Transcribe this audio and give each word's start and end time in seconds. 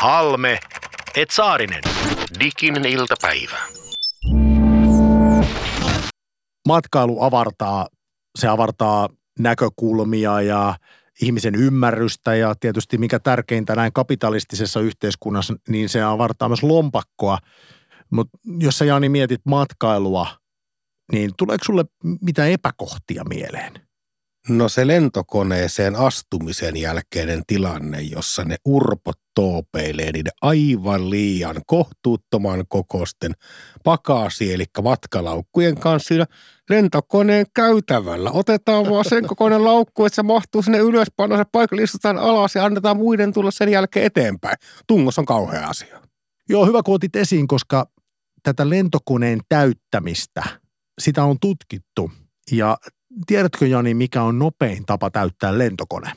Halme, 0.00 0.58
et 1.16 1.30
Saarinen. 1.30 1.82
Diginen 2.40 2.86
iltapäivä. 2.86 3.58
Matkailu 6.68 7.22
avartaa, 7.22 7.86
se 8.38 8.48
avartaa 8.48 9.08
näkökulmia 9.38 10.40
ja 10.40 10.74
ihmisen 11.22 11.54
ymmärrystä 11.54 12.34
ja 12.34 12.54
tietysti 12.54 12.98
mikä 12.98 13.18
tärkeintä 13.18 13.74
näin 13.74 13.92
kapitalistisessa 13.92 14.80
yhteiskunnassa, 14.80 15.54
niin 15.68 15.88
se 15.88 16.02
avartaa 16.02 16.48
myös 16.48 16.62
lompakkoa. 16.62 17.38
Mutta 18.10 18.38
jos 18.60 18.78
sä 18.78 18.84
Jani 18.84 19.08
mietit 19.08 19.40
matkailua, 19.44 20.26
niin 21.12 21.30
tuleeko 21.36 21.64
sulle 21.64 21.84
mitä 22.20 22.46
epäkohtia 22.46 23.24
mieleen? 23.28 23.89
No 24.48 24.68
se 24.68 24.86
lentokoneeseen 24.86 25.96
astumisen 25.96 26.76
jälkeinen 26.76 27.42
tilanne, 27.46 28.00
jossa 28.00 28.44
ne 28.44 28.56
urpot 28.64 29.18
toopeilee 29.34 30.12
niiden 30.12 30.32
aivan 30.42 31.10
liian 31.10 31.62
kohtuuttoman 31.66 32.64
kokosten 32.68 33.32
pakasi, 33.84 34.54
eli 34.54 34.64
matkalaukkujen 34.82 35.80
kanssa 35.80 36.08
siinä 36.08 36.26
lentokoneen 36.70 37.46
käytävällä. 37.54 38.30
Otetaan 38.30 38.90
vaan 38.90 39.04
sen 39.04 39.26
kokoinen 39.26 39.64
laukku, 39.64 40.04
että 40.04 40.16
se 40.16 40.22
mahtuu 40.22 40.62
sinne 40.62 40.78
ylöspäin, 40.78 41.30
no 41.30 41.36
se 41.36 41.82
istutaan 41.82 42.18
alas 42.18 42.54
ja 42.54 42.64
annetaan 42.64 42.96
muiden 42.96 43.32
tulla 43.32 43.50
sen 43.50 43.68
jälkeen 43.68 44.06
eteenpäin. 44.06 44.56
Tungos 44.86 45.18
on 45.18 45.26
kauhea 45.26 45.68
asia. 45.68 46.00
Joo, 46.48 46.66
hyvä 46.66 46.82
kun 46.82 46.94
otit 46.94 47.16
esiin, 47.16 47.48
koska 47.48 47.86
tätä 48.42 48.70
lentokoneen 48.70 49.40
täyttämistä, 49.48 50.42
sitä 50.98 51.24
on 51.24 51.36
tutkittu. 51.40 52.10
Ja 52.52 52.76
tiedätkö 53.26 53.66
Jani, 53.66 53.94
mikä 53.94 54.22
on 54.22 54.38
nopein 54.38 54.86
tapa 54.86 55.10
täyttää 55.10 55.58
lentokone? 55.58 56.12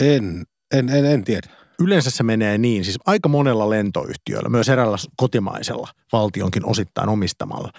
En, 0.00 0.44
en, 0.74 0.88
en, 0.88 1.04
en 1.04 1.24
tiedä. 1.24 1.48
Yleensä 1.80 2.10
se 2.10 2.22
menee 2.22 2.58
niin, 2.58 2.84
siis 2.84 2.98
aika 3.06 3.28
monella 3.28 3.70
lentoyhtiöllä, 3.70 4.48
myös 4.48 4.68
eräällä 4.68 4.96
kotimaisella 5.16 5.88
valtionkin 6.12 6.66
osittain 6.66 7.08
omistamalla. 7.08 7.70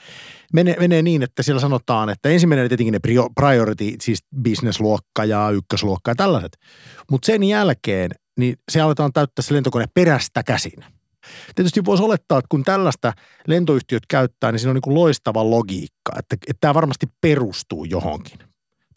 Menee, 0.53 0.75
menee 0.79 1.01
niin, 1.01 1.23
että 1.23 1.43
siellä 1.43 1.59
sanotaan, 1.59 2.09
että 2.09 2.29
ensimmäinen 2.29 2.69
tietenkin 2.69 2.91
ne 2.91 2.99
priority, 3.35 3.95
siis 4.01 4.19
business-luokka 4.43 5.25
ja 5.25 5.49
ykkösluokka 5.49 6.11
ja 6.11 6.15
tällaiset. 6.15 6.57
Mutta 7.11 7.25
sen 7.25 7.43
jälkeen, 7.43 8.11
niin 8.39 8.55
se 8.71 8.81
aletaan 8.81 9.13
täyttää 9.13 9.43
se 9.43 9.53
lentokone 9.53 9.85
perästä 9.93 10.43
käsin. 10.43 10.85
Tietysti 11.55 11.85
voisi 11.85 12.03
olettaa, 12.03 12.39
että 12.39 12.47
kun 12.49 12.63
tällaista 12.63 13.13
lentoyhtiöt 13.47 14.03
käyttää, 14.07 14.51
niin 14.51 14.59
siinä 14.59 14.69
on 14.69 14.75
niin 14.75 14.81
kuin 14.81 14.95
loistava 14.95 15.49
logiikka, 15.49 16.11
että, 16.19 16.35
että 16.47 16.57
tämä 16.61 16.73
varmasti 16.73 17.05
perustuu 17.21 17.85
johonkin. 17.85 18.39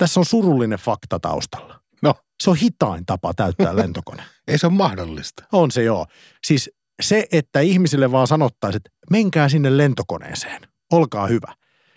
Tässä 0.00 0.20
on 0.20 0.26
surullinen 0.26 0.78
fakta 0.78 1.20
taustalla. 1.20 1.80
No. 2.02 2.14
Se 2.42 2.50
on 2.50 2.56
hitain 2.56 3.06
tapa 3.06 3.34
täyttää 3.34 3.76
lentokone. 3.82 4.22
Ei 4.48 4.58
se 4.58 4.66
ole 4.66 4.74
mahdollista. 4.74 5.44
On 5.52 5.70
se 5.70 5.82
joo. 5.82 6.06
Siis 6.46 6.70
se, 7.02 7.26
että 7.32 7.60
ihmisille 7.60 8.12
vaan 8.12 8.26
sanottaisiin, 8.26 8.76
että 8.76 8.90
menkää 9.10 9.48
sinne 9.48 9.76
lentokoneeseen, 9.76 10.62
olkaa 10.92 11.26
hyvä. 11.26 11.54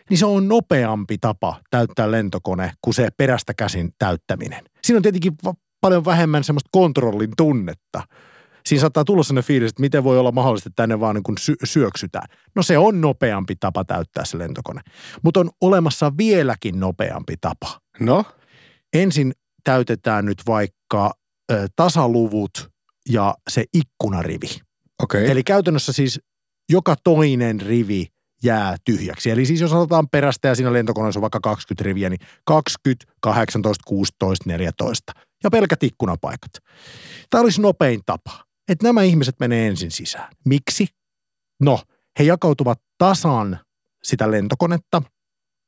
Niin 0.09 0.17
se 0.17 0.25
on 0.25 0.47
nopeampi 0.47 1.17
tapa 1.17 1.59
täyttää 1.69 2.11
lentokone 2.11 2.73
kuin 2.81 2.93
se 2.93 3.09
perästä 3.17 3.53
käsin 3.53 3.91
täyttäminen. 3.99 4.63
Siinä 4.83 4.97
on 4.97 5.03
tietenkin 5.03 5.33
paljon 5.81 6.05
vähemmän 6.05 6.43
semmoista 6.43 6.69
kontrollin 6.71 7.31
tunnetta. 7.37 8.03
Siinä 8.65 8.81
saattaa 8.81 9.05
tulla 9.05 9.23
sellainen 9.23 9.47
fiilis, 9.47 9.69
että 9.69 9.81
miten 9.81 10.03
voi 10.03 10.19
olla 10.19 10.31
mahdollista, 10.31 10.69
että 10.69 10.83
tänne 10.83 10.99
vaan 10.99 11.15
niin 11.15 11.23
kuin 11.23 11.37
sy- 11.37 11.55
syöksytään. 11.63 12.27
No 12.55 12.63
se 12.63 12.77
on 12.77 13.01
nopeampi 13.01 13.55
tapa 13.55 13.85
täyttää 13.85 14.25
se 14.25 14.37
lentokone. 14.37 14.81
Mutta 15.21 15.39
on 15.39 15.49
olemassa 15.61 16.11
vieläkin 16.17 16.79
nopeampi 16.79 17.35
tapa. 17.41 17.82
No? 17.99 18.23
Ensin 18.93 19.33
täytetään 19.63 20.25
nyt 20.25 20.41
vaikka 20.47 21.13
ö, 21.51 21.67
tasaluvut 21.75 22.71
ja 23.09 23.35
se 23.49 23.65
ikkunarivi. 23.73 24.61
Okei. 25.03 25.31
Eli 25.31 25.43
käytännössä 25.43 25.93
siis 25.93 26.19
joka 26.69 26.95
toinen 27.03 27.61
rivi 27.61 28.07
jää 28.43 28.75
tyhjäksi. 28.85 29.29
Eli 29.29 29.45
siis 29.45 29.61
jos 29.61 29.73
otetaan 29.73 30.09
perästä 30.09 30.47
ja 30.47 30.55
siinä 30.55 30.73
lentokoneessa 30.73 31.19
on 31.19 31.21
vaikka 31.21 31.39
20 31.39 31.83
riviä, 31.83 32.09
niin 32.09 32.19
20, 32.45 33.05
18, 33.21 33.83
16, 33.87 34.49
14 34.49 35.13
ja 35.43 35.49
pelkät 35.51 35.83
ikkunapaikat. 35.83 36.51
Tämä 37.29 37.41
olisi 37.41 37.61
nopein 37.61 38.01
tapa, 38.05 38.43
että 38.67 38.87
nämä 38.87 39.01
ihmiset 39.01 39.35
menee 39.39 39.67
ensin 39.67 39.91
sisään. 39.91 40.29
Miksi? 40.45 40.87
No, 41.61 41.79
he 42.19 42.23
jakautuvat 42.23 42.81
tasan 42.97 43.59
sitä 44.03 44.31
lentokonetta. 44.31 45.01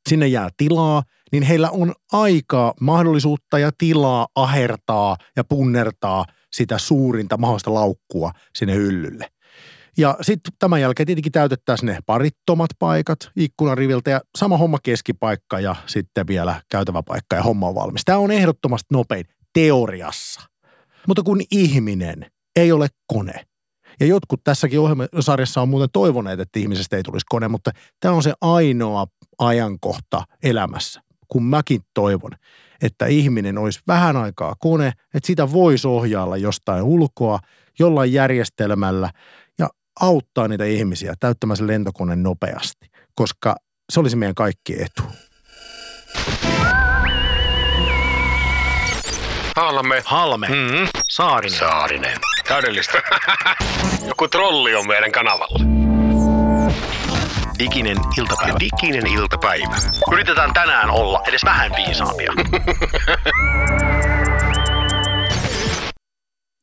Sinne 0.10 0.28
jää 0.28 0.50
tilaa, 0.58 1.04
niin 1.32 1.44
heillä 1.44 1.70
on 1.70 1.94
aikaa, 2.12 2.74
mahdollisuutta 2.82 3.60
ja 3.60 3.72
tilaa 3.78 4.28
ahertaa 4.36 5.18
ja 5.36 5.44
punnertaa 5.44 6.26
sitä 6.54 6.78
suurinta 6.78 7.38
mahdollista 7.38 7.74
laukkua 7.74 8.32
sinne 8.56 8.74
hyllylle. 8.74 9.28
Ja 9.98 10.18
sitten 10.22 10.54
tämän 10.60 10.82
jälkeen 10.82 11.08
tietenkin 11.08 11.32
täytettäisiin 11.32 11.88
ne 11.88 11.98
parittomat 12.06 12.70
paikat 12.80 13.20
ikkunariviltä 13.36 14.12
ja 14.12 14.22
sama 14.38 14.58
homma 14.58 14.78
keskipaikka 14.84 15.60
ja 15.60 15.76
sitten 15.86 16.28
vielä 16.28 16.62
käytäväpaikka 16.72 17.36
ja 17.36 17.44
homma 17.44 17.68
on 17.68 17.76
valmis. 17.76 18.02
Tämä 18.06 18.18
on 18.18 18.32
ehdottomasti 18.32 18.88
nopein 18.92 19.26
teoriassa. 19.54 20.42
Mutta 21.08 21.24
kun 21.24 21.42
ihminen 21.52 22.26
ei 22.56 22.72
ole 22.72 22.88
kone, 23.08 23.46
ja 24.00 24.06
jotkut 24.06 24.42
tässäkin 24.44 24.80
ohjelmasarjassa 24.80 25.62
on 25.62 25.70
muuten 25.70 25.90
toivoneet, 25.94 26.40
että 26.40 26.60
ihmisestä 26.60 26.98
ei 26.98 27.04
tulisi 27.04 27.26
kone, 27.30 27.48
mutta 27.48 27.72
tämä 28.00 28.14
on 28.14 28.24
se 28.24 28.34
ainoa 28.42 29.08
ajankohta 29.40 30.24
elämässä, 30.44 31.02
kun 31.28 31.44
mäkin 31.44 31.82
toivon, 31.94 32.32
että 32.82 33.06
ihminen 33.06 33.58
olisi 33.58 33.80
vähän 33.88 34.18
aikaa 34.18 34.56
kone, 34.60 34.88
että 34.88 35.28
sitä 35.28 35.52
voisi 35.52 35.88
ohjailla 35.88 36.38
jostain 36.38 36.84
ulkoa, 36.84 37.40
jollain 37.80 38.14
järjestelmällä 38.14 39.10
ja 39.60 39.70
auttaa 40.02 40.48
niitä 40.48 40.66
ihmisiä 40.66 41.14
täyttämään 41.20 41.58
se 41.58 41.68
lentokone 41.68 42.16
nopeasti, 42.16 42.88
koska 43.16 43.56
se 43.90 44.00
olisi 44.00 44.16
meidän 44.16 44.36
kaikki 44.36 44.74
etu. 44.82 45.04
Halme. 49.56 50.04
Halme, 50.06 50.48
Mm-hmm. 50.48 50.88
Saarinen. 51.10 51.60
Saarinen. 51.60 52.18
Täydellistä. 52.48 53.02
Joku 54.08 54.28
trolli 54.28 54.76
on 54.76 54.88
meidän 54.88 55.12
kanavalla. 55.12 55.85
Diginen 57.60 57.98
iltapäivä. 58.18 58.58
Diginen 58.60 59.08
iltapäivä. 59.08 59.76
Yritetään 60.14 60.54
tänään 60.54 60.90
olla 60.90 61.22
edes 61.28 61.46
vähän 61.46 61.72
viisaampia. 61.76 62.34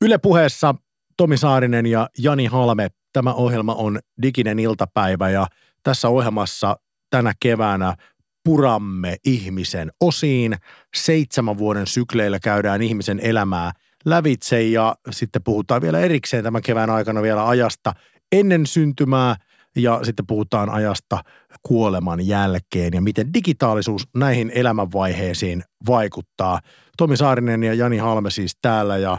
Yle 0.04 0.18
puheessa 0.18 0.74
Tomi 1.16 1.36
Saarinen 1.36 1.86
ja 1.86 2.08
Jani 2.18 2.46
Halme. 2.46 2.88
Tämä 3.12 3.34
ohjelma 3.34 3.74
on 3.74 3.98
Diginen 4.22 4.58
iltapäivä 4.58 5.30
ja 5.30 5.46
tässä 5.82 6.08
ohjelmassa 6.08 6.76
tänä 7.10 7.32
keväänä 7.40 7.96
puramme 8.44 9.16
ihmisen 9.24 9.90
osiin. 10.00 10.56
Seitsemän 10.96 11.58
vuoden 11.58 11.86
sykleillä 11.86 12.38
käydään 12.38 12.82
ihmisen 12.82 13.20
elämää 13.22 13.72
lävitse 14.04 14.62
ja 14.62 14.94
sitten 15.10 15.42
puhutaan 15.42 15.82
vielä 15.82 15.98
erikseen 16.00 16.44
tämän 16.44 16.62
kevään 16.62 16.90
aikana 16.90 17.22
vielä 17.22 17.48
ajasta 17.48 17.92
ennen 18.32 18.66
syntymää 18.66 19.36
ja 19.76 20.00
sitten 20.02 20.26
puhutaan 20.26 20.70
ajasta 20.70 21.24
kuoleman 21.62 22.26
jälkeen 22.26 22.92
ja 22.94 23.00
miten 23.00 23.34
digitaalisuus 23.34 24.08
näihin 24.16 24.52
elämänvaiheisiin 24.54 25.64
vaikuttaa. 25.86 26.60
Tomi 26.96 27.16
Saarinen 27.16 27.62
ja 27.62 27.74
Jani 27.74 27.98
Halme 27.98 28.30
siis 28.30 28.56
täällä 28.62 28.96
ja 28.96 29.18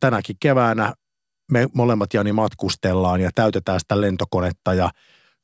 tänäkin 0.00 0.36
keväänä 0.40 0.94
me 1.52 1.68
molemmat 1.74 2.14
Jani 2.14 2.32
matkustellaan 2.32 3.20
ja 3.20 3.30
täytetään 3.34 3.80
sitä 3.80 4.00
lentokonetta 4.00 4.74
ja 4.74 4.90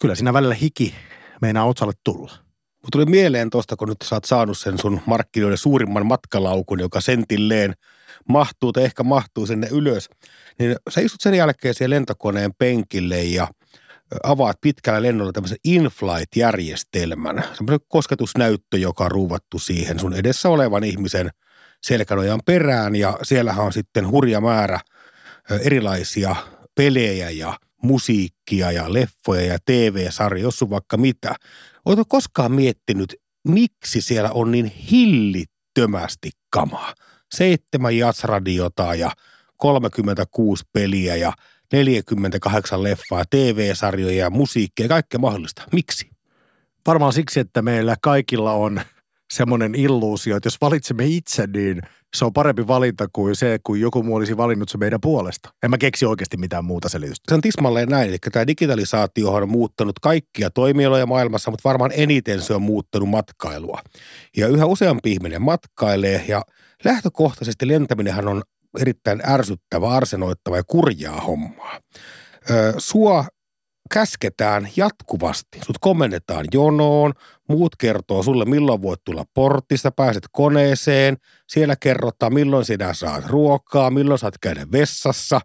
kyllä 0.00 0.14
siinä 0.14 0.32
välillä 0.32 0.54
hiki 0.54 0.94
meinaa 1.42 1.64
otsalle 1.64 1.92
tulla. 2.04 2.32
Mut 2.82 2.92
tuli 2.92 3.06
mieleen 3.06 3.50
tuosta, 3.50 3.76
kun 3.76 3.88
nyt 3.88 3.98
sä 4.04 4.16
oot 4.16 4.24
saanut 4.24 4.58
sen 4.58 4.78
sun 4.78 5.00
markkinoiden 5.06 5.58
suurimman 5.58 6.06
matkalaukun, 6.06 6.80
joka 6.80 7.00
sentilleen 7.00 7.74
mahtuu 8.28 8.72
tai 8.72 8.84
ehkä 8.84 9.02
mahtuu 9.02 9.46
sinne 9.46 9.68
ylös. 9.70 10.08
Niin 10.58 10.76
sä 10.90 11.00
istut 11.00 11.20
sen 11.20 11.34
jälkeen 11.34 11.74
siihen 11.74 11.90
lentokoneen 11.90 12.50
penkille 12.58 13.22
ja 13.22 13.48
avaat 14.22 14.60
pitkällä 14.60 15.02
lennolla 15.02 15.32
tämmöisen 15.32 15.58
in-flight-järjestelmän. 15.64 17.44
Semmoinen 17.54 17.80
kosketusnäyttö, 17.88 18.78
joka 18.78 19.04
on 19.04 19.10
ruuvattu 19.10 19.58
siihen 19.58 19.98
sun 19.98 20.14
edessä 20.14 20.48
olevan 20.48 20.84
ihmisen 20.84 21.30
selkänojan 21.82 22.40
perään 22.46 22.96
ja 22.96 23.18
siellähän 23.22 23.64
on 23.64 23.72
sitten 23.72 24.10
hurja 24.10 24.40
määrä 24.40 24.80
erilaisia 25.60 26.36
pelejä 26.74 27.30
ja 27.30 27.58
musiikkia 27.82 28.72
ja 28.72 28.92
leffoja 28.92 29.42
ja 29.42 29.58
TV-sarjoja, 29.64 30.42
jos 30.42 30.62
on 30.62 30.70
vaikka 30.70 30.96
mitä. 30.96 31.34
Oletko 31.84 32.04
koskaan 32.08 32.52
miettinyt, 32.52 33.16
miksi 33.48 34.00
siellä 34.00 34.30
on 34.30 34.50
niin 34.50 34.66
hillittömästi 34.66 36.30
kamaa? 36.50 36.94
Seitsemän 37.34 37.96
jatsradiota 37.96 38.94
ja 38.94 39.10
36 39.56 40.64
peliä 40.72 41.16
ja 41.16 41.32
48 41.72 42.82
leffaa, 42.82 43.24
TV-sarjoja 43.30 44.16
ja 44.16 44.30
musiikkia 44.30 44.88
kaikkea 44.88 45.20
mahdollista. 45.20 45.62
Miksi? 45.72 46.10
Varmaan 46.86 47.12
siksi, 47.12 47.40
että 47.40 47.62
meillä 47.62 47.96
kaikilla 48.02 48.52
on 48.52 48.80
semmoinen 49.32 49.74
illuusio, 49.74 50.36
että 50.36 50.46
jos 50.46 50.60
valitsemme 50.60 51.06
itse, 51.06 51.46
niin 51.46 51.82
se 52.16 52.24
on 52.24 52.32
parempi 52.32 52.66
valinta 52.66 53.06
kuin 53.12 53.36
se, 53.36 53.58
kun 53.64 53.80
joku 53.80 54.02
muu 54.02 54.16
olisi 54.16 54.36
valinnut 54.36 54.68
se 54.68 54.78
meidän 54.78 55.00
puolesta. 55.00 55.50
En 55.62 55.70
mä 55.70 55.78
keksi 55.78 56.06
oikeasti 56.06 56.36
mitään 56.36 56.64
muuta 56.64 56.88
selitystä. 56.88 57.24
Se 57.28 57.34
on 57.34 57.40
tismalleen 57.40 57.88
näin, 57.88 58.08
eli 58.08 58.18
tämä 58.32 58.46
digitalisaatio 58.46 59.32
on 59.32 59.48
muuttanut 59.48 59.98
kaikkia 59.98 60.50
toimialoja 60.50 61.06
maailmassa, 61.06 61.50
mutta 61.50 61.68
varmaan 61.68 61.92
eniten 61.94 62.42
se 62.42 62.54
on 62.54 62.62
muuttanut 62.62 63.08
matkailua. 63.08 63.80
Ja 64.36 64.48
yhä 64.48 64.66
useampi 64.66 65.12
ihminen 65.12 65.42
matkailee 65.42 66.24
ja 66.28 66.42
lähtökohtaisesti 66.84 67.68
lentäminenhän 67.68 68.28
on 68.28 68.42
erittäin 68.80 69.22
ärsyttävä, 69.28 69.88
arsenoittava 69.88 70.56
ja 70.56 70.64
kurjaa 70.66 71.20
hommaa. 71.20 71.80
Ö, 72.50 72.74
sua 72.78 73.24
käsketään 73.92 74.68
jatkuvasti. 74.76 75.58
Sut 75.66 75.78
komennetaan 75.80 76.46
jonoon, 76.52 77.12
muut 77.48 77.76
kertoo 77.76 78.22
sulle 78.22 78.44
milloin 78.44 78.82
voit 78.82 79.00
tulla 79.04 79.24
portista, 79.34 79.90
pääset 79.90 80.24
koneeseen, 80.32 81.16
siellä 81.48 81.76
kerrotaan 81.76 82.34
milloin 82.34 82.64
sinä 82.64 82.94
saat 82.94 83.26
ruokaa, 83.26 83.90
milloin 83.90 84.18
saat 84.18 84.38
käydä 84.40 84.66
vessassa. 84.72 85.40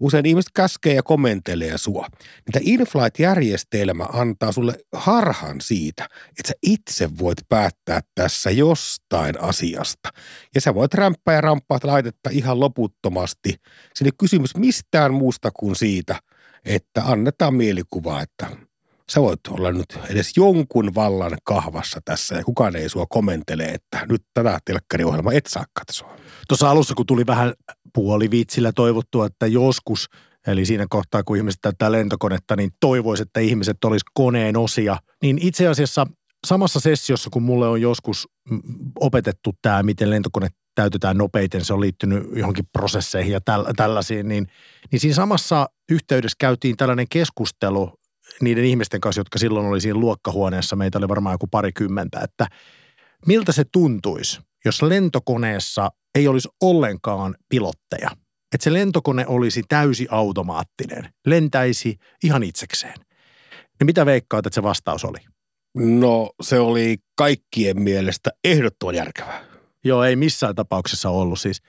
Usein 0.00 0.26
ihmiset 0.26 0.50
käskee 0.54 0.94
ja 0.94 1.02
komentelee 1.02 1.78
sua. 1.78 2.06
Niitä 2.46 2.60
inflight-järjestelmä 2.62 4.04
antaa 4.12 4.52
sulle 4.52 4.74
harhan 4.92 5.60
siitä, 5.60 6.04
että 6.38 6.48
sä 6.48 6.54
itse 6.62 7.18
voit 7.18 7.38
päättää 7.48 8.00
tässä 8.14 8.50
jostain 8.50 9.40
asiasta. 9.40 10.08
Ja 10.54 10.60
sä 10.60 10.74
voit 10.74 10.94
rämppää 10.94 11.34
ja 11.34 11.40
ramppaa 11.40 11.78
laitetta 11.82 12.30
ihan 12.32 12.60
loputtomasti. 12.60 13.54
Sinne 13.94 14.10
kysymys 14.18 14.56
mistään 14.56 15.14
muusta 15.14 15.50
kuin 15.50 15.76
siitä– 15.76 16.18
että 16.66 17.02
annetaan 17.04 17.54
mielikuva, 17.54 18.22
että 18.22 18.46
sä 19.12 19.20
voit 19.20 19.40
olla 19.50 19.72
nyt 19.72 19.98
edes 20.10 20.36
jonkun 20.36 20.94
vallan 20.94 21.38
kahvassa 21.44 22.00
tässä 22.04 22.34
ja 22.34 22.44
kukaan 22.44 22.76
ei 22.76 22.88
sua 22.88 23.06
komentele, 23.08 23.64
että 23.64 24.06
nyt 24.10 24.22
tätä 24.34 24.58
telkkariohjelmaa 24.64 25.32
et 25.32 25.46
saa 25.46 25.64
katsoa. 25.72 26.16
Tuossa 26.48 26.70
alussa, 26.70 26.94
kun 26.94 27.06
tuli 27.06 27.26
vähän 27.26 27.54
puoliviitsillä 27.94 28.72
toivottu, 28.72 29.22
että 29.22 29.46
joskus, 29.46 30.08
eli 30.46 30.64
siinä 30.64 30.86
kohtaa, 30.90 31.22
kun 31.22 31.36
ihmiset 31.36 31.60
täyttää 31.62 31.92
lentokonetta, 31.92 32.56
niin 32.56 32.70
toivoisi, 32.80 33.22
että 33.22 33.40
ihmiset 33.40 33.84
olisi 33.84 34.04
koneen 34.14 34.56
osia. 34.56 34.96
Niin 35.22 35.38
itse 35.42 35.68
asiassa 35.68 36.06
samassa 36.46 36.80
sessiossa, 36.80 37.30
kun 37.30 37.42
mulle 37.42 37.68
on 37.68 37.80
joskus 37.80 38.28
opetettu 39.00 39.54
tämä, 39.62 39.82
miten 39.82 40.10
lentokone 40.10 40.48
täytetään 40.74 41.18
nopeiten, 41.18 41.64
se 41.64 41.74
on 41.74 41.80
liittynyt 41.80 42.24
johonkin 42.36 42.64
prosesseihin 42.72 43.32
ja 43.32 43.40
täl, 43.40 43.64
tällaisiin, 43.76 44.28
niin, 44.28 44.46
niin 44.92 45.00
siinä 45.00 45.14
samassa 45.14 45.68
yhteydessä 45.90 46.36
käytiin 46.38 46.76
tällainen 46.76 47.06
keskustelu 47.10 47.92
niiden 48.42 48.64
ihmisten 48.64 49.00
kanssa, 49.00 49.20
jotka 49.20 49.38
silloin 49.38 49.66
oli 49.66 49.80
siinä 49.80 49.98
luokkahuoneessa, 49.98 50.76
meitä 50.76 50.98
oli 50.98 51.08
varmaan 51.08 51.34
joku 51.34 51.46
parikymmentä, 51.46 52.20
että 52.20 52.46
miltä 53.26 53.52
se 53.52 53.64
tuntuisi, 53.72 54.40
jos 54.64 54.82
lentokoneessa 54.82 55.90
ei 56.14 56.28
olisi 56.28 56.48
ollenkaan 56.62 57.34
pilotteja. 57.48 58.10
Että 58.54 58.64
se 58.64 58.72
lentokone 58.72 59.26
olisi 59.26 59.62
täysi 59.68 60.06
automaattinen, 60.10 61.08
lentäisi 61.26 61.98
ihan 62.24 62.42
itsekseen. 62.42 62.94
Niin 63.50 63.86
mitä 63.86 64.06
veikkaat, 64.06 64.46
että 64.46 64.54
se 64.54 64.62
vastaus 64.62 65.04
oli? 65.04 65.18
No 65.74 66.30
se 66.42 66.58
oli 66.58 66.96
kaikkien 67.16 67.82
mielestä 67.82 68.30
ehdottoman 68.44 68.94
järkevää. 68.94 69.44
Joo, 69.84 70.04
ei 70.04 70.16
missään 70.16 70.54
tapauksessa 70.54 71.10
ollut 71.10 71.40
siis. 71.40 71.62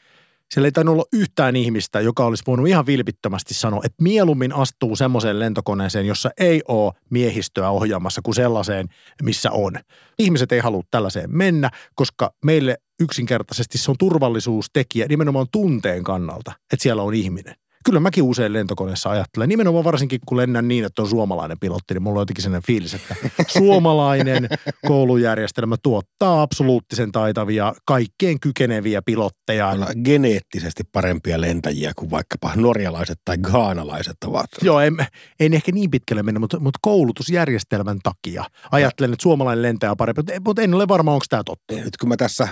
Siellä 0.53 0.67
ei 0.67 0.71
tainnut 0.71 0.93
olla 0.93 1.05
yhtään 1.13 1.55
ihmistä, 1.55 1.99
joka 1.99 2.25
olisi 2.25 2.43
voinut 2.47 2.67
ihan 2.67 2.85
vilpittömästi 2.85 3.53
sanoa, 3.53 3.81
että 3.83 4.03
mieluummin 4.03 4.53
astuu 4.53 4.95
semmoiseen 4.95 5.39
lentokoneeseen, 5.39 6.05
jossa 6.05 6.29
ei 6.39 6.61
ole 6.67 6.93
miehistöä 7.09 7.69
ohjaamassa 7.69 8.21
kuin 8.21 8.35
sellaiseen, 8.35 8.87
missä 9.23 9.51
on. 9.51 9.73
Ihmiset 10.19 10.51
ei 10.51 10.59
halua 10.59 10.83
tällaiseen 10.91 11.37
mennä, 11.37 11.69
koska 11.95 12.33
meille 12.45 12.77
yksinkertaisesti 12.99 13.77
se 13.77 13.91
on 13.91 13.97
turvallisuustekijä 13.99 15.05
nimenomaan 15.09 15.47
tunteen 15.51 16.03
kannalta, 16.03 16.51
että 16.73 16.83
siellä 16.83 17.03
on 17.03 17.13
ihminen 17.13 17.55
kyllä 17.87 17.99
mäkin 17.99 18.23
usein 18.23 18.53
lentokoneessa 18.53 19.09
ajattelen, 19.09 19.49
nimenomaan 19.49 19.83
varsinkin 19.83 20.19
kun 20.25 20.37
lennän 20.37 20.67
niin, 20.67 20.85
että 20.85 21.01
on 21.01 21.07
suomalainen 21.07 21.59
pilotti, 21.59 21.93
niin 21.93 22.03
mulla 22.03 22.19
on 22.19 22.21
jotenkin 22.21 22.43
sellainen 22.43 22.67
fiilis, 22.67 22.93
että 22.93 23.15
suomalainen 23.47 24.47
koulujärjestelmä 24.87 25.75
tuottaa 25.83 26.41
absoluuttisen 26.41 27.11
taitavia, 27.11 27.73
kaikkeen 27.85 28.39
kykeneviä 28.39 29.01
pilotteja. 29.01 29.67
Olla 29.67 29.87
geneettisesti 30.03 30.83
parempia 30.91 31.41
lentäjiä 31.41 31.91
kuin 31.95 32.11
vaikkapa 32.11 32.51
norjalaiset 32.55 33.17
tai 33.25 33.37
gaanalaiset 33.37 34.17
ovat. 34.25 34.49
Joo, 34.61 34.79
en, 34.79 34.97
en 35.39 35.53
ehkä 35.53 35.71
niin 35.71 35.91
pitkälle 35.91 36.23
mennä, 36.23 36.39
mutta, 36.39 36.59
mutta 36.59 36.79
koulutusjärjestelmän 36.81 37.99
takia 38.03 38.45
ajattelen, 38.71 39.13
että 39.13 39.23
suomalainen 39.23 39.61
lentäjä 39.61 39.91
on 39.91 39.97
parempi, 39.97 40.21
mutta 40.45 40.61
en 40.61 40.73
ole 40.73 40.87
varma, 40.87 41.13
onko 41.13 41.25
tämä 41.29 41.43
totta. 41.43 41.73
Nyt 41.73 41.97
kun 41.97 42.09
mä 42.09 42.17
tässä 42.17 42.47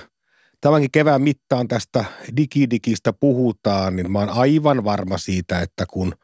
tämänkin 0.61 0.91
kevään 0.91 1.21
mittaan 1.21 1.67
tästä 1.67 2.05
digidikistä 2.37 3.13
puhutaan, 3.13 3.95
niin 3.95 4.11
mä 4.11 4.19
oon 4.19 4.29
aivan 4.29 4.83
varma 4.83 5.17
siitä, 5.17 5.61
että 5.61 5.85
kun 5.89 6.15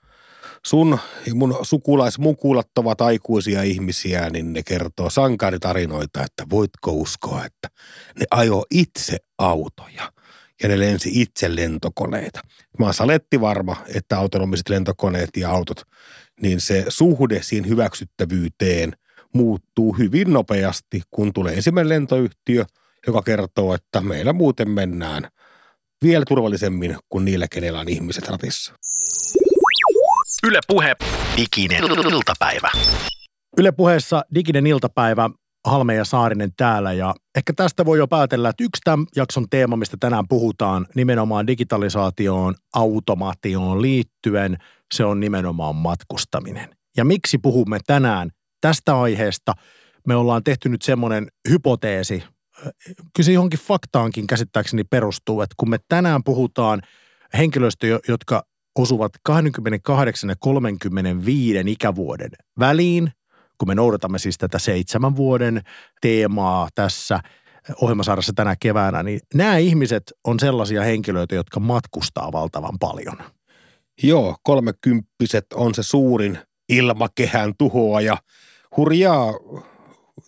sun 0.66 1.00
ja 1.28 1.36
mun 1.36 1.58
sukulaismukulat 1.62 2.68
ovat 2.78 3.02
aikuisia 3.02 3.64
ihmisiä, 3.64 4.30
niin 4.30 4.54
ne 4.54 4.64
kertoo 4.64 5.10
sankaritarinoita, 5.10 6.24
että 6.24 6.44
voitko 6.50 6.92
uskoa, 6.92 7.46
että 7.46 7.68
ne 8.20 8.26
ajo 8.32 8.66
itse 8.72 9.18
autoja 9.38 10.12
ja 10.64 10.70
ne 10.70 10.80
lensi 10.80 11.22
itse 11.22 11.56
lentokoneita. 11.56 12.40
Mä 12.80 12.86
oon 12.86 12.94
saletti 12.94 13.42
varma, 13.42 13.76
että 13.96 14.18
autonomiset 14.18 14.70
lentokoneet 14.70 15.30
ja 15.38 15.50
autot, 15.50 15.82
niin 16.42 16.62
se 16.62 16.86
suhde 16.88 17.42
siihen 17.44 17.68
hyväksyttävyyteen 17.68 18.94
muuttuu 19.34 19.94
hyvin 19.94 20.34
nopeasti, 20.34 21.02
kun 21.12 21.34
tulee 21.34 21.54
ensimmäinen 21.54 21.90
lentoyhtiö– 21.90 22.66
joka 23.08 23.22
kertoo, 23.22 23.74
että 23.74 24.02
meillä 24.02 24.34
muuten 24.34 24.70
mennään 24.70 25.28
vielä 26.04 26.26
turvallisemmin 26.28 26.98
kuin 27.10 27.26
niillä, 27.26 27.48
kenellä 27.48 27.80
on 27.80 27.90
ihmiset 27.90 28.28
ratissa. 28.30 28.74
Yle 30.48 30.60
Puhe, 30.68 30.96
diginen 31.38 31.84
iltapäivä. 31.84 32.72
Yle 33.58 33.72
Puheessa 33.72 34.26
diginen 34.36 34.68
iltapäivä, 34.68 35.30
Halme 35.68 35.96
ja 35.96 36.06
Saarinen 36.06 36.52
täällä 36.58 36.94
ja 36.94 37.16
ehkä 37.38 37.54
tästä 37.56 37.86
voi 37.86 37.98
jo 37.98 38.08
päätellä, 38.08 38.50
että 38.50 38.64
yksi 38.64 38.82
tämän 38.84 39.06
jakson 39.16 39.46
teema, 39.50 39.76
mistä 39.76 39.98
tänään 40.00 40.28
puhutaan 40.30 40.88
nimenomaan 40.96 41.48
digitalisaatioon, 41.48 42.56
automaatioon 42.76 43.82
liittyen, 43.82 44.58
se 44.94 45.06
on 45.06 45.20
nimenomaan 45.20 45.76
matkustaminen. 45.76 46.70
Ja 46.98 47.06
miksi 47.06 47.38
puhumme 47.38 47.80
tänään 47.88 48.30
tästä 48.62 49.00
aiheesta? 49.00 49.54
Me 50.08 50.16
ollaan 50.16 50.44
tehty 50.44 50.70
nyt 50.70 50.82
semmoinen 50.82 51.28
hypoteesi 51.50 52.24
kyllä 52.96 53.26
se 53.26 53.32
johonkin 53.32 53.60
faktaankin 53.60 54.28
käsittääkseni 54.28 54.84
perustuu, 54.84 55.42
että 55.42 55.56
kun 55.58 55.70
me 55.70 55.80
tänään 55.88 56.24
puhutaan 56.24 56.82
henkilöistä, 57.38 57.88
jotka 58.08 58.44
osuvat 58.76 59.12
28 59.24 60.30
ja 60.30 60.36
35 60.40 61.72
ikävuoden 61.72 62.32
väliin, 62.60 63.12
kun 63.58 63.68
me 63.68 63.76
noudatamme 63.76 64.20
siis 64.20 64.38
tätä 64.38 64.60
seitsemän 64.60 65.16
vuoden 65.16 65.62
teemaa 66.02 66.70
tässä 66.76 67.20
ohjelmasarjassa 67.82 68.34
tänä 68.36 68.56
keväänä, 68.60 69.04
niin 69.04 69.20
nämä 69.34 69.58
ihmiset 69.58 70.04
on 70.28 70.40
sellaisia 70.40 70.82
henkilöitä, 70.82 71.36
jotka 71.36 71.60
matkustaa 71.60 72.32
valtavan 72.32 72.80
paljon. 72.80 73.18
Joo, 74.04 74.36
kolmekymppiset 74.44 75.46
on 75.54 75.76
se 75.76 75.84
suurin 75.84 76.40
ilmakehän 76.70 77.54
tuhoaja. 77.58 78.18
Hurjaa 78.78 79.34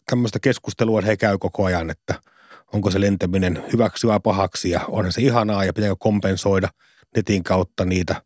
tämmöistä 0.09 0.39
keskustelua 0.39 1.01
he 1.01 1.17
käy 1.17 1.37
koko 1.37 1.65
ajan, 1.65 1.89
että 1.89 2.15
onko 2.73 2.91
se 2.91 3.01
lentäminen 3.01 3.63
hyväksi 3.73 4.07
vai 4.07 4.19
pahaksi 4.19 4.69
ja 4.69 4.81
onhan 4.87 5.11
se 5.11 5.21
ihanaa 5.21 5.65
ja 5.65 5.73
pitääkö 5.73 5.95
kompensoida 5.99 6.69
netin 7.15 7.43
kautta 7.43 7.85
niitä 7.85 8.21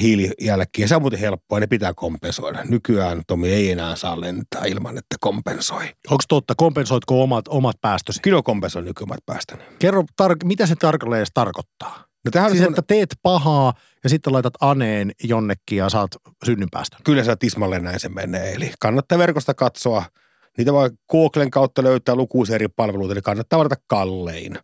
hiilijälkiä. 0.00 0.86
Se 0.86 0.96
on 0.96 1.02
muuten 1.02 1.18
helppoa, 1.18 1.60
ne 1.60 1.66
pitää 1.66 1.94
kompensoida. 1.94 2.64
Nykyään 2.64 3.22
Tomi 3.26 3.52
ei 3.52 3.70
enää 3.70 3.96
saa 3.96 4.20
lentää 4.20 4.64
ilman, 4.64 4.98
että 4.98 5.16
kompensoi. 5.20 5.84
Onko 5.84 6.24
totta, 6.28 6.54
kompensoitko 6.56 7.22
omat, 7.22 7.48
omat 7.48 7.76
päästösi? 7.80 8.20
Kyllä 8.22 8.42
kompensoi 8.42 8.82
nykyomat 8.82 9.18
päästöni. 9.26 9.62
Kerro, 9.78 10.04
tar- 10.22 10.44
mitä 10.44 10.66
se 10.66 10.74
tarkalleen 10.76 11.20
edes 11.20 11.30
tarkoittaa? 11.34 12.04
No 12.24 12.30
tähän 12.30 12.50
siis, 12.50 12.62
on... 12.62 12.68
että 12.68 12.82
teet 12.82 13.14
pahaa 13.22 13.74
ja 14.04 14.10
sitten 14.10 14.32
laitat 14.32 14.54
aneen 14.60 15.12
jonnekin 15.24 15.78
ja 15.78 15.88
saat 15.88 16.10
synnynpäästön. 16.44 17.00
Kyllä 17.04 17.24
se 17.24 17.36
tismalleen 17.36 17.84
näin 17.84 18.00
se 18.00 18.08
menee. 18.08 18.52
Eli 18.52 18.72
kannattaa 18.80 19.18
verkosta 19.18 19.54
katsoa– 19.54 20.04
Niitä 20.58 20.72
voi 20.72 20.90
Googlen 21.10 21.50
kautta 21.50 21.82
löytää 21.82 22.14
lukuisia 22.14 22.54
eri 22.54 22.68
palveluita, 22.68 23.12
eli 23.12 23.22
kannattaa 23.22 23.58
valita 23.58 23.76
kallein. 23.86 24.58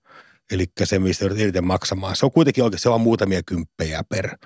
Eli 0.52 0.66
se, 0.84 0.98
mistä 0.98 1.24
yrität 1.24 1.42
eniten 1.42 1.66
maksamaan. 1.66 2.16
Se 2.16 2.26
on 2.26 2.32
kuitenkin 2.32 2.64
oikeasti, 2.64 2.82
se 2.82 2.88
on 2.88 3.00
muutamia 3.00 3.42
kymppejä 3.46 4.02
per, 4.08 4.36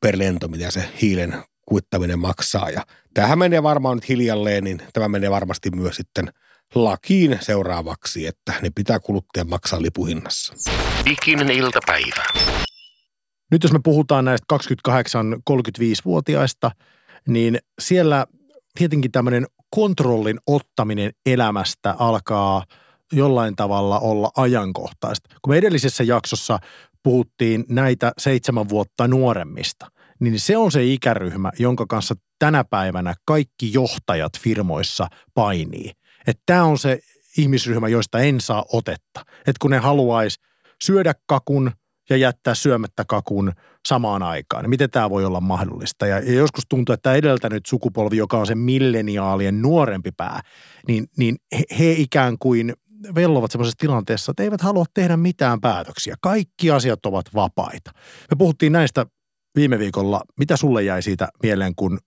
per 0.00 0.18
lento, 0.18 0.48
mitä 0.48 0.70
se 0.70 0.88
hiilen 1.02 1.34
kuittaminen 1.66 2.18
maksaa. 2.18 2.70
Ja 2.70 2.82
tämähän 3.14 3.38
menee 3.38 3.62
varmaan 3.62 3.96
nyt 3.96 4.08
hiljalleen, 4.08 4.64
niin 4.64 4.82
tämä 4.92 5.08
menee 5.08 5.30
varmasti 5.30 5.70
myös 5.70 5.96
sitten 5.96 6.28
lakiin 6.74 7.38
seuraavaksi, 7.40 8.26
että 8.26 8.54
ne 8.62 8.70
pitää 8.74 9.00
kuluttajan 9.00 9.48
maksaa 9.48 9.82
lipuhinnassa. 9.82 10.54
Diginen 11.04 11.50
iltapäivä. 11.50 12.24
Nyt 13.50 13.62
jos 13.62 13.72
me 13.72 13.80
puhutaan 13.84 14.24
näistä 14.24 14.56
28-35-vuotiaista, 14.88 16.70
niin 17.28 17.58
siellä 17.80 18.26
tietenkin 18.78 19.12
tämmöinen 19.12 19.46
kontrollin 19.74 20.38
ottaminen 20.46 21.10
elämästä 21.26 21.94
alkaa 21.98 22.64
jollain 23.12 23.56
tavalla 23.56 23.98
olla 23.98 24.30
ajankohtaista. 24.36 25.28
Kun 25.42 25.52
me 25.52 25.58
edellisessä 25.58 26.04
jaksossa 26.04 26.58
puhuttiin 27.02 27.64
näitä 27.68 28.12
seitsemän 28.18 28.68
vuotta 28.68 29.08
nuoremmista, 29.08 29.86
niin 30.20 30.40
se 30.40 30.56
on 30.56 30.72
se 30.72 30.84
ikäryhmä, 30.84 31.50
jonka 31.58 31.86
kanssa 31.88 32.14
tänä 32.38 32.64
päivänä 32.64 33.14
kaikki 33.26 33.72
johtajat 33.72 34.38
firmoissa 34.38 35.06
painii. 35.34 35.90
Että 36.26 36.42
tämä 36.46 36.64
on 36.64 36.78
se 36.78 36.98
ihmisryhmä, 37.38 37.88
joista 37.88 38.18
en 38.18 38.40
saa 38.40 38.64
otetta. 38.72 39.20
Että 39.38 39.58
kun 39.60 39.70
ne 39.70 39.78
haluaisi 39.78 40.40
syödä 40.84 41.14
kakun 41.26 41.70
ja 42.10 42.16
jättää 42.16 42.54
syömättä 42.54 43.04
kakun 43.08 43.52
samaan 43.88 44.22
aikaan, 44.22 44.70
miten 44.70 44.90
tämä 44.90 45.10
voi 45.10 45.24
olla 45.24 45.40
mahdollista? 45.40 46.06
Ja, 46.06 46.18
ja 46.18 46.32
joskus 46.32 46.64
tuntuu, 46.68 46.92
että 46.92 47.14
edeltänyt 47.14 47.66
sukupolvi, 47.66 48.16
joka 48.16 48.38
on 48.38 48.46
se 48.46 48.54
milleniaalien 48.54 49.62
nuorempi 49.62 50.10
pää, 50.12 50.40
niin, 50.88 51.06
niin 51.16 51.36
he, 51.52 51.64
he 51.78 51.92
ikään 51.92 52.36
kuin 52.38 52.72
vellovat 53.14 53.50
sellaisessa 53.50 53.78
tilanteessa, 53.78 54.30
että 54.30 54.42
eivät 54.42 54.60
halua 54.60 54.84
tehdä 54.94 55.16
mitään 55.16 55.60
päätöksiä. 55.60 56.14
Kaikki 56.20 56.70
asiat 56.70 57.06
ovat 57.06 57.26
vapaita. 57.34 57.90
Me 58.30 58.36
puhuttiin 58.38 58.72
näistä 58.72 59.06
viime 59.56 59.78
viikolla. 59.78 60.22
Mitä 60.38 60.56
sulle 60.56 60.82
jäi 60.82 61.02
siitä 61.02 61.28
mieleen, 61.42 61.74
kun 61.74 61.98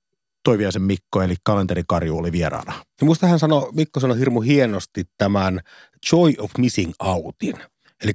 Toiviaisen 0.43 0.81
Mikko 0.81 1.21
eli 1.21 1.35
kalenterikarju 1.43 2.17
oli 2.17 2.31
vieraana? 2.31 2.73
Minusta 3.01 3.27
hän 3.27 3.39
sanoi, 3.39 3.69
Mikko 3.73 3.99
sanoi 3.99 4.19
hirmu 4.19 4.41
hienosti 4.41 5.03
tämän 5.17 5.59
joy 6.11 6.33
of 6.37 6.51
missing 6.57 6.91
outin. 6.99 7.55
Eli 8.03 8.13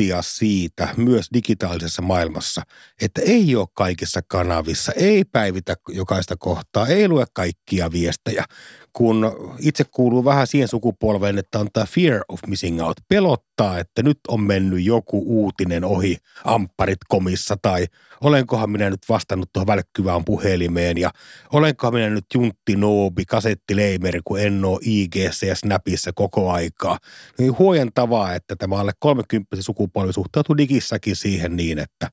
nauttia 0.00 0.22
siitä 0.22 0.88
myös 0.96 1.26
digitaalisessa 1.34 2.02
maailmassa, 2.02 2.62
että 3.02 3.20
ei 3.24 3.56
ole 3.56 3.66
kaikissa 3.74 4.20
kanavissa, 4.28 4.92
ei 4.92 5.24
päivitä 5.24 5.76
jokaista 5.88 6.36
kohtaa, 6.38 6.86
ei 6.86 7.08
lue 7.08 7.24
kaikkia 7.32 7.92
viestejä, 7.92 8.44
kun 8.92 9.32
itse 9.58 9.84
kuuluu 9.84 10.24
vähän 10.24 10.46
siihen 10.46 10.68
sukupolveen, 10.68 11.38
että 11.38 11.58
on 11.58 11.68
tämä 11.72 11.86
fear 11.86 12.20
of 12.28 12.40
missing 12.46 12.82
out. 12.82 12.96
Pelottaa, 13.08 13.78
että 13.78 14.02
nyt 14.02 14.18
on 14.28 14.40
mennyt 14.40 14.84
joku 14.84 15.22
uutinen 15.26 15.84
ohi 15.84 16.16
ampparit 16.44 16.98
komissa 17.08 17.56
tai 17.62 17.86
olenkohan 18.20 18.70
minä 18.70 18.90
nyt 18.90 19.08
vastannut 19.08 19.52
tuohon 19.52 19.66
välkkyvään 19.66 20.24
puhelimeen 20.24 20.98
ja 20.98 21.10
olenkohan 21.52 21.94
minä 21.94 22.10
nyt 22.10 22.26
juntti 22.34 22.76
noobi, 22.76 23.24
kasettileimeri, 23.24 24.20
kun 24.24 24.40
en 24.40 24.64
ole 24.64 24.78
IGC 24.82 25.42
ja 25.46 25.54
Snapissa 25.54 26.12
koko 26.14 26.50
aikaa. 26.50 26.98
Niin 27.38 27.58
huojentavaa, 27.58 28.34
että 28.34 28.56
tämä 28.56 28.76
alle 28.76 28.92
30 28.98 29.56
sukupolvi 29.60 30.12
suhtautuu 30.12 30.56
digissäkin 30.56 31.16
siihen 31.16 31.56
niin, 31.56 31.78
että 31.78 32.10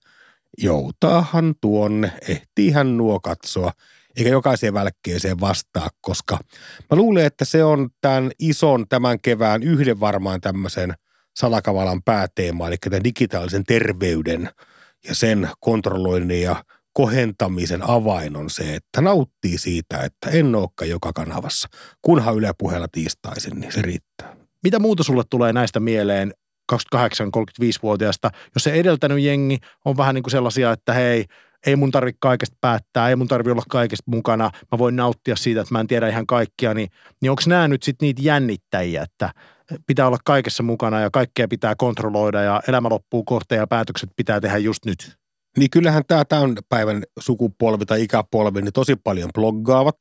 joutaahan 0.57 1.55
tuonne, 1.61 2.11
ehtiihän 2.27 2.97
nuo 2.97 3.19
katsoa– 3.19 3.71
eikä 4.17 4.29
jokaiseen 4.29 4.73
välkkeeseen 4.73 5.39
vastaa, 5.39 5.89
koska 6.01 6.39
mä 6.91 6.97
luulen, 6.97 7.25
että 7.25 7.45
se 7.45 7.63
on 7.63 7.89
tämän 8.01 8.31
ison 8.39 8.85
tämän 8.89 9.21
kevään 9.21 9.63
yhden 9.63 9.99
varmaan 9.99 10.41
tämmöisen 10.41 10.93
salakavalan 11.35 12.03
pääteema, 12.03 12.67
eli 12.67 12.77
tämän 12.77 13.03
digitaalisen 13.03 13.63
terveyden 13.63 14.49
ja 15.07 15.15
sen 15.15 15.49
kontrolloinnin 15.59 16.41
ja 16.41 16.63
kohentamisen 16.93 17.89
avain 17.89 18.35
on 18.35 18.49
se, 18.49 18.75
että 18.75 19.01
nauttii 19.01 19.57
siitä, 19.57 19.97
että 19.97 20.29
en 20.29 20.55
olekaan 20.55 20.89
joka 20.89 21.13
kanavassa. 21.13 21.67
Kunhan 22.01 22.35
Yle 22.35 22.51
puheella 22.57 22.87
tiistaisin, 22.91 23.59
niin 23.59 23.71
se 23.71 23.81
riittää. 23.81 24.35
Mitä 24.63 24.79
muuta 24.79 25.03
sulle 25.03 25.23
tulee 25.29 25.53
näistä 25.53 25.79
mieleen 25.79 26.33
28-35-vuotiaasta, 26.73 28.29
jos 28.55 28.63
se 28.63 28.71
edeltänyt 28.71 29.19
jengi 29.19 29.57
on 29.85 29.97
vähän 29.97 30.15
niin 30.15 30.23
kuin 30.23 30.31
sellaisia, 30.31 30.71
että 30.71 30.93
hei, 30.93 31.25
ei 31.65 31.75
mun 31.75 31.91
tarvitse 31.91 32.17
kaikesta 32.21 32.57
päättää, 32.61 33.09
ei 33.09 33.15
mun 33.15 33.27
tarvitse 33.27 33.51
olla 33.51 33.63
kaikesta 33.69 34.11
mukana, 34.11 34.51
mä 34.71 34.77
voin 34.77 34.95
nauttia 34.95 35.35
siitä, 35.35 35.61
että 35.61 35.73
mä 35.73 35.79
en 35.79 35.87
tiedä 35.87 36.07
ihan 36.07 36.27
kaikkia, 36.27 36.73
niin, 36.73 36.89
niin 37.21 37.29
onko 37.29 37.41
nämä 37.47 37.67
nyt 37.67 37.83
sitten 37.83 38.05
niitä 38.05 38.21
jännittäjiä, 38.21 39.03
että 39.03 39.33
pitää 39.87 40.07
olla 40.07 40.17
kaikessa 40.25 40.63
mukana 40.63 40.99
ja 40.99 41.09
kaikkea 41.11 41.47
pitää 41.47 41.75
kontrolloida 41.75 42.41
ja 42.41 42.61
elämä 42.67 42.89
loppuu 42.89 43.23
kohta 43.23 43.55
ja 43.55 43.67
päätökset 43.67 44.09
pitää 44.15 44.41
tehdä 44.41 44.57
just 44.57 44.85
nyt? 44.85 45.17
Niin 45.57 45.69
kyllähän 45.69 46.03
tämä 46.07 46.25
tämän 46.25 46.55
päivän 46.69 47.03
sukupolvi 47.19 47.85
tai 47.85 48.03
ikäpolvi 48.03 48.61
niin 48.61 48.73
tosi 48.73 48.95
paljon 48.95 49.29
bloggaavat, 49.33 49.95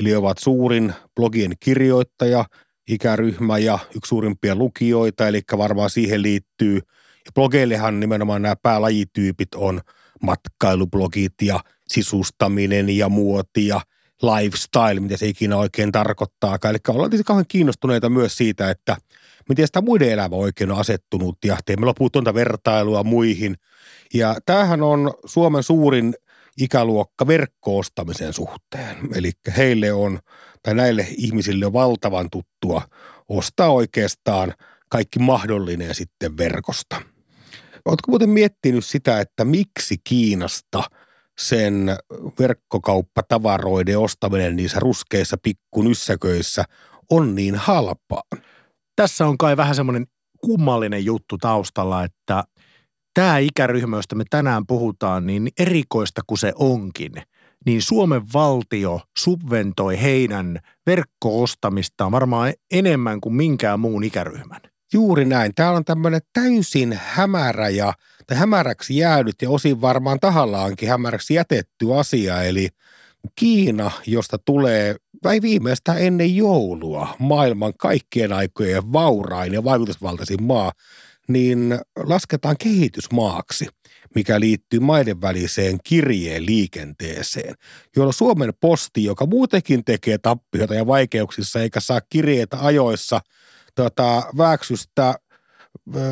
eli 0.00 0.14
ovat 0.14 0.38
suurin 0.38 0.94
blogien 1.16 1.52
kirjoittaja, 1.60 2.44
ikäryhmä 2.88 3.58
ja 3.58 3.78
yksi 3.96 4.08
suurimpia 4.08 4.54
lukijoita, 4.54 5.28
eli 5.28 5.40
varmaan 5.56 5.90
siihen 5.90 6.22
liittyy. 6.22 6.80
Ja 7.24 7.32
blogeillehan 7.34 8.00
nimenomaan 8.00 8.42
nämä 8.42 8.56
päälajityypit 8.62 9.54
on– 9.54 9.80
matkailublogit 10.22 11.34
ja 11.42 11.60
sisustaminen 11.88 12.96
ja 12.96 13.08
muoti 13.08 13.66
ja 13.66 13.80
lifestyle, 14.22 15.00
mitä 15.00 15.16
se 15.16 15.26
ikinä 15.26 15.56
oikein 15.56 15.92
tarkoittaa. 15.92 16.58
Eli 16.70 16.78
ollaan 16.88 17.10
tietysti 17.10 17.26
kauhean 17.26 17.46
kiinnostuneita 17.48 18.10
myös 18.10 18.36
siitä, 18.36 18.70
että 18.70 18.96
miten 19.48 19.66
sitä 19.66 19.80
muiden 19.80 20.10
elämä 20.10 20.36
oikein 20.36 20.70
on 20.70 20.78
asettunut 20.78 21.38
ja 21.44 21.56
teemme 21.66 21.86
loputonta 21.86 22.34
vertailua 22.34 23.02
muihin. 23.02 23.56
Ja 24.14 24.36
tämähän 24.46 24.82
on 24.82 25.14
Suomen 25.26 25.62
suurin 25.62 26.14
ikäluokka 26.60 27.26
verkkoostamisen 27.26 28.32
suhteen. 28.32 28.96
Eli 29.14 29.32
heille 29.56 29.92
on, 29.92 30.18
tai 30.62 30.74
näille 30.74 31.06
ihmisille 31.16 31.66
on 31.66 31.72
valtavan 31.72 32.30
tuttua 32.30 32.82
ostaa 33.28 33.70
oikeastaan 33.70 34.54
kaikki 34.88 35.18
mahdollinen 35.18 35.94
sitten 35.94 36.36
verkosta. 36.36 37.02
Oletko 37.84 38.10
muuten 38.10 38.30
miettinyt 38.30 38.84
sitä, 38.84 39.20
että 39.20 39.44
miksi 39.44 39.96
Kiinasta 40.04 40.82
sen 41.40 41.96
verkkokauppatavaroiden 42.38 43.98
ostaminen 43.98 44.56
niissä 44.56 44.80
ruskeissa 44.80 45.36
pikkunyssäköissä 45.42 46.64
on 47.10 47.34
niin 47.34 47.54
halpaa? 47.54 48.22
Tässä 48.96 49.26
on 49.26 49.38
kai 49.38 49.56
vähän 49.56 49.74
semmoinen 49.74 50.06
kummallinen 50.40 51.04
juttu 51.04 51.38
taustalla, 51.38 52.04
että 52.04 52.44
tämä 53.14 53.38
ikäryhmä, 53.38 53.96
josta 53.96 54.14
me 54.16 54.24
tänään 54.30 54.66
puhutaan, 54.66 55.26
niin 55.26 55.48
erikoista 55.58 56.22
kuin 56.26 56.38
se 56.38 56.52
onkin, 56.54 57.12
niin 57.66 57.82
Suomen 57.82 58.22
valtio 58.34 59.00
subventoi 59.18 60.02
heidän 60.02 60.58
verkkoostamistaan 60.86 62.12
varmaan 62.12 62.52
enemmän 62.72 63.20
kuin 63.20 63.34
minkään 63.34 63.80
muun 63.80 64.04
ikäryhmän. 64.04 64.60
Juuri 64.92 65.24
näin. 65.24 65.54
Tämä 65.54 65.70
on 65.70 65.84
tämmöinen 65.84 66.20
täysin 66.32 67.00
hämärä 67.02 67.68
ja, 67.68 67.92
tai 68.26 68.36
hämäräksi 68.36 68.96
jäänyt 68.96 69.42
ja 69.42 69.50
osin 69.50 69.80
varmaan 69.80 70.20
tahallaankin 70.20 70.88
hämäräksi 70.88 71.34
jätetty 71.34 71.94
asia. 71.94 72.42
Eli 72.42 72.68
Kiina, 73.36 73.90
josta 74.06 74.38
tulee 74.38 74.96
vai 75.24 75.42
viimeistään 75.42 75.98
ennen 75.98 76.36
joulua 76.36 77.16
maailman 77.18 77.72
kaikkien 77.78 78.32
aikojen 78.32 78.92
vaurain 78.92 79.52
ja 79.54 79.64
vaikutusvaltaisin 79.64 80.42
maa, 80.42 80.72
niin 81.28 81.78
lasketaan 81.96 82.56
kehitysmaaksi, 82.58 83.66
mikä 84.14 84.40
liittyy 84.40 84.80
maiden 84.80 85.20
väliseen 85.20 85.78
kirjeen 85.84 86.46
liikenteeseen, 86.46 87.54
jolloin 87.96 88.14
Suomen 88.14 88.52
posti, 88.60 89.04
joka 89.04 89.26
muutenkin 89.26 89.84
tekee 89.84 90.18
tappiota 90.18 90.74
ja 90.74 90.86
vaikeuksissa 90.86 91.62
eikä 91.62 91.80
saa 91.80 92.00
kirjeitä 92.10 92.56
ajoissa– 92.60 93.20
tota, 93.74 94.22
väksystä 94.38 95.14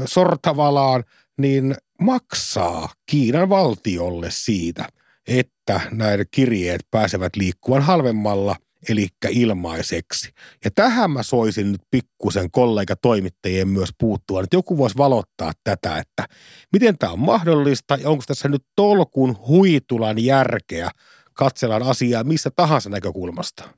sortavalaan, 0.05 1.05
niin 1.38 1.75
maksaa 2.00 2.88
Kiinan 3.07 3.49
valtiolle 3.49 4.27
siitä, 4.31 4.88
että 5.29 5.81
näiden 5.91 6.27
kirjeet 6.31 6.81
pääsevät 6.91 7.37
liikkuvan 7.37 7.83
halvemmalla, 7.83 8.57
eli 8.88 9.09
ilmaiseksi. 9.29 10.33
Ja 10.65 10.71
tähän 10.75 11.11
mä 11.11 11.23
soisin 11.23 11.73
nyt 11.73 11.81
pikkusen 11.91 12.50
kollega 12.50 12.97
toimittajien 12.97 13.69
myös 13.69 13.88
puuttua, 13.99 14.43
että 14.43 14.57
joku 14.57 14.79
voisi 14.79 14.97
valottaa 14.97 15.53
tätä, 15.65 15.99
että 15.99 16.25
miten 16.73 16.99
tämä 16.99 17.12
on 17.12 17.19
mahdollista 17.19 17.97
ja 17.97 18.11
onko 18.11 18.25
tässä 18.27 18.49
nyt 18.49 18.65
tolkun 18.77 19.37
huitulan 19.49 20.25
järkeä 20.25 20.91
katsellaan 21.33 21.83
asiaa 21.83 22.25
missä 22.25 22.50
tahansa 22.57 22.91
näkökulmasta 22.91 23.69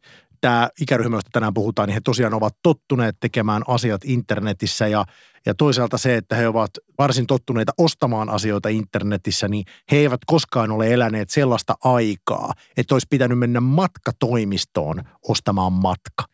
tämä 0.41 0.69
ikäryhmä, 0.81 1.17
josta 1.17 1.31
tänään 1.33 1.55
puhutaan, 1.55 1.89
niin 1.89 1.95
he 1.95 2.01
tosiaan 2.05 2.35
ovat 2.35 2.57
tottuneet 2.63 3.17
tekemään 3.21 3.63
asiat 3.67 4.01
internetissä 4.05 4.87
ja, 4.87 5.05
ja 5.47 5.55
toisaalta 5.55 5.99
se, 5.99 6.17
että 6.17 6.37
he 6.37 6.49
ovat 6.49 6.71
varsin 6.99 7.27
tottuneita 7.27 7.73
ostamaan 7.79 8.29
asioita 8.29 8.69
internetissä, 8.69 9.49
niin 9.49 9.65
he 9.91 9.97
eivät 9.97 10.21
koskaan 10.27 10.71
ole 10.71 10.93
eläneet 10.93 11.31
sellaista 11.31 11.75
aikaa, 11.85 12.53
että 12.77 12.95
olisi 12.95 13.07
pitänyt 13.11 13.39
mennä 13.39 13.61
matkatoimistoon 13.61 15.03
ostamaan 15.29 15.73
matka. 15.73 16.25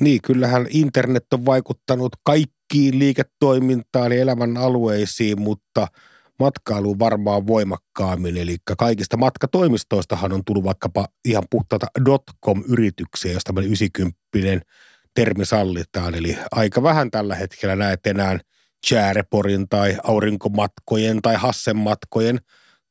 Niin, 0.00 0.22
kyllähän 0.22 0.66
internet 0.70 1.32
on 1.32 1.44
vaikuttanut 1.44 2.12
kaikkiin 2.22 2.98
liiketoimintaan 2.98 4.12
ja 4.12 4.18
elämän 4.18 4.56
alueisiin, 4.56 5.40
mutta– 5.40 5.86
matkailuun 6.38 6.98
varmaan 6.98 7.46
voimakkaammin. 7.46 8.36
Eli 8.36 8.56
kaikista 8.78 9.16
matkatoimistoistahan 9.16 10.32
on 10.32 10.44
tullut 10.44 10.64
vaikkapa 10.64 11.06
ihan 11.24 11.44
puhtaita 11.50 11.86
dotcom-yrityksiä, 12.04 13.32
josta 13.32 13.52
90 13.64 14.18
termi 15.14 15.44
sallitaan. 15.44 16.14
Eli 16.14 16.38
aika 16.50 16.82
vähän 16.82 17.10
tällä 17.10 17.34
hetkellä 17.34 17.76
näet 17.76 18.06
enää 18.06 18.38
Chääreporin 18.86 19.68
tai 19.68 19.96
aurinkomatkojen 20.02 21.22
tai 21.22 21.36
Hassenmatkojen 21.36 22.38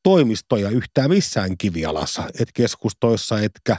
toimistoja 0.04 0.70
yhtään 0.70 1.10
missään 1.10 1.58
kivialassa, 1.58 2.24
et 2.40 2.50
keskustoissa 2.54 3.40
etkä 3.40 3.78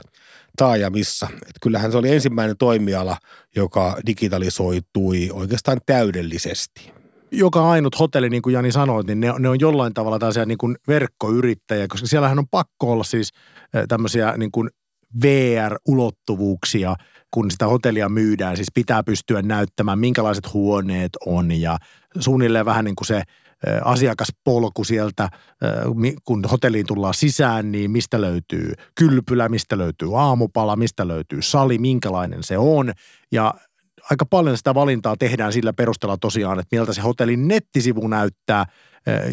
taajamissa. 0.57 1.27
Et 1.33 1.55
kyllähän 1.61 1.91
se 1.91 1.97
oli 1.97 2.11
ensimmäinen 2.11 2.57
toimiala, 2.57 3.17
joka 3.55 3.97
digitalisoitui 4.05 5.29
oikeastaan 5.33 5.81
täydellisesti. 5.85 7.02
Joka 7.35 7.71
ainut 7.71 7.99
hotelli, 7.99 8.29
niin 8.29 8.41
kuin 8.41 8.53
Jani 8.53 8.71
sanoi, 8.71 9.03
niin 9.03 9.19
ne, 9.19 9.33
ne 9.39 9.49
on 9.49 9.59
jollain 9.59 9.93
tavalla 9.93 10.19
tällaisia 10.19 10.45
niin 10.45 10.57
kuin 10.57 10.75
verkkoyrittäjiä, 10.87 11.87
koska 11.87 12.07
siellähän 12.07 12.39
on 12.39 12.47
pakko 12.51 12.91
olla 12.91 13.03
siis 13.03 13.31
tämmöisiä 13.87 14.33
niin 14.37 14.51
kuin 14.51 14.69
VR-ulottuvuuksia, 15.23 16.95
kun 17.31 17.51
sitä 17.51 17.67
hotellia 17.67 18.09
myydään. 18.09 18.55
Siis 18.55 18.71
pitää 18.73 19.03
pystyä 19.03 19.41
näyttämään, 19.41 19.99
minkälaiset 19.99 20.53
huoneet 20.53 21.11
on 21.25 21.51
ja 21.51 21.77
suunnilleen 22.19 22.65
vähän 22.65 22.85
niin 22.85 22.95
kuin 22.95 23.07
se 23.07 23.21
asiakaspolku 23.83 24.83
sieltä, 24.83 25.29
kun 26.25 26.43
hotelliin 26.51 26.85
tullaan 26.85 27.13
sisään, 27.13 27.71
niin 27.71 27.91
mistä 27.91 28.21
löytyy 28.21 28.73
kylpylä, 28.95 29.49
mistä 29.49 29.77
löytyy 29.77 30.19
aamupala, 30.19 30.75
mistä 30.75 31.07
löytyy 31.07 31.41
sali, 31.41 31.77
minkälainen 31.77 32.43
se 32.43 32.57
on. 32.57 32.91
Ja 33.31 33.53
aika 34.11 34.25
paljon 34.25 34.57
sitä 34.57 34.73
valintaa 34.73 35.17
tehdään 35.17 35.53
sillä 35.53 35.73
perusteella 35.73 36.17
tosiaan, 36.17 36.59
että 36.59 36.75
miltä 36.75 36.93
se 36.93 37.01
hotellin 37.01 37.47
nettisivu 37.47 38.07
näyttää, 38.07 38.65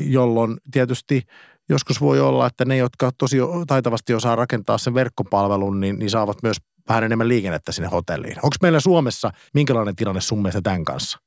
jolloin 0.06 0.56
tietysti 0.70 1.22
joskus 1.68 2.00
voi 2.00 2.20
olla, 2.20 2.46
että 2.46 2.64
ne, 2.64 2.76
jotka 2.76 3.10
tosi 3.18 3.36
taitavasti 3.66 4.14
osaa 4.14 4.36
rakentaa 4.36 4.78
sen 4.78 4.94
verkkopalvelun, 4.94 5.80
niin, 5.80 5.98
niin 5.98 6.10
saavat 6.10 6.42
myös 6.42 6.56
vähän 6.88 7.04
enemmän 7.04 7.28
liikennettä 7.28 7.72
sinne 7.72 7.88
hotelliin. 7.88 8.36
Onko 8.36 8.56
meillä 8.62 8.80
Suomessa, 8.80 9.30
minkälainen 9.54 9.96
tilanne 9.96 10.20
sun 10.20 10.38
mielestä 10.38 10.62
tämän 10.62 10.84
kanssa? 10.84 11.18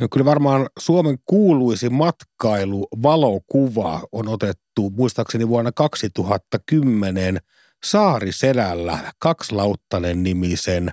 No 0.00 0.08
kyllä 0.10 0.24
varmaan 0.24 0.66
Suomen 0.78 1.18
kuuluisi 1.26 1.88
matkailu-valokuva 1.88 4.00
on 4.12 4.28
otettu 4.28 4.90
muistaakseni 4.90 5.48
vuonna 5.48 5.72
2010 5.72 7.38
Saariselällä 7.84 8.98
kakslauttanen 9.18 10.22
nimisen 10.22 10.90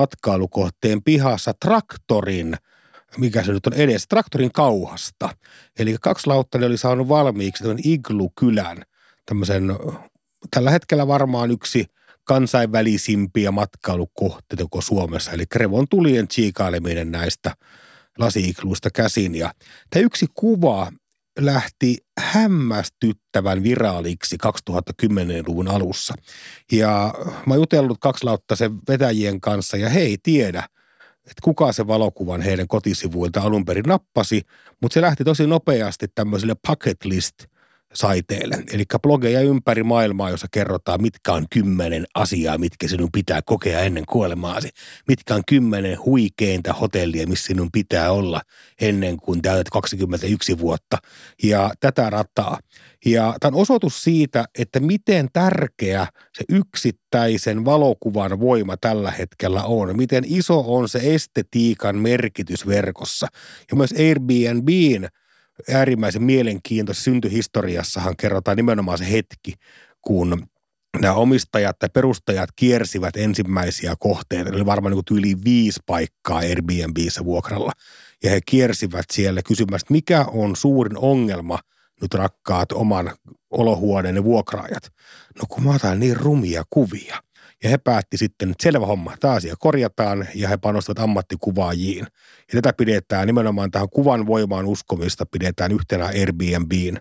matkailukohteen 0.00 1.02
pihassa 1.02 1.54
traktorin, 1.64 2.56
mikä 3.16 3.44
se 3.44 3.52
nyt 3.52 3.66
on 3.66 3.72
edes, 3.72 4.08
traktorin 4.08 4.52
kauhasta. 4.52 5.28
Eli 5.78 5.96
kakslauttanen 6.00 6.66
oli 6.66 6.78
saanut 6.78 7.08
valmiiksi 7.08 7.64
tämän 7.64 7.78
Iglu-kylän, 7.84 8.82
tämmöisen 9.26 9.76
tällä 10.50 10.70
hetkellä 10.70 11.06
varmaan 11.06 11.50
yksi 11.50 11.86
kansainvälisimpiä 12.24 13.50
matkailukohteita 13.50 14.64
koko 14.64 14.80
Suomessa, 14.80 15.30
eli 15.30 15.46
Krevon 15.46 15.88
tulien 15.88 16.28
tsiikaileminen 16.28 17.10
näistä– 17.10 17.54
lasiikluista 18.18 18.90
käsin. 18.90 19.34
Ja 19.34 19.52
tämä 19.90 20.02
yksi 20.02 20.26
kuva 20.34 20.92
lähti 21.38 21.96
hämmästyttävän 22.20 23.62
viraaliksi 23.62 24.36
2010-luvun 24.46 25.68
alussa. 25.68 26.14
Ja 26.72 27.14
mä 27.46 27.54
oon 27.54 27.60
jutellut 27.60 27.98
sen 28.54 28.78
vetäjien 28.88 29.40
kanssa 29.40 29.76
ja 29.76 29.88
he 29.88 30.00
ei 30.00 30.18
tiedä, 30.22 30.68
että 31.16 31.42
kuka 31.42 31.72
se 31.72 31.86
valokuvan 31.86 32.40
heidän 32.40 32.68
kotisivuilta 32.68 33.40
alun 33.40 33.64
perin 33.64 33.84
nappasi, 33.88 34.42
mutta 34.82 34.94
se 34.94 35.00
lähti 35.00 35.24
tosi 35.24 35.46
nopeasti 35.46 36.06
tämmöiselle 36.14 36.56
bucket 36.68 37.04
list– 37.04 37.34
saiteille. 37.94 38.64
Eli 38.72 38.84
blogeja 39.02 39.40
ympäri 39.40 39.82
maailmaa, 39.82 40.30
jossa 40.30 40.46
kerrotaan, 40.50 41.02
mitkä 41.02 41.32
on 41.32 41.46
kymmenen 41.50 42.06
asiaa, 42.14 42.58
mitkä 42.58 42.88
sinun 42.88 43.08
pitää 43.12 43.42
kokea 43.42 43.80
ennen 43.80 44.06
kuolemaasi. 44.06 44.68
Mitkä 45.08 45.34
on 45.34 45.42
kymmenen 45.48 45.98
huikeinta 46.04 46.72
hotellia, 46.72 47.26
missä 47.26 47.46
sinun 47.46 47.68
pitää 47.72 48.12
olla 48.12 48.40
ennen 48.80 49.16
kuin 49.16 49.42
täytät 49.42 49.68
21 49.70 50.58
vuotta. 50.58 50.98
Ja 51.42 51.70
tätä 51.80 52.10
rataa. 52.10 52.58
Ja 53.06 53.34
tämä 53.40 53.56
on 53.56 53.62
osoitus 53.62 54.02
siitä, 54.02 54.44
että 54.58 54.80
miten 54.80 55.28
tärkeä 55.32 56.06
se 56.38 56.44
yksittäisen 56.48 57.64
valokuvan 57.64 58.40
voima 58.40 58.76
tällä 58.76 59.10
hetkellä 59.10 59.62
on. 59.62 59.96
Miten 59.96 60.24
iso 60.26 60.64
on 60.66 60.88
se 60.88 61.00
estetiikan 61.02 61.96
merkitys 61.96 62.66
verkossa. 62.66 63.26
Ja 63.70 63.76
myös 63.76 63.94
Airbnbin 63.98 65.08
äärimmäisen 65.74 66.22
mielenkiintoisessa 66.22 67.04
syntyhistoriassahan 67.04 68.16
kerrotaan 68.16 68.56
nimenomaan 68.56 68.98
se 68.98 69.12
hetki, 69.12 69.54
kun 70.02 70.46
nämä 71.00 71.14
omistajat 71.14 71.76
ja 71.82 71.88
perustajat 71.88 72.50
kiersivät 72.56 73.16
ensimmäisiä 73.16 73.94
kohteita. 73.98 74.50
Oli 74.50 74.66
varmaan 74.66 74.94
niin 74.94 75.18
yli 75.18 75.34
viisi 75.44 75.80
paikkaa 75.86 76.38
Airbnbissä 76.38 77.24
vuokralla. 77.24 77.72
Ja 78.24 78.30
he 78.30 78.40
kiersivät 78.46 79.04
siellä 79.12 79.42
kysymässä, 79.42 79.86
mikä 79.90 80.24
on 80.24 80.56
suurin 80.56 80.98
ongelma 80.98 81.58
nyt 82.02 82.14
rakkaat 82.14 82.72
oman 82.72 83.14
olohuoneen 83.50 84.24
vuokraajat. 84.24 84.82
No 85.38 85.42
kun 85.48 85.64
mä 85.64 85.74
otan 85.74 86.00
niin 86.00 86.16
rumia 86.16 86.64
kuvia. 86.70 87.22
Ja 87.62 87.70
he 87.70 87.78
päätti 87.78 88.16
sitten, 88.16 88.50
että 88.50 88.62
selvä 88.62 88.86
homma, 88.86 89.16
tämä 89.20 89.34
asia 89.34 89.54
korjataan 89.58 90.28
ja 90.34 90.48
he 90.48 90.56
panostavat 90.56 90.98
ammattikuvaajiin. 90.98 92.06
Ja 92.52 92.62
tätä 92.62 92.72
pidetään 92.72 93.26
nimenomaan 93.26 93.70
tähän 93.70 93.88
kuvan 93.90 94.26
voimaan 94.26 94.66
uskomista 94.66 95.26
pidetään 95.26 95.72
yhtenä 95.72 96.04
Airbnbin 96.04 96.98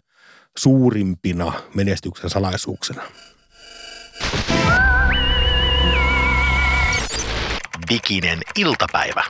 suurimpina 0.57 1.53
menestyksen 1.73 2.29
salaisuuksena. 2.29 3.03
Diginen 7.89 8.39
iltapäivä. 8.57 9.23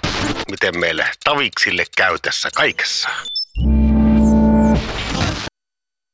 Miten 0.52 0.80
meille 0.80 1.06
taviksille 1.24 1.84
käy 1.98 2.18
tässä 2.22 2.50
kaikessa? 2.56 3.10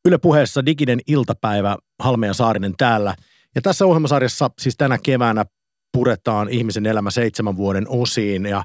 Yle 0.06 0.17
puheessa 0.17 0.65
Diginen 0.65 0.99
iltapäivä, 1.08 1.78
Halme 1.99 2.28
ja 2.28 2.34
Saarinen 2.34 2.73
täällä– 2.78 3.15
ja 3.56 3.62
tässä 3.62 3.86
ohjelmasarjassa 3.86 4.50
siis 4.62 4.78
tänä 4.78 4.98
keväänä 4.98 5.46
puretaan 5.94 6.50
ihmisen 6.50 6.86
elämä 6.86 7.12
seitsemän 7.12 7.58
vuoden 7.58 7.86
osiin 7.89 8.46
ja 8.46 8.63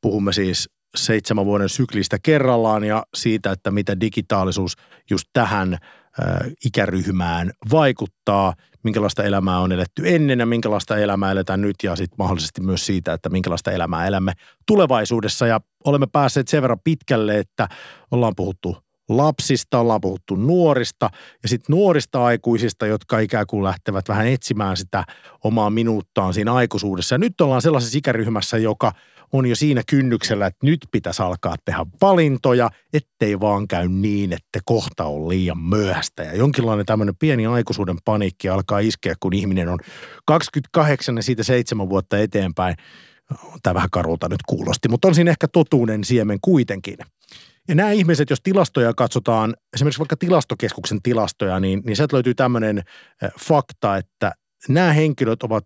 puhumme 0.00 0.32
siis 0.32 0.68
seitsemän 0.96 1.46
vuoden 1.46 1.68
syklistä 1.68 2.18
kerrallaan 2.22 2.84
ja 2.84 3.02
siitä, 3.14 3.52
että 3.52 3.70
mitä 3.70 4.00
digitaalisuus 4.00 4.76
just 5.10 5.24
tähän 5.32 5.78
ikäryhmään 6.64 7.50
vaikuttaa, 7.70 8.54
minkälaista 8.82 9.24
elämää 9.24 9.58
on 9.58 9.72
eletty 9.72 10.02
ennen 10.04 10.38
ja 10.38 10.46
minkälaista 10.46 10.96
elämää 10.96 11.32
eletään 11.32 11.60
nyt 11.60 11.76
ja 11.82 11.96
sitten 11.96 12.16
mahdollisesti 12.18 12.60
myös 12.60 12.86
siitä, 12.86 13.12
että 13.12 13.28
minkälaista 13.28 13.70
elämää 13.70 14.06
elämme 14.06 14.32
tulevaisuudessa. 14.66 15.46
Ja 15.46 15.60
olemme 15.84 16.06
päässeet 16.12 16.48
sen 16.48 16.62
verran 16.62 16.80
pitkälle, 16.84 17.38
että 17.38 17.68
ollaan 18.10 18.34
puhuttu 18.36 18.76
lapsista, 19.16 19.78
ollaan 19.78 20.00
puhuttu 20.00 20.36
nuorista 20.36 21.10
ja 21.42 21.48
sitten 21.48 21.74
nuorista 21.76 22.24
aikuisista, 22.24 22.86
jotka 22.86 23.18
ikään 23.18 23.46
kuin 23.46 23.64
lähtevät 23.64 24.08
vähän 24.08 24.26
etsimään 24.26 24.76
sitä 24.76 25.04
omaa 25.44 25.70
minuuttaan 25.70 26.34
siinä 26.34 26.54
aikuisuudessa. 26.54 27.14
Ja 27.14 27.18
nyt 27.18 27.40
ollaan 27.40 27.62
sellaisessa 27.62 27.98
ikäryhmässä, 27.98 28.58
joka 28.58 28.92
on 29.32 29.46
jo 29.46 29.56
siinä 29.56 29.82
kynnyksellä, 29.90 30.46
että 30.46 30.66
nyt 30.66 30.80
pitäisi 30.92 31.22
alkaa 31.22 31.56
tehdä 31.64 31.86
valintoja, 32.00 32.70
ettei 32.92 33.40
vaan 33.40 33.68
käy 33.68 33.88
niin, 33.88 34.32
että 34.32 34.60
kohta 34.64 35.04
on 35.04 35.28
liian 35.28 35.58
myöhäistä. 35.58 36.22
Ja 36.22 36.36
jonkinlainen 36.36 36.86
tämmöinen 36.86 37.16
pieni 37.16 37.46
aikuisuuden 37.46 37.96
paniikki 38.04 38.48
alkaa 38.48 38.78
iskeä, 38.78 39.14
kun 39.20 39.34
ihminen 39.34 39.68
on 39.68 39.78
28 40.26 41.16
ja 41.16 41.22
siitä 41.22 41.42
seitsemän 41.42 41.88
vuotta 41.88 42.18
eteenpäin. 42.18 42.76
Tämä 43.62 43.74
vähän 43.74 43.90
karulta 43.90 44.28
nyt 44.28 44.42
kuulosti, 44.46 44.88
mutta 44.88 45.08
on 45.08 45.14
siinä 45.14 45.30
ehkä 45.30 45.48
totuuden 45.48 46.04
siemen 46.04 46.38
kuitenkin. 46.42 46.96
Ja 47.68 47.74
nämä 47.74 47.90
ihmiset, 47.90 48.30
jos 48.30 48.40
tilastoja 48.40 48.94
katsotaan, 48.94 49.54
esimerkiksi 49.72 49.98
vaikka 49.98 50.16
tilastokeskuksen 50.16 51.02
tilastoja, 51.02 51.60
niin, 51.60 51.82
niin 51.86 51.96
sieltä 51.96 52.16
löytyy 52.16 52.34
tämmöinen 52.34 52.82
fakta, 53.40 53.96
että 53.96 54.32
nämä 54.68 54.92
henkilöt 54.92 55.42
ovat 55.42 55.64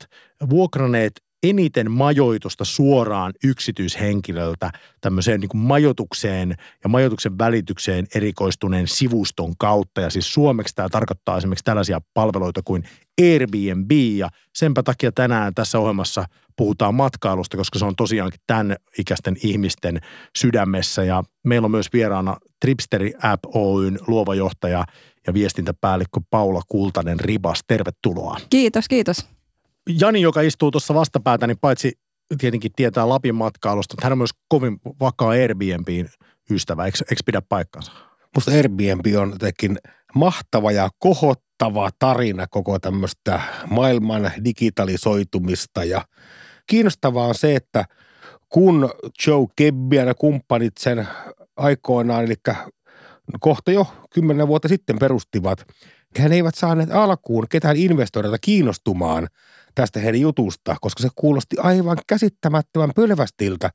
vuokraneet 0.50 1.12
eniten 1.42 1.90
majoitusta 1.90 2.64
suoraan 2.64 3.32
yksityishenkilöltä 3.44 4.70
tämmöiseen 5.00 5.40
niin 5.40 5.50
majoitukseen 5.56 6.56
ja 6.84 6.88
majoituksen 6.88 7.38
välitykseen 7.38 8.06
erikoistuneen 8.14 8.88
sivuston 8.88 9.56
kautta. 9.58 10.00
Ja 10.00 10.10
siis 10.10 10.34
suomeksi 10.34 10.74
tämä 10.74 10.88
tarkoittaa 10.88 11.36
esimerkiksi 11.36 11.64
tällaisia 11.64 12.00
palveluita 12.14 12.60
kuin 12.64 12.84
Airbnb 13.20 13.90
ja 13.90 14.28
senpä 14.54 14.82
takia 14.82 15.12
tänään 15.12 15.54
tässä 15.54 15.78
ohjelmassa 15.78 16.24
puhutaan 16.56 16.94
matkailusta, 16.94 17.56
koska 17.56 17.78
se 17.78 17.84
on 17.84 17.96
tosiaankin 17.96 18.40
tämän 18.46 18.76
ikäisten 18.98 19.36
ihmisten 19.42 20.00
sydämessä 20.38 21.04
ja 21.04 21.22
meillä 21.44 21.64
on 21.64 21.70
myös 21.70 21.92
vieraana 21.92 22.36
Tripsteri 22.60 23.12
App 23.22 23.44
Oyn 23.54 23.98
luova 24.06 24.34
johtaja 24.34 24.84
ja 25.26 25.34
viestintäpäällikkö 25.34 26.20
Paula 26.30 26.62
Kultanen 26.68 27.20
Ribas. 27.20 27.60
Tervetuloa. 27.66 28.36
Kiitos, 28.50 28.88
kiitos. 28.88 29.26
Jani, 30.00 30.20
joka 30.20 30.40
istuu 30.40 30.70
tuossa 30.70 30.94
vastapäätä, 30.94 31.46
niin 31.46 31.58
paitsi 31.60 31.92
tietenkin 32.38 32.72
tietää 32.76 33.08
Lapin 33.08 33.34
matkailusta, 33.34 33.94
mutta 33.94 34.06
hän 34.06 34.12
on 34.12 34.18
myös 34.18 34.30
kovin 34.48 34.80
vakaa 35.00 35.30
Airbnbin 35.30 36.08
ystävä. 36.50 36.84
Eikö, 36.84 36.98
eikö 37.10 37.22
pidä 37.26 37.42
paikkansa? 37.48 37.92
Musta 38.34 38.50
Airbnb 38.50 39.06
on 39.18 39.30
jotenkin 39.30 39.78
mahtava 40.14 40.72
ja 40.72 40.90
kohottava 40.98 41.90
tarina 41.98 42.46
koko 42.46 42.78
tämmöistä 42.78 43.40
maailman 43.70 44.30
digitalisoitumista 44.44 45.84
ja 45.84 46.04
kiinnostavaa 46.66 47.26
on 47.26 47.34
se, 47.34 47.56
että 47.56 47.84
kun 48.48 48.90
Joe 49.26 49.46
Kebbian 49.56 50.06
ja 50.06 50.14
kumppanit 50.14 50.76
sen 50.78 51.08
aikoinaan, 51.56 52.24
eli 52.24 52.34
kohta 53.40 53.72
jo 53.72 53.86
kymmenen 54.14 54.48
vuotta 54.48 54.68
sitten 54.68 54.98
perustivat, 54.98 55.66
hän 56.18 56.32
eivät 56.32 56.54
saaneet 56.54 56.90
alkuun 56.92 57.46
ketään 57.48 57.76
investoida 57.76 58.38
kiinnostumaan 58.40 59.28
tästä 59.74 60.00
heidän 60.00 60.20
jutusta, 60.20 60.76
koska 60.80 61.02
se 61.02 61.08
kuulosti 61.16 61.56
aivan 61.58 61.98
käsittämättömän 62.06 62.90
pylvästiltä, 62.96 63.70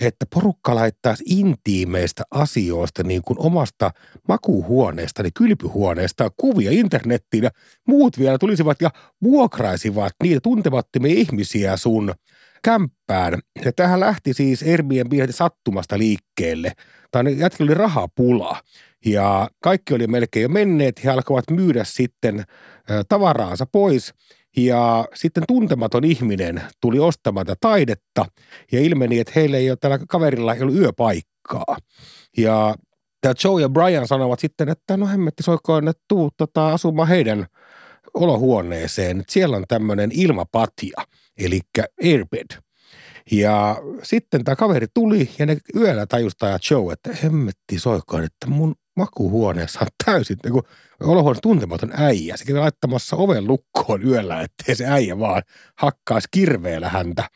että 0.00 0.26
porukka 0.34 0.74
laittaisi 0.74 1.24
intiimeistä 1.26 2.22
asioista 2.30 3.02
niin 3.02 3.22
kuin 3.22 3.38
omasta 3.38 3.90
makuhuoneesta, 4.28 5.22
niin 5.22 5.32
kylpyhuoneesta 5.34 6.30
kuvia 6.36 6.70
internettiin 6.70 7.44
ja 7.44 7.50
muut 7.88 8.18
vielä 8.18 8.38
tulisivat 8.38 8.82
ja 8.82 8.90
vuokraisivat 9.22 10.12
niitä 10.22 10.40
tuntemattomia 10.40 11.14
ihmisiä 11.14 11.76
sun 11.76 12.14
kämppään. 12.62 13.38
Ja 13.64 13.72
tähän 13.72 14.00
lähti 14.00 14.34
siis 14.34 14.62
Airbnb 14.62 15.12
sattumasta 15.30 15.98
liikkeelle. 15.98 16.72
Tai 17.10 17.38
jätkillä 17.38 17.68
oli 17.68 17.74
rahapula. 17.74 18.60
Ja 19.06 19.50
kaikki 19.60 19.94
oli 19.94 20.06
melkein 20.06 20.42
jo 20.42 20.48
menneet. 20.48 21.04
He 21.04 21.10
alkoivat 21.10 21.50
myydä 21.50 21.84
sitten 21.84 22.44
tavaraansa 23.08 23.66
pois. 23.66 24.14
Ja 24.56 25.08
sitten 25.14 25.44
tuntematon 25.48 26.04
ihminen 26.04 26.62
tuli 26.80 26.98
ostamaan 26.98 27.46
tätä 27.46 27.58
taidetta 27.60 28.26
ja 28.72 28.80
ilmeni, 28.80 29.20
että 29.20 29.32
heillä 29.36 29.56
ei 29.56 29.70
ole 29.70 29.78
tällä 29.80 29.98
kaverilla 30.08 30.54
ei 30.54 30.62
ollut 30.62 30.76
yöpaikkaa. 30.76 31.76
Ja 32.36 32.74
tämä 33.20 33.34
Joe 33.44 33.60
ja 33.60 33.68
Brian 33.68 34.08
sanovat 34.08 34.40
sitten, 34.40 34.68
että 34.68 34.96
no 34.96 35.06
hemmetti 35.06 35.42
soikoon, 35.42 35.88
että 35.88 36.02
tuu 36.08 36.30
tota, 36.36 36.68
asumaan 36.68 37.08
heidän 37.08 37.46
olohuoneeseen. 38.14 39.24
Siellä 39.28 39.56
on 39.56 39.64
tämmöinen 39.68 40.10
ilmapatja, 40.12 41.04
eli 41.38 41.60
airbed. 42.04 42.46
Ja 43.30 43.76
sitten 44.02 44.44
tämä 44.44 44.56
kaveri 44.56 44.86
tuli 44.94 45.30
ja 45.38 45.46
ne 45.46 45.56
yöllä 45.76 46.06
tajusta 46.06 46.46
ja 46.46 46.58
Joe, 46.70 46.92
että 46.92 47.10
hemmetti 47.22 47.78
soikoon, 47.78 48.24
että 48.24 48.46
mun 48.46 48.74
makuhuoneessa 48.96 49.80
on 49.80 49.86
täysin 50.04 50.36
niin 50.44 50.62
olohuone 51.00 51.40
tuntematon 51.42 51.92
äijä. 51.96 52.36
Se 52.36 52.44
kävi 52.44 52.58
laittamassa 52.58 53.16
oven 53.16 53.46
lukkoon 53.46 54.06
yöllä, 54.06 54.40
ettei 54.40 54.74
se 54.74 54.86
äijä 54.86 55.18
vaan 55.18 55.42
hakkaisi 55.74 56.28
kirveellä 56.30 56.88
häntä 56.88 57.28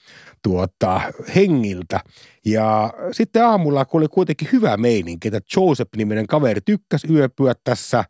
tuota, 0.43 1.01
hengiltä. 1.35 2.01
Ja 2.45 2.93
sitten 3.13 3.45
aamulla, 3.45 3.85
kun 3.85 4.01
oli 4.01 4.09
kuitenkin 4.09 4.49
hyvä 4.53 4.77
meininki, 4.77 5.29
että 5.29 5.41
Joseph-niminen 5.57 6.27
kaveri 6.27 6.61
tykkäsi 6.61 7.13
yöpyä 7.13 7.55
tässä 7.65 8.05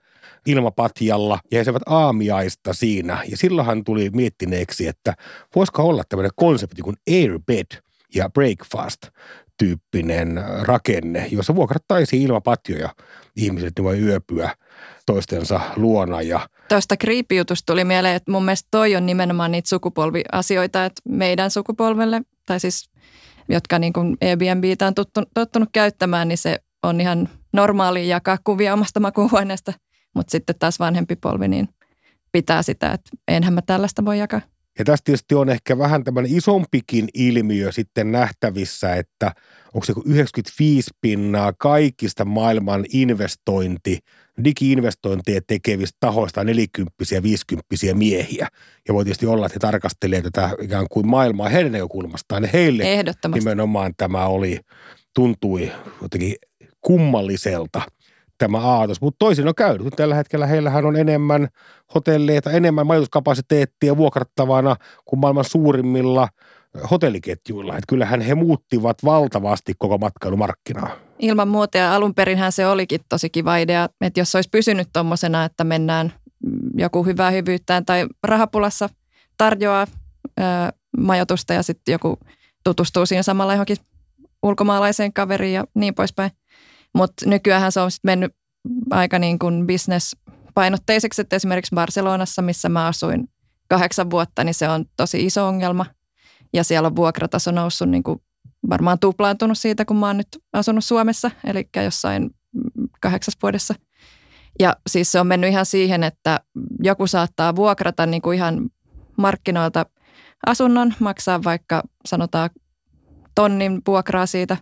ilmapatjalla 0.47 1.39
ja 1.51 1.59
he 1.59 1.65
saivat 1.65 1.83
aamiaista 1.87 2.73
siinä. 2.73 3.23
Ja 3.31 3.37
silloin 3.37 3.67
hän 3.67 3.85
tuli 3.85 4.11
miettineeksi, 4.11 4.87
että 4.87 5.15
voisiko 5.55 5.83
olla 5.83 6.03
tämmöinen 6.09 6.31
konsepti 6.37 6.83
kuin 6.83 6.97
airbed 7.11 7.67
ja 8.15 8.31
breakfast 8.31 9.03
tyyppinen 9.59 10.45
rakenne, 10.63 11.29
jossa 11.31 11.55
vuokrattaisiin 11.55 12.23
ilmapatjoja 12.23 12.89
ihmiset 13.37 13.73
ne 13.79 13.85
voi 13.85 14.01
yöpyä 14.01 14.55
toistensa 15.07 15.61
luona. 15.77 16.23
Ja 16.23 16.49
Tuosta 16.69 16.97
creepy 16.97 17.35
tuli 17.67 17.85
mieleen, 17.85 18.17
että 18.17 18.33
mun 18.33 18.45
mielestä 18.45 18.69
toi 18.71 18.97
on 18.97 19.07
nimenomaan 19.07 19.53
niitä 19.53 19.69
sukupolviasioita, 19.69 20.85
että 20.85 21.03
meidän 21.09 21.51
sukupolvelle, 21.51 22.23
tai 22.47 22.61
siis 22.61 22.91
jotka 23.49 23.79
niin 23.79 23.93
kuin 23.93 24.17
Airbnbtä 24.23 24.87
on 24.87 24.95
tottunut, 24.95 25.29
tottunut 25.35 25.69
käyttämään, 25.73 26.29
niin 26.29 26.39
se 26.39 26.59
on 26.83 27.01
ihan 27.01 27.29
normaali 27.53 28.09
jakaa 28.09 28.39
kuvia 28.45 28.73
omasta 28.73 29.01
makuuhuoneesta, 29.01 29.73
mutta 30.15 30.31
sitten 30.31 30.57
taas 30.59 30.79
vanhempi 30.79 31.17
polvi, 31.17 31.49
niin 31.49 31.69
pitää 32.33 32.63
sitä, 32.63 32.93
että 32.93 33.11
enhän 33.29 33.55
mä 33.55 33.63
tällaista 33.63 34.05
voi 34.05 34.19
jakaa. 34.19 34.41
Ja 34.79 34.85
tässä 34.85 35.05
tietysti 35.05 35.35
on 35.35 35.49
ehkä 35.49 35.79
vähän 35.79 36.05
tämmöinen 36.05 36.37
isompikin 36.37 37.09
ilmiö 37.15 37.73
sitten 37.73 38.13
nähtävissä, 38.13 38.95
että 38.95 39.33
onko 39.75 39.85
se 39.85 39.93
95 40.05 40.91
pinnaa 41.01 41.53
kaikista 41.59 42.25
maailman 42.25 42.85
investointi, 42.93 43.99
digi-investointeja 44.45 45.41
tekevistä 45.47 45.97
tahoista 46.01 46.45
40 46.45 46.95
ja 47.15 47.23
50 47.23 47.67
miehiä. 47.95 48.49
Ja 48.89 48.95
voi 48.95 49.05
tietysti 49.05 49.27
olla, 49.27 49.47
että 49.47 49.57
he 49.57 49.61
tarkastelee 49.61 50.23
tätä 50.23 50.51
ikään 50.63 50.87
kuin 50.91 51.07
maailmaa 51.07 51.49
heidän 51.49 51.73
näkökulmastaan. 51.73 52.45
Heille 52.45 52.85
nimenomaan 53.35 53.93
tämä 53.97 54.27
oli, 54.27 54.61
tuntui 55.15 55.73
jotenkin 56.03 56.35
kummalliselta– 56.81 57.83
tämä 58.39 58.59
aatos. 58.59 59.01
Mutta 59.01 59.17
toisin 59.19 59.49
on 59.49 59.55
käynyt. 59.55 59.95
Tällä 59.97 60.15
hetkellä 60.15 60.47
heillähän 60.47 60.87
on 60.87 60.97
enemmän 60.97 61.49
hotelleita, 61.95 62.51
enemmän 62.51 62.87
majoituskapasiteettia 62.87 63.97
vuokrattavana 63.97 64.77
kuin 65.05 65.21
maailman 65.21 65.45
suurimmilla 65.45 66.29
hotelliketjuilla. 66.91 67.73
Että 67.73 67.85
kyllähän 67.89 68.21
he 68.21 68.35
muuttivat 68.35 69.05
valtavasti 69.05 69.75
koko 69.79 69.99
matkailumarkkinaa. 69.99 70.91
Ilman 71.19 71.49
muuta 71.49 71.79
ja 71.79 71.95
alun 71.95 72.15
perinhän 72.15 72.53
se 72.53 72.67
olikin 72.67 73.01
tosi 73.09 73.31
kiva 73.31 73.57
idea, 73.57 73.89
että 74.01 74.21
jos 74.21 74.35
olisi 74.35 74.49
pysynyt 74.53 74.89
tuommoisena, 74.93 75.45
että 75.45 75.65
mennään 75.65 76.13
joku 76.75 77.05
hyvää 77.05 77.31
hyvyyttään 77.31 77.85
tai 77.85 78.07
rahapulassa 78.23 78.89
tarjoaa 79.37 79.87
ö, 80.41 80.43
majoitusta 80.99 81.55
ja 81.55 81.63
sitten 81.63 81.93
joku 81.93 82.19
tutustuu 82.65 83.07
siinä 83.07 83.23
samalla 83.23 83.53
johonkin 83.53 83.77
ulkomaalaiseen 84.43 85.13
kaveriin 85.13 85.55
ja 85.55 85.65
niin 85.75 85.95
poispäin. 85.95 86.31
Mutta 86.99 87.29
nykyään 87.29 87.73
se 87.73 87.81
on 87.81 87.91
sit 87.91 88.05
mennyt 88.05 88.33
aika 88.91 89.19
niin 89.19 89.39
kuin 89.39 89.67
painotteiseksi, 90.55 91.23
että 91.23 91.37
esimerkiksi 91.37 91.75
Barcelonassa, 91.75 92.43
missä 92.43 92.69
mä 92.69 92.87
asuin 92.87 93.29
kahdeksan 93.69 94.11
vuotta, 94.11 94.45
niin 94.45 94.55
se 94.55 94.69
on 94.69 94.85
tosi 94.97 95.27
iso 95.27 95.47
ongelma. 95.47 95.87
Ja 96.53 96.65
siellä 96.65 96.87
on 96.87 96.97
vuokrataso 96.97 97.51
noussut 97.51 97.89
niin 97.89 98.03
kuin 98.03 98.19
varmaan 98.71 98.99
tuplaantunut 98.99 99.59
siitä, 99.59 99.85
kun 99.85 99.97
mä 99.97 100.07
oon 100.07 100.17
nyt 100.17 100.29
asunut 100.53 100.85
Suomessa, 100.85 101.31
eli 101.45 101.69
jossain 101.85 102.31
kahdeksas 103.01 103.35
vuodessa. 103.43 103.75
Ja 104.61 104.77
siis 104.89 105.13
se 105.13 105.21
on 105.21 105.27
mennyt 105.27 105.51
ihan 105.51 105.67
siihen, 105.67 106.05
että 106.05 106.41
joku 106.83 107.07
saattaa 107.07 107.57
vuokrata 107.57 108.07
niin 108.07 108.23
kuin 108.23 108.37
ihan 108.37 108.71
markkinoilta 109.19 109.87
asunnon, 110.47 110.95
maksaa 110.99 111.45
vaikka 111.45 111.83
sanotaan 112.07 112.51
tonnin 113.35 113.83
vuokraa 113.87 114.27
siitä 114.27 114.57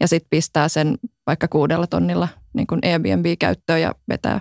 ja 0.00 0.08
sitten 0.08 0.30
pistää 0.30 0.68
sen 0.68 0.98
vaikka 1.26 1.48
kuudella 1.48 1.86
tonnilla 1.86 2.28
niin 2.52 2.66
kuin 2.66 2.80
Airbnb-käyttöön 2.84 3.80
ja 3.80 3.94
vetää 4.08 4.40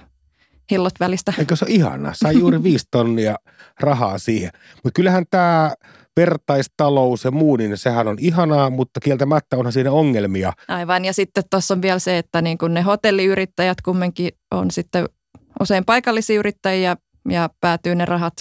hillot 0.71 0.93
välistä. 0.99 1.33
Eikö 1.39 1.55
se 1.55 1.65
ole 1.65 1.73
ihana? 1.73 2.11
Saa 2.13 2.31
juuri 2.31 2.63
viisi 2.63 2.87
tonnia 2.91 3.35
rahaa 3.79 4.17
siihen. 4.17 4.51
Mutta 4.83 4.95
kyllähän 4.95 5.25
tämä 5.29 5.73
vertaistalous 6.17 7.23
ja 7.23 7.31
muu, 7.31 7.55
niin 7.55 7.77
sehän 7.77 8.07
on 8.07 8.17
ihanaa, 8.19 8.69
mutta 8.69 8.99
kieltämättä 8.99 9.57
onhan 9.57 9.73
siinä 9.73 9.91
ongelmia. 9.91 10.53
Aivan, 10.67 11.05
ja 11.05 11.13
sitten 11.13 11.43
tuossa 11.49 11.73
on 11.73 11.81
vielä 11.81 11.99
se, 11.99 12.17
että 12.17 12.41
niin 12.41 12.57
kun 12.57 12.73
ne 12.73 12.81
hotelliyrittäjät 12.81 13.81
kumminkin 13.81 14.31
on 14.51 14.71
sitten 14.71 15.05
usein 15.59 15.85
paikallisia 15.85 16.39
yrittäjiä 16.39 16.97
ja 17.29 17.49
päätyy 17.61 17.95
ne 17.95 18.05
rahat 18.05 18.33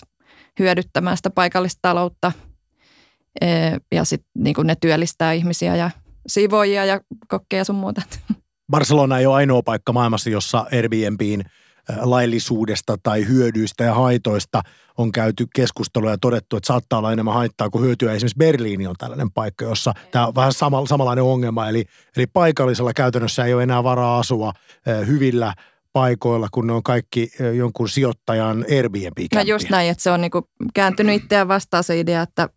hyödyttämään 0.59 1.17
sitä 1.17 1.31
paikallista 1.31 1.79
taloutta. 1.83 2.33
Ja 3.93 4.05
sitten 4.05 4.31
niin 4.39 4.55
ne 4.65 4.75
työllistää 4.81 5.33
ihmisiä 5.33 5.77
ja 5.77 5.91
siivoojia 6.27 6.85
ja 6.85 7.01
kokkeja 7.29 7.65
sun 7.65 7.77
muuta. 7.77 8.03
Barcelona 8.71 9.19
ei 9.19 9.27
ole 9.27 9.35
ainoa 9.35 9.63
paikka 9.63 9.93
maailmassa, 9.93 10.31
jossa 10.31 10.67
Airbnbin 10.73 11.45
laillisuudesta 12.01 12.97
tai 13.03 13.27
hyödyistä 13.29 13.85
ja 13.85 13.95
haitoista 13.95 14.63
on 14.99 15.13
käyty 15.13 15.47
keskustelua 15.55 16.11
ja 16.11 16.19
todettu, 16.19 16.57
että 16.57 16.67
saattaa 16.67 16.99
olla 16.99 17.13
enemmän 17.13 17.35
haittaa 17.35 17.71
kuin 17.71 17.85
hyötyä. 17.85 18.13
Esimerkiksi 18.13 18.39
Berliini 18.39 18.87
on 18.87 18.95
tällainen 18.99 19.31
paikka, 19.31 19.65
jossa 19.65 19.93
tämä 20.11 20.27
on 20.27 20.35
vähän 20.35 20.53
sama, 20.53 20.87
samanlainen 20.87 21.25
ongelma. 21.25 21.69
Eli, 21.69 21.85
eli 22.17 22.27
paikallisella 22.27 22.93
käytännössä 22.93 23.45
ei 23.45 23.55
ole 23.55 23.63
enää 23.63 23.85
varaa 23.85 24.19
asua 24.19 24.53
hyvillä 25.07 25.55
paikoilla, 25.93 26.49
kun 26.53 26.67
ne 26.67 26.73
on 26.73 26.83
kaikki 26.83 27.31
jonkun 27.55 27.89
sijoittajan 27.89 28.65
airbnb 28.71 29.19
No 29.35 29.41
just 29.41 29.71
näin, 29.71 29.91
että 29.91 30.03
se 30.03 30.11
on 30.11 30.21
niinku 30.21 30.49
kääntynyt 30.75 31.23
itseään 31.23 31.49
vastaan 31.49 31.85
se 31.85 32.01
idea, 32.01 32.23
että 32.23 32.49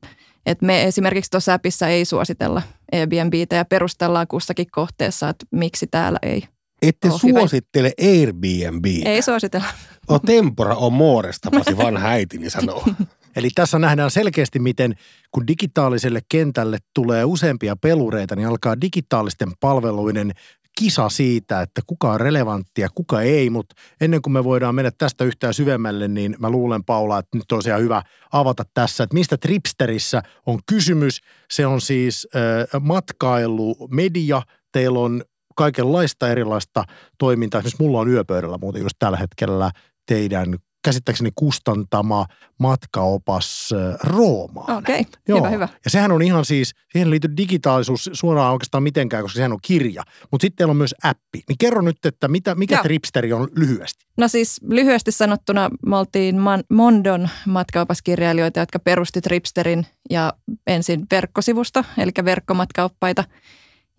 et 0.47 0.62
me 0.62 0.83
esimerkiksi 0.83 1.31
tuossa 1.31 1.53
appissa 1.53 1.88
ei 1.88 2.05
suositella 2.05 2.62
Airbnbtä 2.91 3.55
ja 3.55 3.65
perustellaan 3.65 4.27
kussakin 4.27 4.67
kohteessa, 4.71 5.29
että 5.29 5.45
miksi 5.51 5.88
täällä 5.88 6.19
ei 6.21 6.43
ette 6.81 7.10
suosittele 7.10 7.93
Airbnb. 8.01 8.86
Ei 9.05 9.21
suositella. 9.21 9.67
O 10.07 10.19
tempora 10.19 10.75
on 10.75 10.93
mooresta, 10.93 11.51
pasi 11.51 11.77
vanha 11.77 12.10
äitini 12.10 12.49
sanoo. 12.49 12.86
Eli 13.36 13.49
tässä 13.55 13.79
nähdään 13.79 14.12
selkeästi, 14.12 14.60
miten 14.60 14.95
kun 15.31 15.47
digitaaliselle 15.47 16.19
kentälle 16.29 16.77
tulee 16.93 17.25
useampia 17.25 17.75
pelureita, 17.75 18.36
niin 18.36 18.47
alkaa 18.47 18.81
digitaalisten 18.81 19.51
palveluiden 19.60 20.31
kisa 20.79 21.09
siitä, 21.09 21.61
että 21.61 21.81
kuka 21.87 22.11
on 22.11 22.19
relevantti 22.19 22.81
ja 22.81 22.89
kuka 22.95 23.21
ei, 23.21 23.49
mutta 23.49 23.75
ennen 24.01 24.21
kuin 24.21 24.33
me 24.33 24.43
voidaan 24.43 24.75
mennä 24.75 24.91
tästä 24.97 25.23
yhtään 25.23 25.53
syvemmälle, 25.53 26.07
niin 26.07 26.35
mä 26.39 26.49
luulen 26.49 26.83
Paula, 26.83 27.19
että 27.19 27.37
nyt 27.37 27.51
on 27.51 27.81
hyvä 27.81 28.03
avata 28.31 28.63
tässä, 28.73 29.03
että 29.03 29.13
mistä 29.13 29.37
Tripsterissä 29.37 30.23
on 30.45 30.59
kysymys. 30.65 31.21
Se 31.51 31.65
on 31.65 31.81
siis 31.81 32.27
äh, 32.35 32.81
matkailumedia, 32.81 34.41
teillä 34.71 34.99
on 34.99 35.23
kaikenlaista 35.55 36.29
erilaista 36.29 36.83
toimintaa. 37.17 37.59
Esimerkiksi 37.59 37.83
mulla 37.83 37.99
on 37.99 38.09
yöpöydällä 38.09 38.57
muuten 38.61 38.81
just 38.81 38.95
tällä 38.99 39.17
hetkellä 39.17 39.71
teidän 40.05 40.57
käsittääkseni 40.88 41.32
kustantama 41.36 42.26
matkaopas 42.60 43.69
Roomaan. 44.04 44.78
Okei, 44.78 45.00
okay. 45.00 45.38
hyvä, 45.38 45.50
hyvä. 45.50 45.69
Ja 45.86 45.89
sehän 45.89 46.12
on 46.12 46.21
ihan 46.21 46.45
siis, 46.45 46.73
siihen 46.91 47.10
liittyy 47.10 47.38
digitaalisuus 47.38 48.10
suoraan 48.13 48.54
oikeastaan 48.54 48.84
mitenkään, 48.84 49.23
koska 49.23 49.36
sehän 49.36 49.54
on 49.54 49.60
kirja. 49.62 50.04
Mutta 50.32 50.43
sitten 50.43 50.58
teillä 50.58 50.71
on 50.71 50.78
myös 50.78 50.95
appi. 51.04 51.43
Niin 51.47 51.58
kerro 51.58 51.82
nyt, 51.82 52.06
että 52.06 52.28
mitä, 52.28 52.56
mikä 52.56 52.76
Joo. 52.76 52.84
Tripsteri 52.84 53.34
on 53.34 53.47
lyhyesti? 53.56 54.06
No 54.17 54.28
siis 54.28 54.62
lyhyesti 54.69 55.12
sanottuna 55.12 55.69
me 55.86 55.97
oltiin 55.97 56.36
Mondon 56.69 57.30
matkaopaskirjailijoita, 57.47 58.60
jotka 58.60 58.80
perusti 58.80 59.21
Tripsterin 59.21 59.86
ja 60.10 60.34
ensin 60.67 61.06
verkkosivusta, 61.12 61.84
eli 61.97 62.12
verkkomatkaoppaita. 62.26 63.23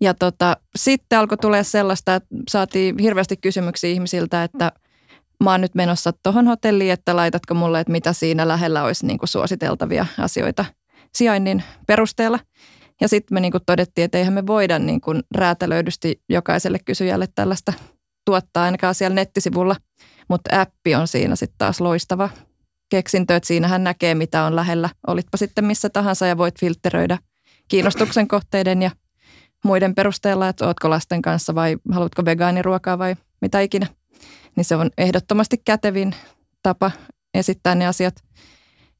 Ja 0.01 0.13
tota, 0.13 0.57
sitten 0.75 1.19
alkoi 1.19 1.37
tulee 1.37 1.63
sellaista, 1.63 2.15
että 2.15 2.29
saatiin 2.49 2.97
hirveästi 2.99 3.37
kysymyksiä 3.37 3.89
ihmisiltä, 3.89 4.43
että 4.43 4.71
mä 5.43 5.51
oon 5.51 5.61
nyt 5.61 5.75
menossa 5.75 6.13
tuohon 6.23 6.47
hotelliin, 6.47 6.91
että 6.91 7.15
laitatko 7.15 7.53
mulle, 7.53 7.79
että 7.79 7.91
mitä 7.91 8.13
siinä 8.13 8.47
lähellä 8.47 8.83
olisi 8.83 9.05
niin 9.05 9.19
kuin 9.19 9.29
suositeltavia 9.29 10.05
asioita 10.17 10.65
sijainnin 11.15 11.63
perusteella. 11.87 12.39
Ja 13.01 13.07
sitten 13.07 13.35
me 13.35 13.39
niin 13.39 13.51
kuin 13.51 13.63
todettiin, 13.65 14.05
että 14.05 14.17
eihän 14.17 14.33
me 14.33 14.47
voida 14.47 14.79
niin 14.79 15.01
kuin 15.01 15.23
räätälöidysti 15.35 16.21
jokaiselle 16.29 16.79
kysyjälle 16.85 17.27
tällaista 17.35 17.73
tuottaa 18.25 18.63
ainakaan 18.63 18.95
siellä 18.95 19.15
nettisivulla, 19.15 19.75
mutta 20.27 20.61
appi 20.61 20.95
on 20.95 21.07
siinä 21.07 21.35
sitten 21.35 21.57
taas 21.57 21.81
loistava 21.81 22.29
keksintö, 22.89 23.35
että 23.35 23.47
siinähän 23.47 23.83
näkee 23.83 24.15
mitä 24.15 24.43
on 24.43 24.55
lähellä. 24.55 24.89
Olitpa 25.07 25.37
sitten 25.37 25.65
missä 25.65 25.89
tahansa 25.89 26.27
ja 26.27 26.37
voit 26.37 26.59
filtteröidä 26.59 27.17
kiinnostuksen 27.67 28.27
kohteiden 28.27 28.81
ja 28.81 28.91
muiden 29.63 29.95
perusteella, 29.95 30.47
että 30.47 30.67
ootko 30.67 30.89
lasten 30.89 31.21
kanssa 31.21 31.55
vai 31.55 31.77
haluatko 31.91 32.25
vegaaniruokaa 32.25 32.99
vai 32.99 33.15
mitä 33.41 33.61
ikinä. 33.61 33.87
Niin 34.55 34.65
se 34.65 34.75
on 34.75 34.89
ehdottomasti 34.97 35.57
kätevin 35.65 36.15
tapa 36.63 36.91
esittää 37.33 37.75
ne 37.75 37.87
asiat. 37.87 38.15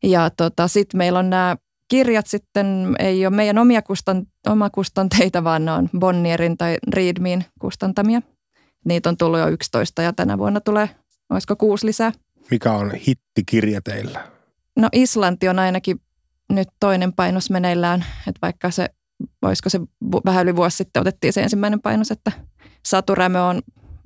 Ja 0.03 0.29
tota, 0.29 0.67
sitten 0.67 0.97
meillä 0.97 1.19
on 1.19 1.29
nämä 1.29 1.55
kirjat 1.87 2.27
sitten, 2.27 2.95
ei 2.99 3.25
ole 3.25 3.35
meidän 3.35 3.57
omia 3.57 3.81
kustan, 3.81 4.25
omakustanteita, 4.47 5.43
vaan 5.43 5.65
ne 5.65 5.71
on 5.71 5.89
Bonnierin 5.99 6.57
tai 6.57 6.77
Readmin 6.93 7.45
kustantamia. 7.59 8.21
Niitä 8.85 9.09
on 9.09 9.17
tullut 9.17 9.39
jo 9.39 9.47
11 9.47 10.01
ja 10.01 10.13
tänä 10.13 10.37
vuonna 10.37 10.61
tulee, 10.61 10.89
olisiko 11.29 11.55
kuusi 11.55 11.85
lisää. 11.85 12.11
Mikä 12.51 12.73
on 12.73 12.91
hittikirja 12.95 13.81
teillä? 13.81 14.27
No 14.75 14.89
Islanti 14.93 15.49
on 15.49 15.59
ainakin 15.59 16.01
nyt 16.49 16.67
toinen 16.79 17.13
painos 17.13 17.49
meneillään, 17.49 18.05
että 18.27 18.39
vaikka 18.41 18.71
se, 18.71 18.89
olisiko 19.41 19.69
se 19.69 19.79
vähän 20.25 20.43
yli 20.43 20.55
vuosi 20.55 20.77
sitten 20.77 21.01
otettiin 21.01 21.33
se 21.33 21.41
ensimmäinen 21.41 21.81
painos, 21.81 22.11
että 22.11 22.31
Satu 22.85 23.15
Rämö 23.15 23.41
on 23.41 23.61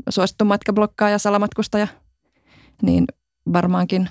suosittu 0.10 0.46
matkablokkaaja, 0.46 1.18
salamatkustaja, 1.18 1.88
niin 2.82 3.06
varmaankin 3.54 4.10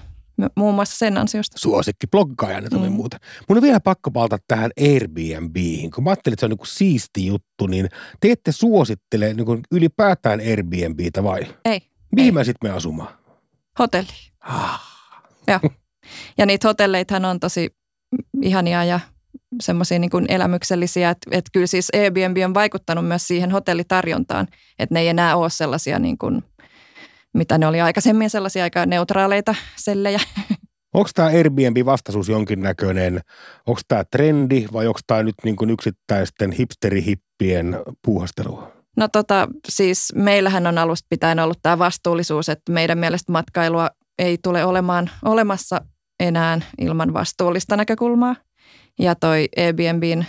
muun 0.57 0.75
muassa 0.75 0.97
sen 0.99 1.18
ansiosta. 1.18 1.59
Suosikki 1.59 2.07
bloggaaja 2.07 2.61
nyt 2.61 2.73
oli 2.73 2.88
mm. 2.88 2.95
muuta. 2.95 3.18
Mun 3.49 3.59
on 3.59 3.62
vielä 3.62 3.81
pakko 3.81 4.11
palata 4.11 4.38
tähän 4.49 4.71
Airbnbiin. 4.81 5.90
Kun 5.90 6.05
mä 6.05 6.11
ajattelin, 6.11 6.35
että 6.35 6.40
se 6.40 6.47
on 6.47 6.51
niin 6.51 6.66
siisti 6.66 7.27
juttu, 7.27 7.66
niin 7.66 7.88
te 8.21 8.31
ette 8.31 8.53
suosittele 8.53 9.35
niin 9.35 9.62
ylipäätään 9.73 10.40
Airbnbitä 10.40 11.23
vai? 11.23 11.40
Ei. 11.64 11.81
Mihin 12.12 12.29
ei. 12.29 12.33
mä 12.33 12.45
sitten 12.45 12.71
me 12.71 12.77
asumaan? 12.77 13.14
Hotelli. 13.79 14.33
Ah. 14.40 14.81
Ja. 15.47 15.61
ja 16.38 16.47
niitä 16.47 16.68
hotelleithan 16.68 17.25
on 17.25 17.40
tosi 17.40 17.77
ihania 18.42 18.85
ja 18.85 19.01
semmoisia 19.61 19.99
niin 19.99 20.11
kuin 20.11 20.27
elämyksellisiä, 20.29 21.11
että, 21.11 21.31
että 21.31 21.51
kyllä 21.53 21.67
siis 21.67 21.88
Airbnb 21.95 22.37
on 22.45 22.55
vaikuttanut 22.55 23.09
myös 23.09 23.29
siihen 23.29 23.51
hotellitarjontaan, 23.51 24.49
että 24.79 24.95
ne 24.95 25.01
ei 25.01 25.09
enää 25.09 25.37
ole 25.37 25.51
sellaisia 25.51 25.99
niin 25.99 26.19
kuin, 26.19 26.45
mitä 27.35 27.59
ne 27.59 27.67
oli 27.67 27.81
aikaisemmin, 27.81 28.31
sellaisia 28.31 28.65
aika 28.65 28.87
neutraaleita 28.87 29.55
sellejä. 29.77 30.21
Onko 30.95 31.11
tämä 31.15 31.29
Airbnb-vastaisuus 31.29 32.29
jonkinnäköinen, 32.29 33.21
onko 33.67 33.81
tämä 33.88 34.05
trendi 34.05 34.67
vai 34.73 34.87
onko 34.87 35.01
tämä 35.07 35.23
nyt 35.23 35.35
niin 35.45 35.57
kuin 35.57 35.71
yksittäisten 35.71 36.53
hipsterihippien 36.53 37.77
puuhastelua? 38.05 38.73
No 38.97 39.09
tota, 39.09 39.49
siis 39.69 40.12
meillähän 40.15 40.67
on 40.67 40.79
alusta 40.79 41.07
pitäen 41.09 41.41
ollut 41.41 41.59
tämä 41.62 41.79
vastuullisuus, 41.79 42.49
että 42.49 42.73
meidän 42.73 42.99
mielestä 42.99 43.33
matkailua 43.33 43.91
ei 44.19 44.38
tule 44.43 44.65
olemaan 44.65 45.11
olemassa 45.25 45.81
enää 46.21 46.61
ilman 46.81 47.15
vastuullista 47.15 47.77
näkökulmaa. 47.77 48.37
Ja 48.99 49.15
toi 49.15 49.49
Airbnbin, 49.57 50.27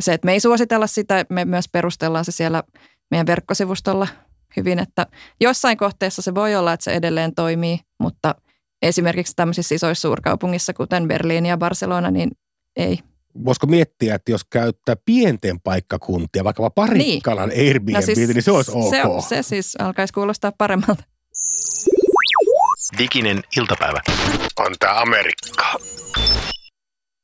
se, 0.00 0.12
että 0.12 0.26
me 0.26 0.32
ei 0.32 0.40
suositella 0.40 0.86
sitä, 0.86 1.24
me 1.28 1.44
myös 1.44 1.68
perustellaan 1.72 2.24
se 2.24 2.32
siellä 2.32 2.62
meidän 3.10 3.26
verkkosivustolla 3.26 4.08
hyvin, 4.56 4.78
että 4.78 5.06
jossain 5.40 5.76
kohteessa 5.76 6.22
se 6.22 6.34
voi 6.34 6.54
olla, 6.54 6.72
että 6.72 6.84
se 6.84 6.92
edelleen 6.92 7.34
toimii, 7.34 7.78
mutta 8.00 8.34
esimerkiksi 8.82 9.32
tämmöisissä 9.36 9.74
isoissa 9.74 10.08
suurkaupungissa, 10.08 10.72
kuten 10.72 11.08
Berliini 11.08 11.48
ja 11.48 11.58
Barcelona, 11.58 12.10
niin 12.10 12.30
ei. 12.76 12.98
Voisiko 13.44 13.66
miettiä, 13.66 14.14
että 14.14 14.30
jos 14.30 14.44
käyttää 14.44 14.96
pienten 15.04 15.60
paikkakuntia, 15.60 16.44
vaikka 16.44 16.70
Parikkalan 16.70 17.48
niin. 17.48 17.66
Airbnb, 17.66 17.94
no 17.94 18.02
siis 18.02 18.18
niin 18.18 18.42
se 18.42 18.50
olisi 18.50 18.72
ok. 18.74 19.22
Se, 19.22 19.28
se 19.28 19.42
siis 19.42 19.76
alkaisi 19.78 20.12
kuulostaa 20.12 20.52
paremmalta. 20.58 21.02
Diginen 22.98 23.42
iltapäivä. 23.56 24.00
On 24.58 24.74
tämä 24.78 25.00
Amerikka. 25.00 25.74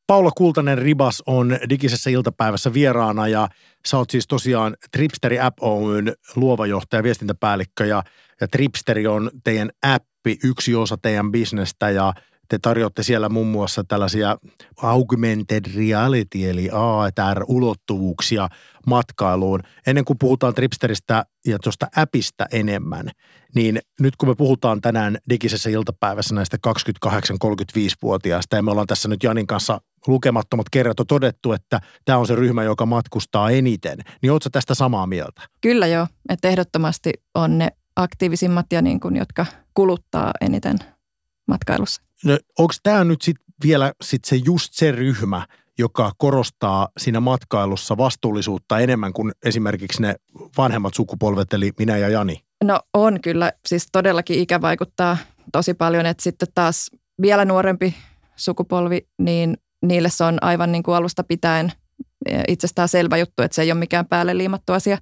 Paula 0.07 0.31
Kultanen 0.37 0.79
Ribas 0.79 1.23
on 1.27 1.59
digisessä 1.69 2.11
iltapäivässä 2.11 2.73
vieraana 2.73 3.29
ja 3.29 3.49
sä 3.87 3.99
oot 3.99 4.11
siis 4.11 4.27
tosiaan 4.27 4.77
Tripsteri 4.93 5.41
App 5.41 5.63
Oyn 5.63 6.15
luova 6.37 6.67
johtaja, 6.67 7.03
viestintäpäällikkö 7.03 7.87
ja, 7.87 8.03
ja 8.41 8.49
Tripsteri 8.49 9.07
on 9.07 9.31
teidän 9.45 9.71
appi, 9.83 10.39
yksi 10.45 10.75
osa 10.75 10.97
teidän 11.03 11.33
bisnestä 11.33 11.91
ja 11.91 12.13
te 12.49 12.59
tarjotte 12.59 13.03
siellä 13.03 13.29
muun 13.29 13.47
muassa 13.47 13.85
tällaisia 13.85 14.37
augmented 14.83 15.65
reality 15.77 16.51
eli 16.51 16.71
AR-ulottuvuuksia 16.73 18.49
matkailuun. 18.87 19.61
Ennen 19.87 20.05
kuin 20.05 20.19
puhutaan 20.19 20.55
Tripsteristä 20.55 21.25
ja 21.47 21.59
tuosta 21.59 21.87
appista 21.97 22.47
enemmän, 22.53 23.11
niin 23.55 23.81
nyt 24.01 24.17
kun 24.17 24.29
me 24.29 24.35
puhutaan 24.35 24.81
tänään 24.81 25.19
digisessä 25.31 25.71
iltapäivässä 25.71 26.35
näistä 26.35 26.57
28-35-vuotiaista 27.07 28.57
ja 28.57 28.63
me 28.63 28.71
ollaan 28.71 28.87
tässä 28.87 29.09
nyt 29.09 29.23
Janin 29.23 29.47
kanssa 29.47 29.81
lukemattomat 30.07 30.67
kerrat 30.71 31.01
on 31.01 31.07
todettu, 31.07 31.53
että 31.53 31.81
tämä 32.05 32.19
on 32.19 32.27
se 32.27 32.35
ryhmä, 32.35 32.63
joka 32.63 32.87
matkustaa 32.87 33.51
eniten, 33.51 33.99
niin 34.23 34.33
ootko 34.33 34.51
tästä 34.51 34.75
samaa 34.75 35.07
mieltä? 35.07 35.43
Kyllä 35.61 35.87
joo, 35.87 36.07
että 36.29 36.49
ehdottomasti 36.49 37.13
on 37.35 37.59
ne 37.59 37.69
aktiivisimmat 37.97 38.67
ja 38.73 38.83
niin 38.83 39.01
kuin, 39.01 39.17
jotka 39.17 39.47
kuluttaa 39.75 40.33
eniten 40.41 40.79
matkailussa. 41.49 42.03
No, 42.25 42.39
onko 42.59 42.75
tämä 42.83 43.05
nyt 43.05 43.23
sit 43.23 43.37
vielä 43.65 43.93
sit 44.03 44.25
se 44.25 44.37
just 44.37 44.73
se 44.73 44.93
ryhmä, 44.93 45.47
joka 45.79 46.13
korostaa 46.19 46.89
siinä 46.99 47.21
matkailussa 47.21 47.97
vastuullisuutta 47.97 48.79
enemmän 48.79 49.13
kuin 49.13 49.33
esimerkiksi 49.45 50.03
ne 50.03 50.15
vanhemmat 50.59 50.95
sukupolvet, 50.95 51.53
eli 51.53 51.73
minä 51.79 51.97
ja 51.97 52.09
Jani? 52.09 52.41
No 52.65 52.81
on 52.95 53.21
kyllä, 53.21 53.53
siis 53.69 53.89
todellakin 53.93 54.39
ikä 54.39 54.61
vaikuttaa 54.61 55.17
tosi 55.53 55.75
paljon, 55.75 56.07
että 56.07 56.23
sitten 56.23 56.49
taas 56.55 56.91
vielä 57.23 57.45
nuorempi 57.45 57.95
sukupolvi, 58.37 59.09
niin 59.19 59.57
niille 59.89 60.11
se 60.11 60.25
on 60.25 60.39
aivan 60.41 60.73
niin 60.73 60.83
kuin 60.83 60.95
alusta 60.95 61.25
pitäen 61.25 61.73
itsestään 62.49 62.89
selvä 62.89 63.17
juttu, 63.17 63.43
että 63.43 63.55
se 63.55 63.63
ei 63.63 63.73
ole 63.73 63.79
mikään 63.79 64.07
päälle 64.07 64.39
liimattu 64.39 64.73
asia. 64.73 64.99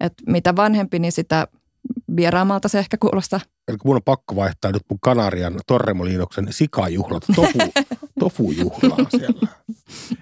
Että 0.00 0.22
mitä 0.26 0.56
vanhempi, 0.56 0.98
niin 0.98 1.12
sitä 1.12 1.46
vieraamalta 2.16 2.68
se 2.68 2.78
ehkä 2.78 2.96
kuulostaa. 2.96 3.40
Eli 3.70 3.78
mun 3.84 3.96
on 3.96 4.02
pakko 4.02 4.36
vaihtaa 4.36 4.72
nyt 4.72 4.82
mun 4.90 4.98
Kanarian 5.02 5.60
Torremoliinoksen 5.66 6.46
sikajuhlat 6.50 7.22
tofu, 7.36 7.58
tofujuhlaan 8.20 9.06
siellä. 9.10 9.48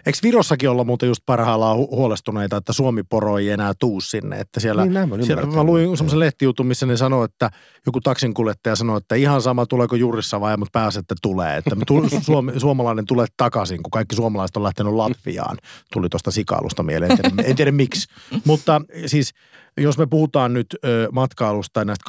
Eikö 0.07 0.19
Virossakin 0.23 0.71
olla 0.71 0.85
muuten 0.85 1.07
just 1.07 1.23
parhaillaan 1.27 1.77
huolestuneita, 1.77 2.57
että 2.57 2.73
Suomi-poro 2.73 3.39
ei 3.39 3.51
enää 3.51 3.73
tuu 3.79 4.01
sinne? 4.01 4.41
Että 4.41 4.61
siellä, 4.61 4.87
niin, 4.87 5.27
siellä 5.27 5.47
mä 5.47 5.65
luin 5.65 5.97
semmoisen 5.97 6.19
lehtijutun, 6.19 6.67
missä 6.67 6.87
ne 6.87 6.97
sanoi, 6.97 7.25
että 7.25 7.51
joku 7.87 8.01
taksinkuljettaja 8.01 8.77
sanoi, 8.77 8.99
että 8.99 9.15
ihan 9.15 9.43
sama 9.43 9.67
tuleeko 9.67 9.97
jurissa 9.97 10.41
vai, 10.41 10.57
mutta 10.57 10.79
pääset, 10.79 11.01
että 11.01 11.15
tulee. 11.23 11.57
Että 11.57 11.77
suomi, 12.21 12.61
suomalainen 12.61 13.05
tulee 13.05 13.27
takaisin, 13.37 13.83
kun 13.83 13.91
kaikki 13.91 14.17
suomalaiset 14.17 14.57
on 14.57 14.63
lähtenyt 14.63 14.93
Latviaan. 14.93 15.59
Tuli 15.93 16.09
tuosta 16.09 16.31
sikailusta 16.31 16.83
mieleen, 16.83 17.13
en 17.13 17.19
tiedä, 17.19 17.43
en 17.43 17.57
tiedä 17.57 17.73
miksi. 17.73 18.09
Mutta 18.45 18.81
siis 19.07 19.35
jos 19.79 19.99
me 19.99 20.07
puhutaan 20.07 20.55
nyt 20.55 20.67
ö, 20.85 21.09
matkailusta 21.13 21.85
näistä 21.85 22.05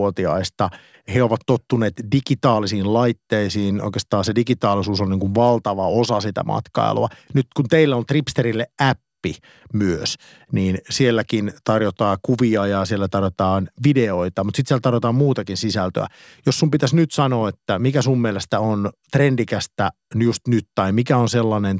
28-35-vuotiaista, 0.00 0.70
he 1.14 1.22
ovat 1.22 1.40
tottuneet 1.46 1.94
digitaalisiin 2.12 2.94
laitteisiin. 2.94 3.82
Oikeastaan 3.82 4.24
se 4.24 4.34
digitaalisuus 4.34 5.00
on 5.00 5.10
niin 5.10 5.20
kuin 5.20 5.34
valtava 5.34 5.86
osa 5.86 6.20
sitä 6.20 6.44
matkailua. 6.44 7.08
Nyt 7.34 7.46
kun 7.56 7.68
teillä 7.68 7.96
on 7.96 8.06
Tripsterille 8.06 8.66
appi 8.80 9.34
myös, 9.72 10.14
niin 10.52 10.78
sielläkin 10.90 11.52
tarjotaan 11.64 12.18
kuvia 12.22 12.66
ja 12.66 12.84
siellä 12.84 13.08
tarjotaan 13.08 13.68
videoita, 13.84 14.44
mutta 14.44 14.56
sitten 14.56 14.68
siellä 14.68 14.80
tarjotaan 14.80 15.14
muutakin 15.14 15.56
sisältöä. 15.56 16.06
Jos 16.46 16.58
sun 16.58 16.70
pitäisi 16.70 16.96
nyt 16.96 17.12
sanoa, 17.12 17.48
että 17.48 17.78
mikä 17.78 18.02
sun 18.02 18.20
mielestä 18.20 18.60
on 18.60 18.90
trendikästä 19.12 19.90
just 20.14 20.48
nyt 20.48 20.66
tai 20.74 20.92
mikä 20.92 21.16
on 21.16 21.28
sellainen 21.28 21.78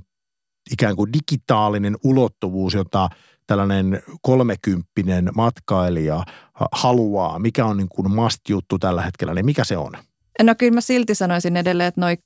ikään 0.72 0.96
kuin 0.96 1.12
digitaalinen 1.12 1.96
ulottuvuus, 2.04 2.74
jota 2.74 3.08
tällainen 3.50 4.02
kolmekymppinen 4.22 5.30
matkailija 5.34 6.24
haluaa, 6.72 7.38
mikä 7.38 7.64
on 7.66 7.76
niin 7.76 7.88
kuin 7.88 8.10
must-juttu 8.10 8.78
tällä 8.78 9.02
hetkellä, 9.02 9.34
niin 9.34 9.44
mikä 9.44 9.64
se 9.64 9.76
on? 9.76 9.92
No 10.42 10.54
kyllä 10.58 10.74
mä 10.74 10.80
silti 10.80 11.14
sanoisin 11.14 11.56
edelleen, 11.56 11.88
että 11.88 12.00
noi 12.00 12.18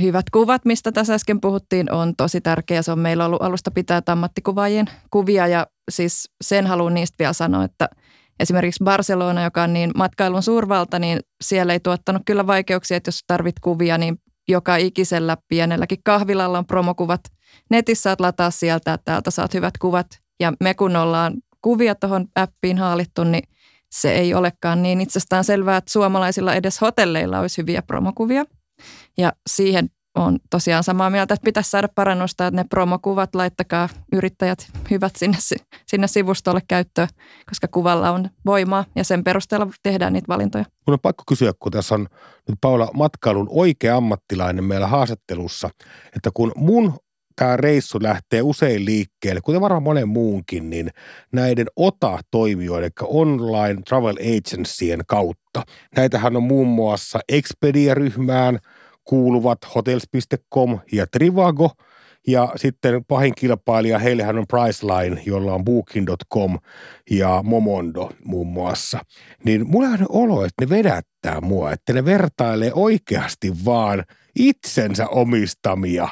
hyvät 0.00 0.30
kuvat, 0.30 0.64
mistä 0.64 0.92
tässä 0.92 1.14
äsken 1.14 1.40
puhuttiin, 1.40 1.92
on 1.92 2.14
tosi 2.16 2.40
tärkeä. 2.40 2.82
Se 2.82 2.92
on 2.92 2.98
meillä 2.98 3.24
ollut 3.26 3.42
alusta 3.42 3.70
pitää 3.70 4.02
ammattikuvaajien 4.06 4.86
kuvia 5.10 5.46
ja 5.46 5.66
siis 5.90 6.30
sen 6.44 6.66
haluan 6.66 6.94
niistä 6.94 7.16
vielä 7.18 7.32
sanoa, 7.32 7.64
että 7.64 7.88
esimerkiksi 8.40 8.84
Barcelona, 8.84 9.44
joka 9.44 9.62
on 9.62 9.72
niin 9.72 9.90
matkailun 9.96 10.42
suurvalta, 10.42 10.98
niin 10.98 11.20
siellä 11.44 11.72
ei 11.72 11.80
tuottanut 11.80 12.22
kyllä 12.26 12.46
vaikeuksia, 12.46 12.96
että 12.96 13.08
jos 13.08 13.20
tarvit 13.26 13.60
kuvia, 13.60 13.98
niin 13.98 14.16
joka 14.48 14.76
ikisellä 14.76 15.36
pienelläkin 15.48 15.98
kahvilalla 16.04 16.58
on 16.58 16.66
promokuvat. 16.66 17.20
Netissä 17.70 18.02
saat 18.02 18.20
lataa 18.20 18.50
sieltä, 18.50 18.94
että 18.94 19.04
täältä 19.04 19.30
saat 19.30 19.54
hyvät 19.54 19.78
kuvat. 19.78 20.25
Ja 20.40 20.52
me 20.60 20.74
kun 20.74 20.96
ollaan 20.96 21.34
kuvia 21.62 21.94
tuohon 21.94 22.26
appiin 22.34 22.78
haalittu, 22.78 23.24
niin 23.24 23.42
se 23.90 24.12
ei 24.12 24.34
olekaan 24.34 24.82
niin 24.82 25.00
itsestään 25.00 25.44
selvää, 25.44 25.76
että 25.76 25.92
suomalaisilla 25.92 26.54
edes 26.54 26.80
hotelleilla 26.80 27.40
olisi 27.40 27.62
hyviä 27.62 27.82
promokuvia. 27.82 28.44
Ja 29.18 29.32
siihen 29.50 29.90
on 30.16 30.38
tosiaan 30.50 30.84
samaa 30.84 31.10
mieltä, 31.10 31.34
että 31.34 31.44
pitäisi 31.44 31.70
saada 31.70 31.88
parannusta, 31.94 32.46
että 32.46 32.60
ne 32.60 32.64
promokuvat 32.70 33.34
laittakaa 33.34 33.88
yrittäjät 34.12 34.70
hyvät 34.90 35.16
sinne, 35.16 35.36
sinne 35.86 36.06
sivustolle 36.06 36.60
käyttöön, 36.68 37.08
koska 37.48 37.68
kuvalla 37.68 38.10
on 38.10 38.30
voimaa 38.46 38.84
ja 38.96 39.04
sen 39.04 39.24
perusteella 39.24 39.66
tehdään 39.82 40.12
niitä 40.12 40.28
valintoja. 40.28 40.64
Mun 40.86 40.92
on 40.92 41.00
pakko 41.00 41.24
kysyä, 41.28 41.52
kun 41.58 41.72
tässä 41.72 41.94
on 41.94 42.00
nyt 42.48 42.58
Paula 42.60 42.90
matkailun 42.94 43.48
oikea 43.50 43.96
ammattilainen 43.96 44.64
meillä 44.64 44.86
haastattelussa, 44.86 45.70
että 46.16 46.30
kun 46.34 46.52
mun 46.56 46.94
tämä 47.36 47.56
reissu 47.56 47.98
lähtee 48.02 48.42
usein 48.42 48.84
liikkeelle, 48.84 49.40
kuten 49.40 49.60
varmaan 49.60 49.82
monen 49.82 50.08
muunkin, 50.08 50.70
niin 50.70 50.90
näiden 51.32 51.66
OTA-toimijoiden, 51.76 52.90
eli 53.00 53.08
online 53.08 53.82
travel 53.88 54.16
agencyjen 54.16 55.00
kautta. 55.06 55.62
Näitähän 55.96 56.36
on 56.36 56.42
muun 56.42 56.68
muassa 56.68 57.20
Expedia-ryhmään 57.28 58.58
kuuluvat 59.04 59.58
hotels.com 59.74 60.78
ja 60.92 61.06
Trivago, 61.06 61.70
ja 62.26 62.52
sitten 62.56 63.04
pahin 63.04 63.34
kilpailija, 63.34 63.98
heillähän 63.98 64.38
on 64.38 64.46
Priceline, 64.46 65.22
jolla 65.26 65.54
on 65.54 65.64
Booking.com 65.64 66.58
ja 67.10 67.40
Momondo 67.44 68.10
muun 68.24 68.46
muassa. 68.46 69.00
Niin 69.44 69.70
mulla 69.70 69.88
on 69.88 70.06
olo, 70.08 70.44
että 70.44 70.64
ne 70.64 70.68
vedättää 70.68 71.40
mua, 71.40 71.72
että 71.72 71.92
ne 71.92 72.04
vertailee 72.04 72.70
oikeasti 72.74 73.64
vaan 73.64 74.04
itsensä 74.38 75.08
omistamia 75.08 76.08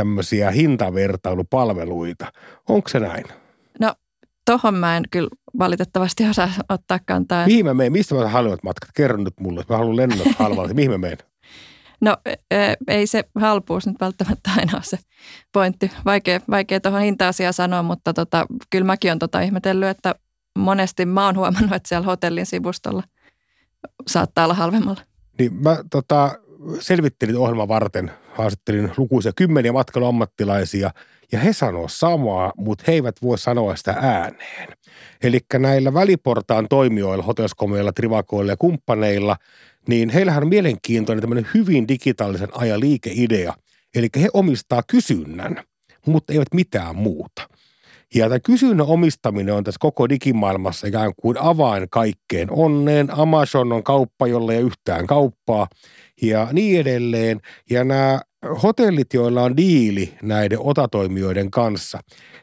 tämmöisiä 0.00 0.50
hintavertailupalveluita. 0.50 2.32
Onko 2.68 2.88
se 2.88 3.00
näin? 3.00 3.24
No 3.80 3.94
tohon 4.44 4.74
mä 4.74 4.96
en 4.96 5.02
kyllä 5.10 5.28
valitettavasti 5.58 6.28
osaa 6.28 6.50
ottaa 6.68 6.98
kantaa. 7.06 7.46
Mihin 7.46 7.64
mä 7.64 7.74
menen? 7.74 7.92
Mistä 7.92 8.14
mä 8.14 8.28
halvat 8.28 8.62
matkat? 8.62 8.90
Kerro 8.94 9.16
nyt 9.16 9.34
mulle. 9.40 9.64
Mä 9.68 9.76
haluan 9.76 9.96
lennot 9.96 10.26
halvalla. 10.38 10.74
Mihin 10.74 10.90
mä 10.90 10.98
menen? 10.98 11.18
No 12.00 12.16
ei 12.88 13.06
se 13.06 13.24
halpuus 13.34 13.86
nyt 13.86 13.96
välttämättä 14.00 14.50
aina 14.56 14.72
ole 14.74 14.82
se 14.82 14.98
pointti. 15.52 15.90
Vaikea, 16.04 16.40
vaikea 16.50 16.80
tuohon 16.80 17.00
hinta-asiaan 17.00 17.54
sanoa, 17.54 17.82
mutta 17.82 18.14
tota, 18.14 18.46
kyllä 18.70 18.86
mäkin 18.86 19.10
olen 19.10 19.18
tota 19.18 19.40
ihmetellyt, 19.40 19.88
että 19.88 20.14
monesti 20.58 21.06
mä 21.06 21.26
oon 21.26 21.36
huomannut, 21.36 21.72
että 21.72 21.88
siellä 21.88 22.06
hotellin 22.06 22.46
sivustolla 22.46 23.02
saattaa 24.06 24.44
olla 24.44 24.54
halvemmalla. 24.54 25.00
Niin 25.38 25.54
mä 25.54 25.76
tota, 25.90 26.38
selvittelin 26.80 27.36
ohjelman 27.36 27.68
varten, 27.68 28.10
haastattelin 28.34 28.90
lukuisia 28.96 29.32
kymmeniä 29.36 29.72
matkailuammattilaisia 29.72 30.90
ja 31.32 31.38
he 31.38 31.52
sanoo 31.52 31.88
samaa, 31.88 32.52
mutta 32.56 32.84
he 32.86 32.92
eivät 32.92 33.16
voi 33.22 33.38
sanoa 33.38 33.76
sitä 33.76 33.96
ääneen. 34.00 34.68
Eli 35.22 35.40
näillä 35.58 35.94
väliportaan 35.94 36.66
toimijoilla, 36.68 37.24
hotelskomeilla, 37.24 37.92
trivakoilla 37.92 38.52
ja 38.52 38.56
kumppaneilla, 38.56 39.36
niin 39.88 40.08
heillähän 40.08 40.42
on 40.42 40.48
mielenkiintoinen 40.48 41.20
tämmöinen 41.20 41.48
hyvin 41.54 41.88
digitaalisen 41.88 42.48
ajan 42.52 42.80
liikeidea. 42.80 43.54
Eli 43.94 44.08
he 44.20 44.28
omistaa 44.34 44.82
kysynnän, 44.86 45.64
mutta 46.06 46.32
eivät 46.32 46.54
mitään 46.54 46.96
muuta. 46.96 47.48
Ja 48.14 48.28
tämä 48.28 48.40
kysynnän 48.40 48.86
omistaminen 48.86 49.54
on 49.54 49.64
tässä 49.64 49.78
koko 49.80 50.08
digimaailmassa 50.08 50.86
ikään 50.86 51.12
kuin 51.16 51.36
avain 51.40 51.86
kaikkeen 51.90 52.48
onneen. 52.50 53.18
Amazon 53.18 53.72
on 53.72 53.82
kauppa, 53.82 54.26
jolla 54.26 54.52
ei 54.52 54.60
yhtään 54.60 55.06
kauppaa 55.06 55.66
ja 56.22 56.48
niin 56.52 56.80
edelleen. 56.80 57.40
Ja 57.70 57.84
nämä 57.84 58.20
hotellit, 58.62 59.14
joilla 59.14 59.42
on 59.42 59.56
diili 59.56 60.14
näiden 60.22 60.58
otatoimijoiden 60.60 61.50
kanssa, 61.50 61.98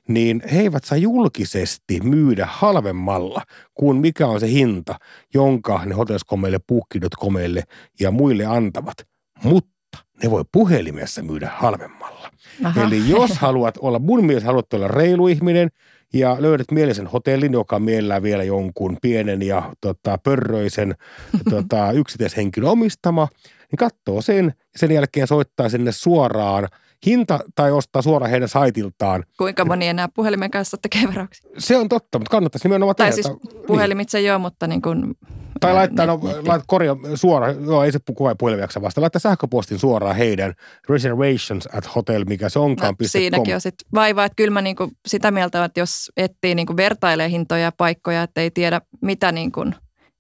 niin 0.08 0.42
he 0.54 0.60
eivät 0.60 0.84
saa 0.84 0.98
julkisesti 0.98 2.00
myydä 2.00 2.48
halvemmalla 2.52 3.42
kuin 3.74 3.98
mikä 3.98 4.28
on 4.28 4.40
se 4.40 4.48
hinta, 4.48 4.96
jonka 5.34 5.86
ne 5.86 5.96
hotelskomeille, 5.96 6.60
puukki.comeille 6.68 7.64
ja 8.00 8.12
muille 8.12 8.46
antavat. 8.46 8.96
Mutta 9.44 9.98
ne 10.24 10.32
voi 10.32 10.44
puhelimessa 10.52 11.22
myydä 11.22 11.52
halvemmalla. 11.56 12.32
Aha. 12.64 12.84
Eli 12.84 13.10
jos 13.10 13.32
haluat 13.32 13.78
olla, 13.82 14.00
mun 14.00 14.26
mielestä 14.26 14.48
haluat 14.48 14.74
olla 14.74 14.88
reilu 14.88 15.28
ihminen 15.28 15.70
ja 16.14 16.38
löydät 16.40 16.72
mielisen 16.72 17.08
hotellin, 17.08 17.54
joka 17.54 17.80
mielellään 17.80 18.24
vielä 18.24 18.44
jonkun 18.44 18.98
pienen 19.02 19.42
ja 19.42 19.74
tota, 19.82 20.18
pörröisen 20.24 20.96
tota, 21.52 21.92
yksityishenkilön 21.92 22.70
omistama, 22.72 23.28
niin 23.72 23.78
katsoo 23.78 24.22
sen 24.22 24.46
ja 24.46 24.80
sen 24.80 24.92
jälkeen 24.92 25.28
soittaa 25.28 25.70
sinne 25.70 25.92
suoraan 25.92 26.68
hinta 27.06 27.40
tai 27.56 27.72
ostaa 27.72 28.02
suoraan 28.02 28.32
heidän 28.32 28.50
saitiltaan. 28.50 29.24
Kuinka 29.38 29.66
moni 29.66 29.88
enää 29.88 30.08
puhelimen 30.14 30.52
kanssa 30.52 30.78
tekee 30.78 31.08
varauksia? 31.08 31.52
Se 31.58 31.78
on 31.78 31.90
totta, 31.90 32.20
mutta 32.20 32.32
kannattaisi 32.32 32.68
nimenomaan 32.68 32.96
Tai 32.96 33.10
tehdä. 33.10 33.24
siis 33.24 33.38
puhelimitse 33.68 34.18
niin. 34.18 34.28
joo, 34.28 34.40
mutta 34.40 34.68
niin 34.68 34.82
kuin 34.82 35.16
tai 35.60 35.74
laittaa, 35.74 36.06
no, 36.06 36.20
laittaa 36.24 36.64
korja 36.68 36.96
suoraan, 37.16 37.66
joo 37.66 37.84
ei 37.84 37.92
se 37.92 38.00
kuva 38.18 38.36
puhelimeksi 38.36 38.82
vasta, 38.82 39.02
laittaa 39.02 39.20
sähköpostin 39.20 39.80
suoraan 39.80 40.16
heidän 40.16 40.54
reservations 40.90 41.70
at 41.74 41.96
hotel, 41.96 42.26
mikä 42.26 42.50
se 42.50 42.60
onkaan. 42.60 42.96
No, 43.00 43.08
siinäkin 43.08 43.56
on 43.56 43.62
sitten 43.62 43.88
vaivaa, 43.94 44.26
että 44.26 44.36
kyllä 44.36 44.52
mä 44.52 44.62
niinku 44.62 44.92
sitä 45.08 45.32
mieltä, 45.32 45.66
että 45.66 45.80
jos 45.80 46.12
etsii 46.18 46.56
niinku 46.56 46.78
vertailee 46.78 47.30
hintoja 47.30 47.62
ja 47.64 47.72
paikkoja, 47.72 48.24
että 48.24 48.42
ei 48.42 48.52
tiedä 48.52 48.82
mitä 49.02 49.32
niinku 49.32 49.66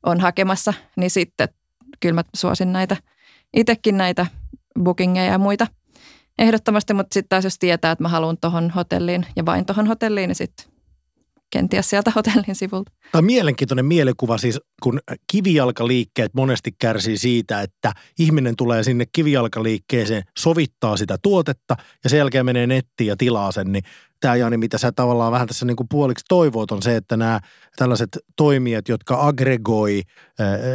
on 0.05 0.19
hakemassa, 0.19 0.73
niin 0.97 1.11
sitten 1.11 1.49
kyllä 1.99 2.15
mä 2.15 2.23
suosin 2.35 2.73
näitä, 2.73 2.97
itsekin 3.53 3.97
näitä 3.97 4.25
bookingeja 4.83 5.31
ja 5.31 5.37
muita 5.37 5.67
ehdottomasti, 6.39 6.93
mutta 6.93 7.13
sitten 7.13 7.29
taas 7.29 7.43
jos 7.43 7.59
tietää, 7.59 7.91
että 7.91 8.03
mä 8.03 8.09
haluan 8.09 8.37
tuohon 8.41 8.69
hotelliin 8.69 9.25
ja 9.35 9.45
vain 9.45 9.65
tuohon 9.65 9.87
hotelliin, 9.87 10.27
niin 10.27 10.35
sitten 10.35 10.65
kenties 11.49 11.89
sieltä 11.89 12.11
hotellin 12.15 12.55
sivulta. 12.55 12.91
Tämä 13.11 13.19
on 13.19 13.25
mielenkiintoinen 13.25 13.85
mielikuva 13.85 14.37
siis, 14.37 14.59
kun 14.83 14.99
kivijalkaliikkeet 15.31 16.33
monesti 16.33 16.71
kärsii 16.79 17.17
siitä, 17.17 17.61
että 17.61 17.93
ihminen 18.19 18.55
tulee 18.55 18.83
sinne 18.83 19.05
kivijalkaliikkeeseen, 19.11 20.23
sovittaa 20.37 20.97
sitä 20.97 21.17
tuotetta 21.21 21.75
ja 22.03 22.09
sen 22.09 22.17
jälkeen 22.17 22.45
menee 22.45 22.67
nettiin 22.67 23.07
ja 23.07 23.15
tilaa 23.17 23.51
sen, 23.51 23.71
niin 23.71 23.83
tämä 24.19 24.35
Jani, 24.35 24.57
mitä 24.57 24.77
sä 24.77 24.91
tavallaan 24.91 25.31
vähän 25.31 25.47
tässä 25.47 25.65
niin 25.65 25.75
kuin 25.75 25.87
puoliksi 25.89 26.25
toivoit, 26.27 26.71
on 26.71 26.81
se, 26.81 26.95
että 26.95 27.17
nämä 27.17 27.39
tällaiset 27.77 28.17
toimijat, 28.35 28.89
jotka 28.89 29.27
aggregoi 29.27 30.01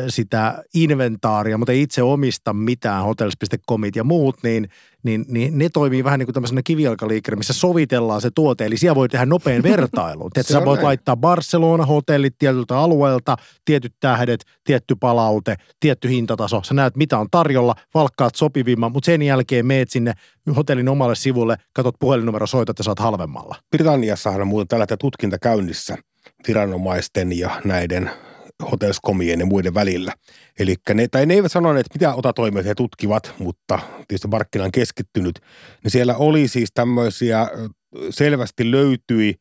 sitä 0.08 0.64
inventaaria, 0.74 1.58
mutta 1.58 1.72
ei 1.72 1.82
itse 1.82 2.02
omista 2.02 2.52
mitään, 2.52 3.04
hotels.comit 3.04 3.96
ja 3.96 4.04
muut, 4.04 4.36
niin, 4.42 4.68
niin, 5.02 5.24
niin 5.28 5.58
ne 5.58 5.68
toimii 5.68 6.04
vähän 6.04 6.18
niin 6.18 6.26
kuin 6.26 6.34
tämmöisenä 6.34 6.60
kivijalkaliikkeenä, 6.64 7.36
missä 7.36 7.52
sovitellaan 7.52 8.20
se 8.20 8.30
tuote, 8.34 8.66
eli 8.66 8.76
siellä 8.76 8.94
voi 8.94 9.08
tehdä 9.08 9.26
nopean 9.26 9.62
vertailun. 9.72 10.30
Että 10.36 10.52
sä 10.52 10.64
voit 10.64 10.78
näin. 10.78 10.86
laittaa 10.86 11.16
Barcelona-hotellit 11.16 12.34
tietyltä 12.38 12.78
alueelta, 12.78 13.36
tietyt 13.64 13.94
tähdet, 14.00 14.44
tietty 14.64 14.94
palaute, 14.94 15.56
tietty 15.80 16.08
hintataso. 16.08 16.60
Sä 16.64 16.74
näet, 16.74 16.96
mitä 16.96 17.18
on 17.18 17.26
tarjolla, 17.30 17.74
valkkaat 17.94 18.34
sopivimman, 18.34 18.92
mutta 18.92 19.06
sen 19.06 19.22
jälkeen 19.22 19.66
meet 19.66 19.90
sinne 19.90 20.12
hotellin 20.56 20.88
omalle 20.88 21.14
sivulle, 21.14 21.56
katot 21.72 21.94
puhelinnumero, 22.00 22.46
soitat 22.46 22.78
ja 22.78 22.84
saat 22.84 22.98
halvemmalla. 22.98 23.56
Britanniassahan 23.70 24.40
on 24.40 24.46
muuten 24.46 24.68
tällä 24.68 24.86
tutkinta 24.98 25.38
käynnissä 25.38 25.96
viranomaisten 26.48 27.38
ja 27.38 27.60
näiden 27.64 28.10
hotelskomien 28.70 29.40
ja 29.40 29.46
muiden 29.46 29.74
välillä. 29.74 30.12
Eli 30.58 30.76
ne, 30.94 31.08
tai 31.08 31.26
ne 31.26 31.34
eivät 31.34 31.52
sanoneet, 31.52 31.86
että 31.86 31.96
mitä 31.98 32.14
otatoimia 32.14 32.62
he 32.62 32.74
tutkivat, 32.74 33.34
mutta 33.38 33.78
tietysti 34.08 34.28
markkina 34.28 34.64
on 34.64 34.72
keskittynyt. 34.72 35.40
Niin 35.84 35.90
siellä 35.90 36.16
oli 36.16 36.48
siis 36.48 36.70
tämmöisiä, 36.74 37.48
selvästi 38.10 38.70
löytyi 38.70 39.34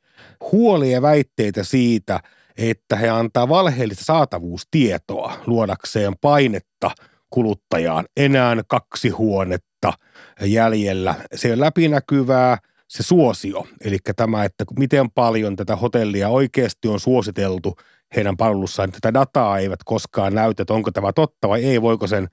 huolia 0.51 0.91
ja 0.91 1.01
väitteitä 1.01 1.63
siitä, 1.63 2.19
että 2.57 2.95
he 2.95 3.09
antaa 3.09 3.49
valheellista 3.49 4.05
saatavuustietoa 4.05 5.33
luodakseen 5.45 6.13
painetta 6.21 6.91
kuluttajaan. 7.31 8.05
Enää 8.17 8.55
kaksi 8.67 9.09
huonetta 9.09 9.93
jäljellä. 10.41 11.15
Se 11.35 11.51
on 11.51 11.59
läpinäkyvää, 11.59 12.57
se 12.87 13.03
suosio, 13.03 13.67
eli 13.83 13.97
tämä, 14.15 14.43
että 14.43 14.65
miten 14.79 15.11
paljon 15.11 15.55
tätä 15.55 15.75
hotellia 15.75 16.29
oikeasti 16.29 16.87
on 16.87 16.99
suositeltu 16.99 17.75
heidän 18.15 18.37
palvelussaan, 18.37 18.91
tätä 18.91 19.13
dataa 19.13 19.59
eivät 19.59 19.79
koskaan 19.85 20.35
näytä, 20.35 20.63
että 20.63 20.73
onko 20.73 20.91
tämä 20.91 21.13
totta 21.13 21.49
vai 21.49 21.65
ei, 21.65 21.81
voiko 21.81 22.07
sen 22.07 22.27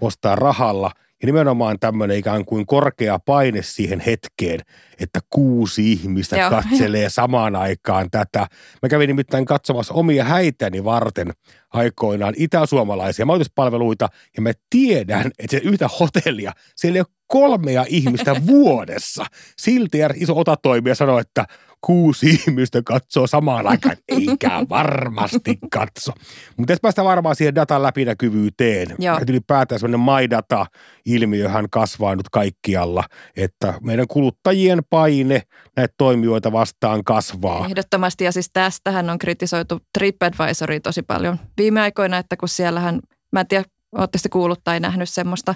ostaa 0.00 0.36
rahalla. 0.36 0.90
Ja 1.24 1.26
nimenomaan 1.26 1.78
tämmöinen 1.78 2.16
ikään 2.16 2.44
kuin 2.44 2.66
korkea 2.66 3.18
paine 3.18 3.62
siihen 3.62 4.00
hetkeen, 4.00 4.60
että 5.00 5.20
kuusi 5.30 5.92
ihmistä 5.92 6.36
Joo. 6.36 6.50
katselee 6.50 7.08
samaan 7.08 7.56
aikaan 7.56 8.10
tätä. 8.10 8.46
Mä 8.82 8.88
kävin 8.88 9.08
nimittäin 9.08 9.44
katsomassa 9.44 9.94
omia 9.94 10.24
häitäni 10.24 10.84
varten 10.84 11.32
aikoinaan 11.70 12.34
itäsuomalaisia 12.36 13.26
majoituspalveluita, 13.26 14.08
ja 14.36 14.42
mä 14.42 14.52
tiedän, 14.70 15.30
että 15.38 15.56
se 15.56 15.62
yhtä 15.64 15.88
hotellia, 16.00 16.52
siellä 16.76 16.96
ei 16.96 17.00
ole 17.00 17.16
kolmea 17.26 17.84
ihmistä 17.88 18.36
vuodessa. 18.46 19.26
Silti 19.58 19.98
iso 20.14 20.38
otatoimija 20.38 20.94
sanoi, 20.94 21.20
että 21.20 21.46
kuusi 21.84 22.26
ihmistä 22.46 22.82
katsoo 22.84 23.26
samaan 23.26 23.66
aikaan, 23.66 23.96
eikä 24.08 24.50
varmasti 24.68 25.58
katso. 25.72 26.12
Mutta 26.56 26.66
tässä 26.66 26.82
päästään 26.82 27.06
varmaan 27.06 27.36
siihen 27.36 27.54
datan 27.54 27.82
läpinäkyvyyteen. 27.82 28.88
Joo. 28.98 29.18
Että 29.18 29.32
ylipäätään 29.32 29.78
semmoinen 29.78 30.14
my 30.14 30.30
data-ilmiöhän 30.30 31.70
kasvaa 31.70 32.16
nyt 32.16 32.28
kaikkialla, 32.28 33.04
että 33.36 33.74
meidän 33.82 34.06
kuluttajien 34.06 34.82
paine 34.90 35.42
näitä 35.76 35.94
toimijoita 35.98 36.52
vastaan 36.52 37.04
kasvaa. 37.04 37.66
Ehdottomasti, 37.66 38.24
ja 38.24 38.32
siis 38.32 38.50
tästähän 38.52 39.10
on 39.10 39.18
kritisoitu 39.18 39.80
TripAdvisoria 39.98 40.80
tosi 40.80 41.02
paljon 41.02 41.38
viime 41.58 41.80
aikoina, 41.80 42.18
että 42.18 42.36
kun 42.36 42.48
siellähän, 42.48 43.00
mä 43.32 43.40
en 43.40 43.46
tiedä, 43.46 43.64
ootte 43.98 44.18
sitten 44.18 44.30
kuullut 44.30 44.60
tai 44.64 44.80
nähnyt 44.80 45.08
semmoista 45.08 45.54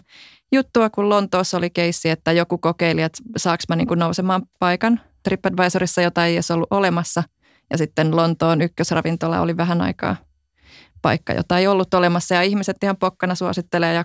juttua, 0.53 0.91
kun 0.91 1.09
Lontoossa 1.09 1.57
oli 1.57 1.71
keissi, 1.71 2.11
että 2.11 2.33
joku 2.33 2.59
kokeili, 2.59 3.03
että 3.03 3.23
saaks 3.37 3.65
mä 3.69 3.77
niin 3.77 3.89
kuin 3.89 3.99
nousemaan 3.99 4.43
paikan 4.59 5.01
TripAdvisorissa, 5.23 6.03
jota 6.03 6.27
ei 6.27 6.35
edes 6.35 6.51
ollut 6.51 6.69
olemassa. 6.71 7.23
Ja 7.71 7.79
sitten 7.79 8.17
Lontoon 8.17 8.61
ykkösravintola 8.61 9.41
oli 9.41 9.57
vähän 9.57 9.81
aikaa 9.81 10.17
paikka, 11.03 11.33
jota 11.33 11.59
ei 11.59 11.67
ollut 11.67 11.95
olemassa. 11.95 12.35
Ja 12.35 12.43
ihmiset 12.43 12.77
ihan 12.83 12.97
pokkana 12.97 13.35
suosittelee 13.35 13.95
ja 13.95 14.05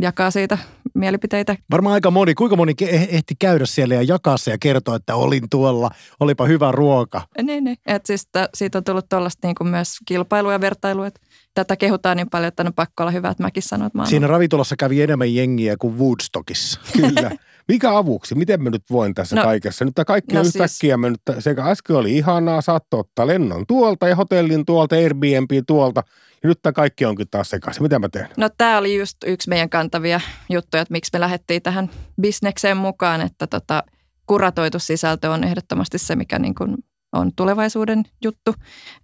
jakaa 0.00 0.30
siitä 0.30 0.58
mielipiteitä. 0.94 1.56
Varmaan 1.70 1.94
aika 1.94 2.10
moni. 2.10 2.34
Kuinka 2.34 2.56
moni 2.56 2.72
eh- 2.82 3.08
ehti 3.10 3.34
käydä 3.38 3.66
siellä 3.66 3.94
ja 3.94 4.02
jakaa 4.02 4.36
se 4.36 4.50
ja 4.50 4.58
kertoa, 4.60 4.96
että 4.96 5.14
olin 5.14 5.48
tuolla, 5.50 5.90
olipa 6.20 6.46
hyvä 6.46 6.72
ruoka. 6.72 7.22
Niin, 7.42 7.64
niin. 7.64 7.76
Et 7.86 8.06
siis 8.06 8.26
t- 8.26 8.50
siitä 8.54 8.78
on 8.78 8.84
tullut 8.84 9.08
tuollaista 9.08 9.48
niin 9.48 9.70
myös 9.70 9.88
kilpailua 10.06 10.52
ja 10.52 10.60
vertailua, 10.60 11.06
että 11.06 11.20
tätä 11.54 11.76
kehutaan 11.76 12.16
niin 12.16 12.30
paljon, 12.30 12.48
että 12.48 12.62
on 12.62 12.74
pakko 12.74 13.02
olla 13.02 13.10
hyvä, 13.10 13.30
että 13.30 13.42
mäkin 13.42 13.62
sanon, 13.62 13.86
että 13.86 13.98
mä 13.98 14.06
Siinä 14.06 14.26
ravintolassa 14.26 14.76
kävi 14.76 15.02
enemmän 15.02 15.34
jengiä 15.34 15.76
kuin 15.78 15.98
Woodstockissa. 15.98 16.80
Kyllä. 16.96 17.30
Mikä 17.68 17.96
avuksi? 17.96 18.34
Miten 18.34 18.62
mä 18.62 18.70
nyt 18.70 18.82
voin 18.90 19.14
tässä 19.14 19.36
no, 19.36 19.42
kaikessa? 19.42 19.84
Nyt 19.84 19.94
tämä 19.94 20.04
kaikki 20.04 20.34
no 20.34 20.40
on 20.40 20.44
siis- 20.46 20.54
yhtäkkiä 20.54 20.96
mennyt. 20.96 21.20
Sekä 21.38 21.64
äsken 21.64 21.96
oli 21.96 22.16
ihanaa, 22.16 22.60
saattoi 22.60 23.00
ottaa 23.00 23.26
lennon 23.26 23.66
tuolta 23.66 24.08
ja 24.08 24.16
hotellin 24.16 24.64
tuolta, 24.64 24.96
Airbnb 24.96 25.50
tuolta. 25.66 26.02
Ja 26.42 26.48
nyt 26.48 26.58
tämä 26.62 26.72
kaikki 26.72 27.04
onkin 27.04 27.28
taas 27.30 27.50
sekaisin. 27.50 27.82
Mitä 27.82 27.98
mä 27.98 28.08
teen? 28.08 28.28
No 28.36 28.48
tämä 28.58 28.78
oli 28.78 28.98
just 28.98 29.16
yksi 29.26 29.48
meidän 29.48 29.70
kantavia 29.70 30.20
juttuja, 30.50 30.80
että 30.80 30.92
miksi 30.92 31.10
me 31.12 31.20
lähdettiin 31.20 31.62
tähän 31.62 31.90
bisnekseen 32.20 32.76
mukaan, 32.76 33.20
että 33.20 33.46
tota, 33.46 33.82
kuratoitu 34.26 34.78
sisältö 34.78 35.30
on 35.30 35.44
ehdottomasti 35.44 35.98
se, 35.98 36.16
mikä 36.16 36.38
niin 36.38 36.54
kuin 36.54 36.76
on 37.12 37.30
tulevaisuuden 37.36 38.02
juttu, 38.24 38.54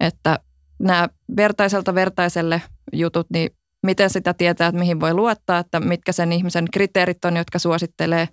että 0.00 0.38
nämä 0.78 1.08
vertaiselta 1.36 1.94
vertaiselle 1.94 2.62
jutut, 2.92 3.26
niin 3.30 3.50
miten 3.82 4.10
sitä 4.10 4.34
tietää, 4.34 4.68
että 4.68 4.78
mihin 4.78 5.00
voi 5.00 5.14
luottaa, 5.14 5.58
että 5.58 5.80
mitkä 5.80 6.12
sen 6.12 6.32
ihmisen 6.32 6.64
kriteerit 6.72 7.24
on, 7.24 7.36
jotka 7.36 7.58
suosittelee 7.58 8.28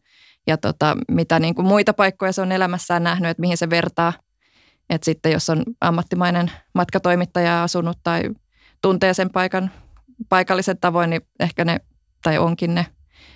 ja 0.48 0.58
tota, 0.58 0.98
mitä 1.12 1.39
niin 1.39 1.56
kuin 1.56 1.68
muita 1.68 1.93
paikkoja 1.93 2.32
se 2.32 2.41
on 2.41 2.52
elämässään 2.52 3.04
nähnyt, 3.04 3.30
että 3.32 3.41
mihin 3.41 3.58
se 3.58 3.70
vertaa. 3.70 4.14
Että 4.89 5.06
sitten 5.06 5.32
jos 5.32 5.50
on 5.50 5.64
ammattimainen 5.82 6.52
matkatoimittaja 6.74 7.64
asunut 7.64 7.98
tai 8.04 8.24
tuntee 8.82 9.14
sen 9.14 9.30
paikan 9.30 9.72
paikallisen 10.30 10.78
tavoin, 10.78 11.10
niin 11.10 11.22
ehkä 11.39 11.66
ne, 11.66 11.80
tai 12.24 12.38
onkin 12.38 12.76
ne 12.76 12.86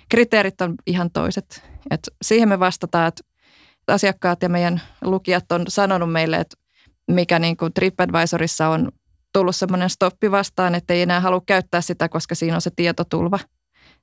kriteerit 0.08 0.60
on 0.60 0.74
ihan 0.86 1.10
toiset. 1.10 1.64
Et 1.90 2.00
siihen 2.22 2.48
me 2.48 2.58
vastataan, 2.58 3.08
että 3.08 3.22
asiakkaat 3.86 4.42
ja 4.42 4.48
meidän 4.48 4.82
lukijat 5.02 5.52
on 5.52 5.64
sanonut 5.68 6.12
meille, 6.12 6.36
että 6.36 6.56
mikä 7.10 7.38
niin 7.38 7.56
kuin 7.56 7.72
TripAdvisorissa 7.72 8.68
on 8.68 8.92
tullut 9.32 9.56
semmoinen 9.56 9.90
stoppi 9.90 10.30
vastaan, 10.30 10.74
että 10.74 10.94
ei 10.94 11.02
enää 11.02 11.20
halua 11.20 11.42
käyttää 11.46 11.80
sitä, 11.80 12.08
koska 12.08 12.34
siinä 12.34 12.54
on 12.54 12.60
se 12.60 12.70
tietotulva. 12.76 13.38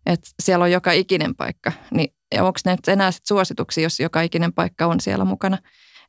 Että 0.06 0.30
siellä 0.42 0.64
on 0.64 0.72
joka 0.72 0.92
ikinen 0.92 1.36
paikka. 1.36 1.72
Niin 1.92 2.14
onko 2.38 2.60
ne 2.66 2.72
nyt 2.72 2.88
enää 2.88 3.12
sit 3.12 3.26
suosituksia, 3.26 3.84
jos 3.84 4.00
joka 4.00 4.22
ikinen 4.22 4.54
paikka 4.54 4.86
on 4.86 5.00
siellä 5.00 5.26
mukana? 5.26 5.58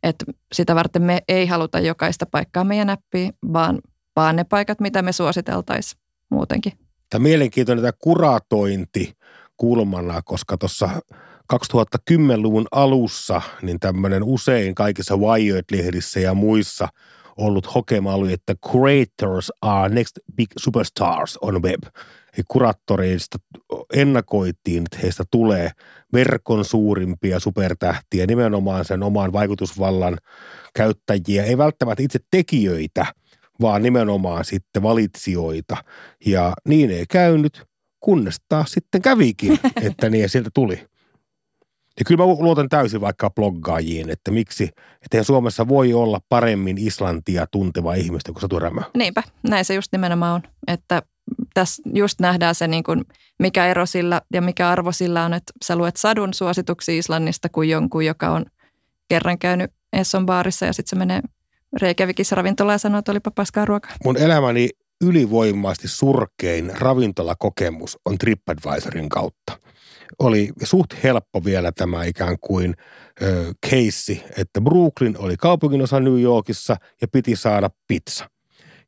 Että 0.03 0.25
sitä 0.53 0.75
varten 0.75 1.03
me 1.03 1.23
ei 1.29 1.47
haluta 1.47 1.81
jokaista 1.81 2.27
paikkaa 2.27 2.65
meidän 2.65 2.91
appiin, 2.91 3.33
vaan, 3.53 3.79
vaan 4.17 4.37
ne 4.37 4.45
paikat, 4.45 4.81
mitä 4.81 5.03
me 5.03 5.13
suositeltaisiin 5.13 6.01
muutenkin. 6.31 6.73
Tämä 7.11 7.23
mielenkiintoinen 7.23 7.83
tämä 7.83 7.93
kuratointi 7.99 9.13
kulmana, 9.57 10.23
koska 10.23 10.57
tuossa 10.59 10.91
2010-luvun 11.53 12.67
alussa 12.73 13.43
niin 13.63 13.81
tämmöinen 13.81 14.23
usein 14.25 14.75
kaikissa 14.75 15.17
Wired-lehdissä 15.17 16.21
ja 16.21 16.35
muissa 16.35 16.89
ollut 17.37 17.75
hokema 17.75 18.15
oli, 18.15 18.33
että 18.33 18.55
creators 18.71 19.53
are 19.63 19.95
next 19.95 20.19
big 20.37 20.51
superstars 20.59 21.37
on 21.37 21.63
web. 21.63 21.83
Eli 22.37 22.45
kuraattoreista 22.49 23.39
ennakoitiin, 23.93 24.83
että 24.83 24.99
heistä 25.03 25.25
tulee 25.31 25.71
verkon 26.13 26.65
suurimpia 26.65 27.41
supertähtiä, 27.41 28.27
nimenomaan 28.27 28.85
sen 28.85 29.03
oman 29.03 29.33
vaikutusvallan 29.33 30.19
käyttäjiä, 30.75 31.45
ei 31.45 31.59
välttämättä 31.59 32.03
itse 32.03 32.19
tekijöitä, 32.31 33.07
vaan 33.61 33.83
nimenomaan 33.83 34.45
sitten 34.45 34.83
valitsijoita. 34.83 35.77
Ja 36.27 36.53
niin 36.69 36.91
ei 36.91 37.05
käynyt, 37.09 37.63
kunnes 38.01 38.37
taas 38.49 38.71
sitten 38.71 39.03
kävikin, 39.03 39.59
että 39.87 40.11
niin 40.11 40.29
sieltä 40.29 40.51
tuli. 40.55 40.91
Ja 41.99 42.05
kyllä 42.05 42.27
mä 42.27 42.27
luotan 42.27 42.69
täysin 42.69 43.01
vaikka 43.01 43.31
bloggaajiin, 43.31 44.11
että 44.11 44.31
miksi, 44.31 44.71
että 45.03 45.23
Suomessa 45.23 45.69
voi 45.69 45.93
olla 45.93 46.21
paremmin 46.29 46.79
Islantia 46.79 47.47
tunteva 47.47 47.95
ihmistä 47.95 48.33
kuin 48.33 48.41
Satu 48.41 48.59
Rämö. 48.59 48.81
Niinpä, 48.97 49.23
näin 49.49 49.65
se 49.65 49.75
just 49.75 49.93
nimenomaan 49.93 50.35
on. 50.35 50.43
Että 50.67 51.03
tässä 51.55 51.83
just 51.95 52.21
nähdään 52.21 52.55
se, 52.55 52.69
niin 52.69 52.85
kuin, 52.85 53.05
mikä 53.39 53.67
ero 53.67 53.87
sillä 53.87 54.21
ja 54.35 54.43
mikä 54.43 54.69
arvo 54.69 54.93
sillä 54.93 55.25
on, 55.25 55.35
että 55.35 55.53
sä 55.65 55.77
luet 55.77 55.97
sadun 55.97 56.35
suosituksia 56.35 56.99
Islannista 56.99 57.49
kuin 57.49 57.69
jonkun, 57.69 58.05
joka 58.05 58.31
on 58.31 58.45
kerran 59.09 59.39
käynyt 59.39 59.71
Esson 59.93 60.27
baarissa 60.27 60.67
ja 60.67 60.73
sitten 60.73 60.91
se 60.91 60.97
menee 60.97 61.21
Reykjavikissa 61.81 62.37
ravintolaan 62.37 62.75
ja 62.75 62.79
sanoo, 62.79 62.99
että 62.99 63.13
olipa 63.13 63.31
paskaa 63.31 63.65
ruokaa. 63.65 63.93
Mun 64.05 64.17
elämäni 64.17 64.69
ylivoimaisesti 65.05 65.89
surkein 65.89 66.73
ravintolakokemus 66.79 67.99
on 68.05 68.19
TripAdvisorin 68.19 69.09
kautta. 69.09 69.59
Oli 70.19 70.51
suht 70.63 70.95
helppo 71.03 71.45
vielä 71.45 71.73
tämä 71.73 72.05
ikään 72.05 72.37
kuin 72.41 72.75
keissi, 73.71 74.23
että 74.37 74.61
Brooklyn 74.61 75.19
oli 75.19 75.37
kaupunginosa 75.37 76.01
New 76.01 76.21
Yorkissa 76.21 76.77
ja 77.01 77.09
piti 77.09 77.37
saada 77.37 77.71
pizza. 77.89 78.31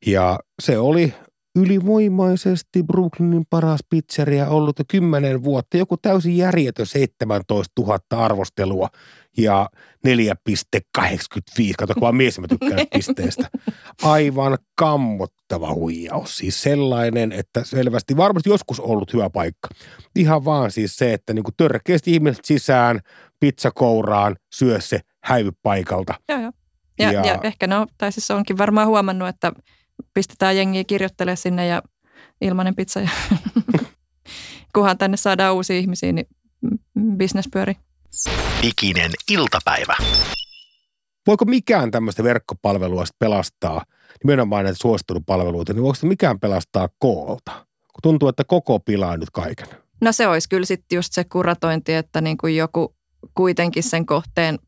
Ja 0.07 0.39
se 0.63 0.79
oli 0.79 1.15
ylivoimaisesti 1.57 2.83
Brooklynin 2.83 3.45
paras 3.51 3.81
pizzeria 3.91 4.49
ollut 4.49 4.79
jo 4.79 4.85
kymmenen 4.89 5.45
vuotta. 5.45 5.77
Joku 5.77 5.97
täysin 5.97 6.37
järjetön 6.37 6.87
17 6.87 7.83
000 7.83 7.99
arvostelua 8.11 8.89
ja 9.37 9.69
4,85. 10.09 11.73
Kato, 11.79 11.95
kun 11.95 12.01
vaan 12.01 12.17
mies 12.17 12.39
mä 12.39 12.47
tykkään 12.49 12.87
pisteestä. 12.95 13.49
Aivan 14.03 14.59
kammottava 14.75 15.75
huijaus. 15.75 16.37
Siis 16.37 16.63
sellainen, 16.63 17.33
että 17.33 17.65
selvästi 17.65 18.17
varmasti 18.17 18.51
joskus 18.51 18.81
ollut 18.81 19.13
hyvä 19.13 19.31
paikka. 19.31 19.69
Ihan 20.17 20.45
vaan 20.45 20.71
siis 20.71 20.97
se, 20.97 21.13
että 21.13 21.35
niin 21.35 21.45
törkeästi 21.57 22.13
ihmiset 22.13 22.45
sisään, 22.45 23.01
pizzakouraan, 23.41 24.37
syö 24.55 24.81
se, 24.81 25.01
häivy 25.25 25.51
paikalta. 25.63 26.15
Joo, 26.29 26.41
joo. 26.41 26.53
Ja, 26.99 27.13
Ja- 27.13 27.27
ja, 27.27 27.27
ja 27.27 27.41
ehkä 27.43 27.67
no, 27.67 27.87
tai 27.99 28.13
siis 28.13 28.31
onkin 28.31 28.59
varmaan 28.59 28.89
huomannut, 28.89 29.29
että 29.29 29.53
pistetään 30.15 30.57
jengiä 30.57 30.85
kirjoittelemaan 30.85 31.37
sinne 31.37 31.67
ja 31.67 31.83
ilmainen 32.41 32.75
pizza. 32.75 33.01
Ja 33.01 33.11
kunhan 34.75 34.99
tänne 34.99 35.17
saadaan 35.17 35.55
uusia 35.55 35.77
ihmisiä, 35.77 36.13
niin 36.13 36.27
business 37.19 37.49
pyörii. 37.53 37.77
Diginen 38.63 39.11
iltapäivä. 39.31 39.97
Voiko 41.27 41.45
mikään 41.45 41.91
tämmöistä 41.91 42.25
verkkopalvelua 42.25 43.05
pelastaa, 43.19 43.83
nimenomaan 44.25 44.65
näitä 44.65 44.79
suosittelupalveluita, 44.79 45.73
niin 45.73 45.83
voiko 45.83 45.95
sitä 45.95 46.07
mikään 46.07 46.41
pelastaa 46.41 46.89
koolta? 46.99 47.53
Kun 47.93 48.03
tuntuu, 48.03 48.29
että 48.29 48.45
koko 48.45 48.81
pilaa 48.81 49.17
nyt 49.17 49.31
kaiken. 49.31 49.67
No 50.01 50.13
se 50.13 50.29
olisi 50.29 50.49
kyllä 50.49 50.67
sitten 50.67 50.97
just 50.97 51.13
se 51.13 51.25
kuratointi, 51.25 51.95
että 51.95 52.21
niin 52.21 52.37
kuin 52.37 52.57
joku 52.57 52.97
kuitenkin 53.35 53.83
sen 53.83 54.07
kohteen 54.07 54.59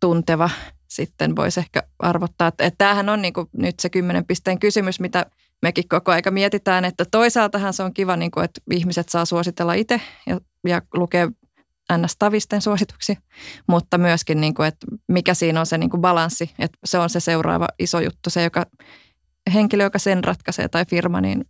tunteva 0.00 0.50
sitten 0.96 1.36
voisi 1.36 1.60
ehkä 1.60 1.82
arvottaa. 1.98 2.48
Että, 2.48 2.64
että 2.64 2.78
tämähän 2.78 3.08
on 3.08 3.22
niin 3.22 3.32
kuin 3.32 3.48
nyt 3.52 3.80
se 3.80 3.90
kymmenen 3.90 4.26
pisteen 4.26 4.58
kysymys, 4.58 5.00
mitä 5.00 5.26
mekin 5.62 5.88
koko 5.88 6.12
aika 6.12 6.30
mietitään, 6.30 6.84
että 6.84 7.04
toisaaltahan 7.04 7.72
se 7.72 7.82
on 7.82 7.94
kiva, 7.94 8.16
niin 8.16 8.30
kuin, 8.30 8.44
että 8.44 8.60
ihmiset 8.70 9.08
saa 9.08 9.24
suositella 9.24 9.74
itse 9.74 10.00
ja, 10.26 10.40
ja 10.66 10.82
lukea 10.94 11.28
NS-tavisten 11.92 12.60
suosituksia, 12.60 13.16
mutta 13.66 13.98
myöskin, 13.98 14.40
niin 14.40 14.54
kuin, 14.54 14.68
että 14.68 14.86
mikä 15.08 15.34
siinä 15.34 15.60
on 15.60 15.66
se 15.66 15.78
niin 15.78 15.90
kuin 15.90 16.00
balanssi, 16.00 16.50
että 16.58 16.78
se 16.84 16.98
on 16.98 17.10
se 17.10 17.20
seuraava 17.20 17.68
iso 17.78 18.00
juttu, 18.00 18.30
se 18.30 18.42
joka 18.42 18.66
henkilö, 19.54 19.82
joka 19.82 19.98
sen 19.98 20.24
ratkaisee 20.24 20.68
tai 20.68 20.84
firma, 20.84 21.20
niin 21.20 21.44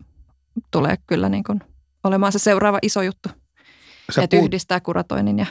tulee 0.70 0.96
kyllä 1.06 1.28
niin 1.28 1.44
kuin 1.44 1.60
olemaan 2.04 2.32
se 2.32 2.38
seuraava 2.38 2.78
iso 2.82 3.02
juttu. 3.02 3.28
Sä 4.10 4.22
että 4.22 4.36
puhut, 4.36 4.48
yhdistää 4.48 4.80
kuratoinnin 4.80 5.38
ja 5.38 5.46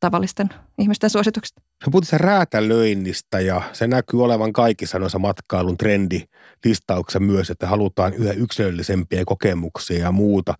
tavallisten 0.00 0.48
ihmisten 0.78 1.10
suositukset. 1.10 1.56
sä 1.84 1.90
puhut 1.90 2.08
sen 2.08 2.20
räätälöinnistä 2.20 3.40
ja 3.40 3.62
se 3.72 3.86
näkyy 3.86 4.24
olevan 4.24 4.52
kaikissa 4.52 4.98
noissa 4.98 5.18
matkailun 5.18 5.76
trendilistauksissa 5.76 7.20
myös, 7.20 7.50
että 7.50 7.66
halutaan 7.66 8.14
yhä 8.14 8.32
yksilöllisempiä 8.32 9.24
kokemuksia 9.24 9.98
ja 9.98 10.12
muuta. 10.12 10.54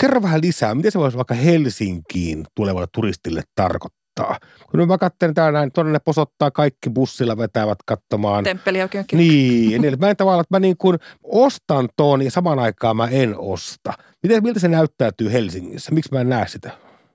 Kerro 0.00 0.22
vähän 0.22 0.40
lisää, 0.40 0.74
miten 0.74 0.92
se 0.92 0.98
voisi 0.98 1.16
vaikka 1.16 1.34
Helsinkiin 1.34 2.44
tulevalle 2.54 2.88
turistille 2.92 3.42
tarkoittaa? 3.54 4.38
Kun 4.70 4.88
mä 4.88 4.98
katselen 4.98 5.34
täällä 5.34 5.58
näin, 5.58 5.72
tuonne 5.72 5.92
ne 5.92 5.98
posottaa 5.98 6.50
kaikki 6.50 6.90
bussilla 6.90 7.36
vetävät 7.36 7.78
katsomaan 7.86 8.44
Temppeli 8.44 8.82
auki 8.82 8.98
onkin. 8.98 9.16
Niin, 9.16 9.82
niin, 9.82 10.00
mä 10.00 10.10
en 10.10 10.16
tavallaan, 10.16 10.40
että 10.40 10.54
mä 10.54 10.60
niin 10.60 10.76
kuin 10.76 10.98
ostan 11.22 11.88
ton 11.96 12.22
ja 12.22 12.30
samaan 12.30 12.58
aikaan 12.58 12.96
mä 12.96 13.08
en 13.08 13.34
osta. 13.38 13.92
Miten, 14.22 14.42
miltä 14.42 14.60
se 14.60 14.68
näyttäytyy 14.68 15.32
Helsingissä? 15.32 15.94
Miksi 15.94 16.12
mä 16.12 16.20
en 16.20 16.28
näe 16.28 16.48
sitä? 16.48 16.70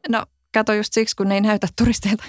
No 0.09 0.25
kato 0.53 0.73
just 0.73 0.93
siksi, 0.93 1.15
kun 1.15 1.29
ne 1.29 1.35
ei 1.35 1.41
näytä 1.41 1.67
turisteilta. 1.77 2.23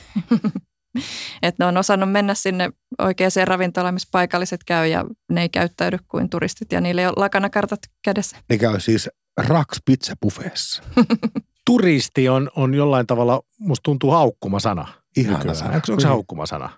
että 1.43 1.65
ne 1.65 1.67
on 1.67 1.77
osannut 1.77 2.13
mennä 2.13 2.35
sinne 2.35 2.71
oikeaan 2.99 3.31
ravintolaan, 3.45 3.95
missä 3.95 4.09
paikalliset 4.13 4.65
käy 4.65 4.87
ja 4.87 5.05
ne 5.31 5.43
ei 5.43 5.49
käyttäydy 5.49 5.99
kuin 6.09 6.31
turistit 6.31 6.73
ja 6.73 6.81
niillä 6.81 7.01
ei 7.01 7.07
ole 7.07 7.15
lakanakartat 7.17 7.81
kädessä. 8.05 8.37
Ne 8.49 8.59
käy 8.59 8.81
siis 8.81 9.11
Raks 9.37 9.79
Pizza 9.85 10.15
Buffeessa. 10.23 10.83
Turisti 11.67 12.29
on, 12.29 12.51
on 12.57 12.75
jollain 12.75 13.07
tavalla, 13.07 13.43
musta 13.59 13.83
tuntuu 13.83 14.11
haukkumasana. 14.11 14.89
Ihana 15.17 15.39
nykyään. 15.39 15.57
sana. 15.57 15.75
Onko, 15.75 15.87
onko 15.89 16.01
se 16.01 16.09
haukkumasana? 16.09 16.71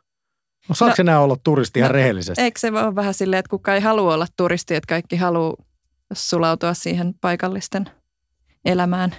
No, 0.68 0.74
saako 0.74 0.90
No- 0.90 0.96
se 0.96 1.02
enää 1.02 1.20
olla 1.20 1.36
turisti 1.44 1.78
ihan 1.78 1.88
no, 1.88 1.92
rehellisesti? 1.92 2.42
Eikö 2.42 2.60
se 2.60 2.68
ole 2.68 2.94
vähän 2.94 3.14
silleen, 3.14 3.38
että 3.38 3.50
kukaan 3.50 3.74
ei 3.74 3.82
halua 3.82 4.14
olla 4.14 4.26
turisti, 4.36 4.74
että 4.74 4.86
kaikki 4.88 5.16
haluaa 5.16 5.56
sulautua 6.12 6.74
siihen 6.74 7.14
paikallisten 7.20 7.90
elämään 8.64 9.14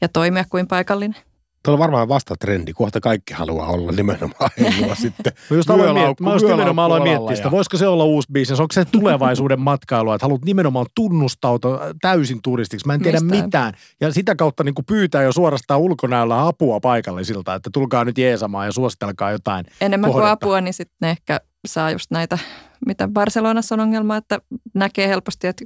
ja 0.00 0.08
toimia 0.08 0.44
kuin 0.50 0.68
paikallinen? 0.68 1.31
Tuolla 1.64 1.76
on 1.76 1.78
varmaan 1.80 2.08
vastatrendi. 2.08 2.72
Kohta 2.72 3.00
kaikki 3.00 3.34
haluaa 3.34 3.66
olla 3.66 3.92
nimenomaan 3.92 4.50
heilua 4.60 4.94
sitten. 4.94 5.32
Mä 5.50 5.56
just 5.56 5.70
aloin, 5.70 5.96
miet- 5.96 6.20
mä 6.20 6.32
just 6.32 6.46
nimenomaan 6.46 6.86
aloin 6.86 7.02
miettiä 7.02 7.36
sitä, 7.36 7.46
ja- 7.46 7.50
voisiko 7.50 7.76
se 7.76 7.86
olla 7.86 8.04
uusi 8.04 8.28
bisnes, 8.32 8.60
onko 8.60 8.72
se 8.72 8.84
tulevaisuuden 8.84 9.60
matkailu, 9.70 10.12
että 10.12 10.24
haluat 10.24 10.44
nimenomaan 10.44 10.86
tunnustautua 10.94 11.80
täysin 12.00 12.38
turistiksi, 12.42 12.86
mä 12.86 12.94
en 12.94 13.02
tiedä 13.02 13.20
Mistä? 13.20 13.44
mitään, 13.44 13.74
ja 14.00 14.12
sitä 14.12 14.34
kautta 14.36 14.64
niin 14.64 14.74
kuin 14.74 14.84
pyytää 14.84 15.22
jo 15.22 15.32
suorastaan 15.32 15.80
ulkonäöllä 15.80 16.46
apua 16.46 16.80
paikallisilta, 16.80 17.54
että 17.54 17.70
tulkaa 17.72 18.04
nyt 18.04 18.18
jeesamaan 18.18 18.66
ja 18.66 18.72
suositelkaa 18.72 19.30
jotain. 19.30 19.66
Enemmän 19.80 20.10
kuin 20.10 20.20
Kohdetta. 20.22 20.32
apua, 20.46 20.60
niin 20.60 20.74
sitten 20.74 20.96
ne 21.00 21.10
ehkä 21.10 21.40
saa 21.66 21.90
just 21.90 22.10
näitä, 22.10 22.38
mitä 22.86 23.08
Barcelonassa 23.08 23.74
on 23.74 23.80
ongelma, 23.80 24.16
että 24.16 24.38
näkee 24.74 25.08
helposti, 25.08 25.46
että 25.46 25.64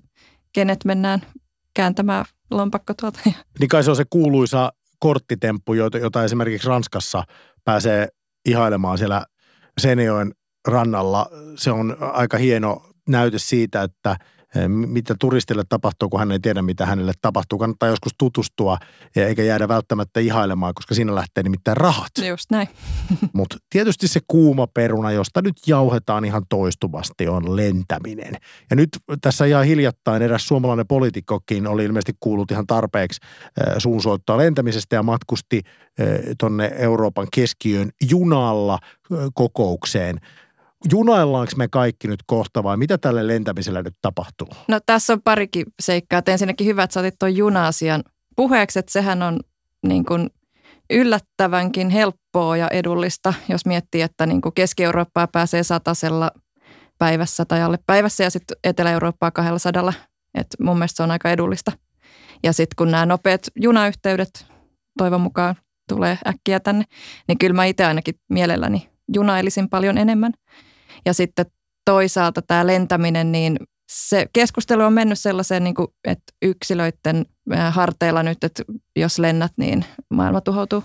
kenet 0.53 0.85
mennään 0.85 1.23
kääntämään 1.75 2.25
lompakko 2.51 2.95
tuolta. 3.01 3.21
Niin 3.61 3.69
kai 3.69 3.85
se 3.85 3.91
on 3.91 3.97
se 3.97 4.05
kuuluisa 4.11 4.73
korttitemppu, 4.99 5.75
jota, 5.75 5.99
jota 5.99 6.25
esimerkiksi 6.25 6.69
Ranskassa 6.69 7.25
pääsee 7.65 8.09
ihailemaan 8.45 8.99
siellä 8.99 9.25
Seinäjoen 9.79 10.33
rannalla. 10.69 11.27
Se 11.57 11.71
on 11.71 11.97
aika 12.01 12.39
hieno 12.39 12.91
näyte 13.09 13.39
siitä, 13.39 13.83
että 13.83 14.17
mitä 14.69 15.15
turistille 15.21 15.63
tapahtuu, 15.69 16.09
kun 16.09 16.21
hän 16.21 16.33
ei 16.33 16.39
tiedä, 16.41 16.63
mitä 16.63 16.87
hänelle 16.87 17.13
tapahtuu. 17.23 17.59
Kannattaa 17.59 17.89
joskus 17.89 18.13
tutustua 18.19 18.79
ja 19.17 19.27
eikä 19.27 19.43
jäädä 19.43 19.69
välttämättä 19.69 20.21
ihailemaan, 20.21 20.75
koska 20.75 20.95
siinä 20.95 21.15
lähtee 21.15 21.43
nimittäin 21.43 21.77
rahat. 21.77 22.11
Just 22.29 22.51
näin. 22.51 22.69
Mutta 23.33 23.57
tietysti 23.71 24.09
se 24.09 24.21
kuuma 24.29 24.67
peruna, 24.67 25.13
josta 25.13 25.43
nyt 25.43 25.57
jauhetaan 25.67 26.25
ihan 26.25 26.43
toistuvasti, 26.49 27.29
on 27.29 27.57
lentäminen. 27.57 28.35
Ja 28.71 28.77
nyt 28.77 28.89
tässä 29.21 29.45
ihan 29.45 29.65
hiljattain 29.65 30.23
eräs 30.23 30.49
suomalainen 30.49 30.87
poliitikkokin 30.87 31.67
oli 31.67 31.85
ilmeisesti 31.85 32.15
kuullut 32.21 32.51
ihan 32.51 32.67
tarpeeksi 32.67 33.21
äh, 33.23 33.75
suunsoittoa 33.79 34.37
lentämisestä 34.37 34.97
ja 34.97 35.03
matkusti 35.03 35.63
äh, 35.65 36.07
tonne 36.39 36.71
Euroopan 36.77 37.27
keskiön 37.35 37.91
junalla 38.11 38.79
kokoukseen. 39.35 40.21
Junaillaanko 40.93 41.53
me 41.57 41.69
kaikki 41.69 42.09
nyt 42.09 42.21
kohta 42.27 42.63
vai 42.63 42.77
mitä 42.77 42.99
tälle 42.99 43.27
lentämiselle 43.27 43.83
nyt 43.83 43.95
tapahtuu? 44.03 44.49
No 44.69 44.81
tässä 44.87 45.13
on 45.13 45.23
parikin 45.23 45.67
seikkaa. 45.83 46.19
Et 46.19 46.29
ensinnäkin 46.29 46.67
hyvä, 46.67 46.83
että 46.83 46.95
sä 46.95 47.01
otit 47.01 47.15
tuon 47.19 47.37
juna-asian 47.37 48.05
puheeksi, 48.37 48.79
että 48.79 48.93
sehän 48.93 49.23
on 49.23 49.41
niin 49.87 50.05
kuin 50.05 50.31
yllättävänkin 50.91 51.91
helppoa 51.91 52.57
ja 52.57 52.69
edullista, 52.69 53.35
jos 53.49 53.67
miettii, 53.67 54.03
että 54.03 54.27
niin 54.27 54.41
kuin 54.41 54.55
Keski-Eurooppaa 54.55 55.27
pääsee 55.27 55.63
satasella 55.63 56.31
päivässä 56.99 57.45
tai 57.45 57.63
alle 57.63 57.79
päivässä 57.87 58.25
ja 58.25 58.31
sitten 58.31 58.57
Etelä-Eurooppaa 58.65 59.31
200. 59.31 59.93
Et 60.35 60.47
mun 60.61 60.79
mielestä 60.79 60.97
se 60.97 61.03
on 61.03 61.11
aika 61.11 61.31
edullista. 61.31 61.73
Ja 62.43 62.53
sitten 62.53 62.77
kun 62.77 62.91
nämä 62.91 63.07
nopeat 63.07 63.41
junayhteydet 63.61 64.47
toivon 64.99 65.21
mukaan 65.21 65.55
tulee 65.89 66.19
äkkiä 66.27 66.61
tänne, 66.61 66.85
niin 67.29 67.39
kyllä 67.39 67.55
mä 67.55 67.65
itse 67.65 67.85
ainakin 67.85 68.15
mielelläni 68.31 68.96
junailisin 69.15 69.69
paljon 69.69 69.99
enemmän. 69.99 70.33
Ja 71.05 71.15
sitten 71.15 71.47
toisaalta 71.85 72.43
tämä 72.43 72.67
lentäminen, 72.67 73.33
niin 73.33 73.57
se 73.89 74.27
keskustelu 74.33 74.83
on 74.83 74.93
mennyt 74.93 75.19
sellaiseen, 75.19 75.65
niin 75.65 75.75
kuin, 75.75 75.89
että 76.05 76.33
yksilöiden 76.43 77.27
harteilla 77.71 78.23
nyt, 78.23 78.45
että 78.45 78.63
jos 78.97 79.19
lennät, 79.19 79.53
niin 79.57 79.85
maailma 80.11 80.41
tuhoutuu. 80.41 80.83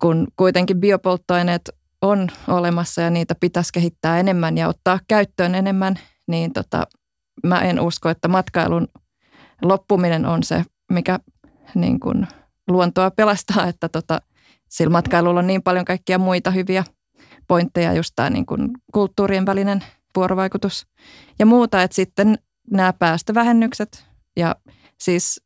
Kun 0.00 0.28
kuitenkin 0.36 0.80
biopolttoaineet 0.80 1.70
on 2.02 2.28
olemassa 2.48 3.02
ja 3.02 3.10
niitä 3.10 3.34
pitäisi 3.40 3.72
kehittää 3.72 4.20
enemmän 4.20 4.58
ja 4.58 4.68
ottaa 4.68 5.00
käyttöön 5.08 5.54
enemmän, 5.54 5.98
niin 6.26 6.52
tota, 6.52 6.86
mä 7.46 7.60
en 7.60 7.80
usko, 7.80 8.08
että 8.08 8.28
matkailun 8.28 8.88
loppuminen 9.62 10.26
on 10.26 10.42
se, 10.42 10.64
mikä 10.92 11.20
niin 11.74 12.00
kuin 12.00 12.26
luontoa 12.68 13.10
pelastaa, 13.10 13.66
että 13.66 13.88
tota, 13.88 14.20
sillä 14.68 14.90
matkailulla 14.90 15.40
on 15.40 15.46
niin 15.46 15.62
paljon 15.62 15.84
kaikkia 15.84 16.18
muita 16.18 16.50
hyviä 16.50 16.84
pointteja, 17.48 17.92
just 17.92 18.12
tämä 18.16 18.30
niin 18.30 18.46
kuin 18.46 18.70
kulttuurien 18.92 19.46
välinen 19.46 19.84
vuorovaikutus 20.16 20.86
ja 21.38 21.46
muuta, 21.46 21.82
että 21.82 21.94
sitten 21.94 22.38
nämä 22.70 22.92
päästövähennykset 22.92 24.06
ja 24.36 24.56
siis 25.00 25.42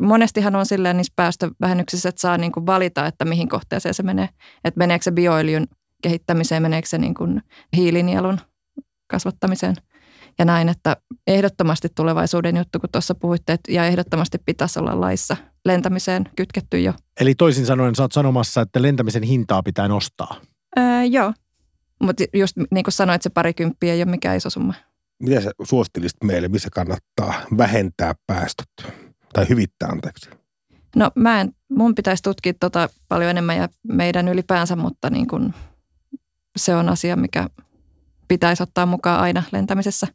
monestihan 0.00 0.56
on 0.56 0.66
silleen 0.66 0.96
niissä 0.96 1.12
päästövähennyksissä, 1.16 2.08
että 2.08 2.20
saa 2.20 2.38
niin 2.38 2.52
kuin 2.52 2.66
valita, 2.66 3.06
että 3.06 3.24
mihin 3.24 3.48
kohteeseen 3.48 3.94
se 3.94 4.02
menee, 4.02 4.28
että 4.64 4.78
meneekö 4.78 5.02
se 5.02 5.12
bioöljyn 5.12 5.66
kehittämiseen, 6.02 6.62
meneekö 6.62 6.88
se 6.88 6.98
niin 6.98 7.14
kuin 7.14 7.42
hiilinielun 7.76 8.40
kasvattamiseen 9.06 9.76
ja 10.38 10.44
näin, 10.44 10.68
että 10.68 10.96
ehdottomasti 11.26 11.88
tulevaisuuden 11.94 12.56
juttu, 12.56 12.80
kun 12.80 12.88
tuossa 12.92 13.14
puhuitte, 13.14 13.52
että 13.52 13.72
ja 13.72 13.84
ehdottomasti 13.84 14.38
pitäisi 14.46 14.78
olla 14.78 15.00
laissa 15.00 15.36
lentämiseen 15.64 16.24
kytketty 16.36 16.80
jo. 16.80 16.92
Eli 17.20 17.34
toisin 17.34 17.66
sanoen 17.66 17.94
sä 17.94 18.02
oot 18.02 18.12
sanomassa, 18.12 18.60
että 18.60 18.82
lentämisen 18.82 19.22
hintaa 19.22 19.62
pitää 19.62 19.88
nostaa. 19.88 20.36
Öö, 20.78 21.04
joo, 21.04 21.32
mutta 22.00 22.24
just 22.34 22.56
niin 22.70 22.84
kuin 22.84 22.92
sanoit, 22.92 23.22
se 23.22 23.30
parikymppiä 23.30 23.92
ei 23.92 24.02
ole 24.02 24.10
mikään 24.10 24.36
iso 24.36 24.50
summa. 24.50 24.74
Mitä 25.22 25.40
sä 25.40 25.50
suosittelisit 25.62 26.24
meille, 26.24 26.48
missä 26.48 26.68
kannattaa 26.74 27.34
vähentää 27.58 28.14
päästöt? 28.26 28.68
Tai 29.32 29.48
hyvittää, 29.48 29.88
anteeksi. 29.88 30.30
No 30.96 31.10
mä 31.14 31.40
en, 31.40 31.52
mun 31.68 31.94
pitäisi 31.94 32.22
tutkia 32.22 32.54
tota 32.60 32.88
paljon 33.08 33.30
enemmän 33.30 33.56
ja 33.56 33.68
meidän 33.82 34.28
ylipäänsä, 34.28 34.76
mutta 34.76 35.10
niin 35.10 35.26
kun 35.26 35.54
se 36.56 36.74
on 36.74 36.88
asia, 36.88 37.16
mikä 37.16 37.48
pitäisi 38.28 38.62
ottaa 38.62 38.86
mukaan 38.86 39.20
aina 39.20 39.42
lentämisessä. 39.52 40.06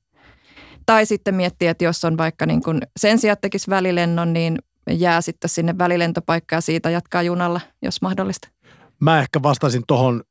Tai 0.85 1.05
sitten 1.05 1.35
miettiä, 1.35 1.71
että 1.71 1.83
jos 1.83 2.05
on 2.05 2.17
vaikka 2.17 2.45
niin 2.45 2.63
kun 2.63 2.81
sen 2.99 3.19
sijaan 3.19 3.33
että 3.33 3.41
tekisi 3.41 3.69
välilennon, 3.69 4.33
niin 4.33 4.57
jää 4.89 5.21
sitten 5.21 5.49
sinne 5.49 5.77
välilentopaikkaan 5.77 6.57
ja 6.57 6.61
siitä 6.61 6.89
jatkaa 6.89 7.23
junalla, 7.23 7.61
jos 7.81 8.01
mahdollista. 8.01 8.47
Mä 8.99 9.19
ehkä 9.19 9.41
vastasin 9.43 9.83
tuohon 9.87 10.23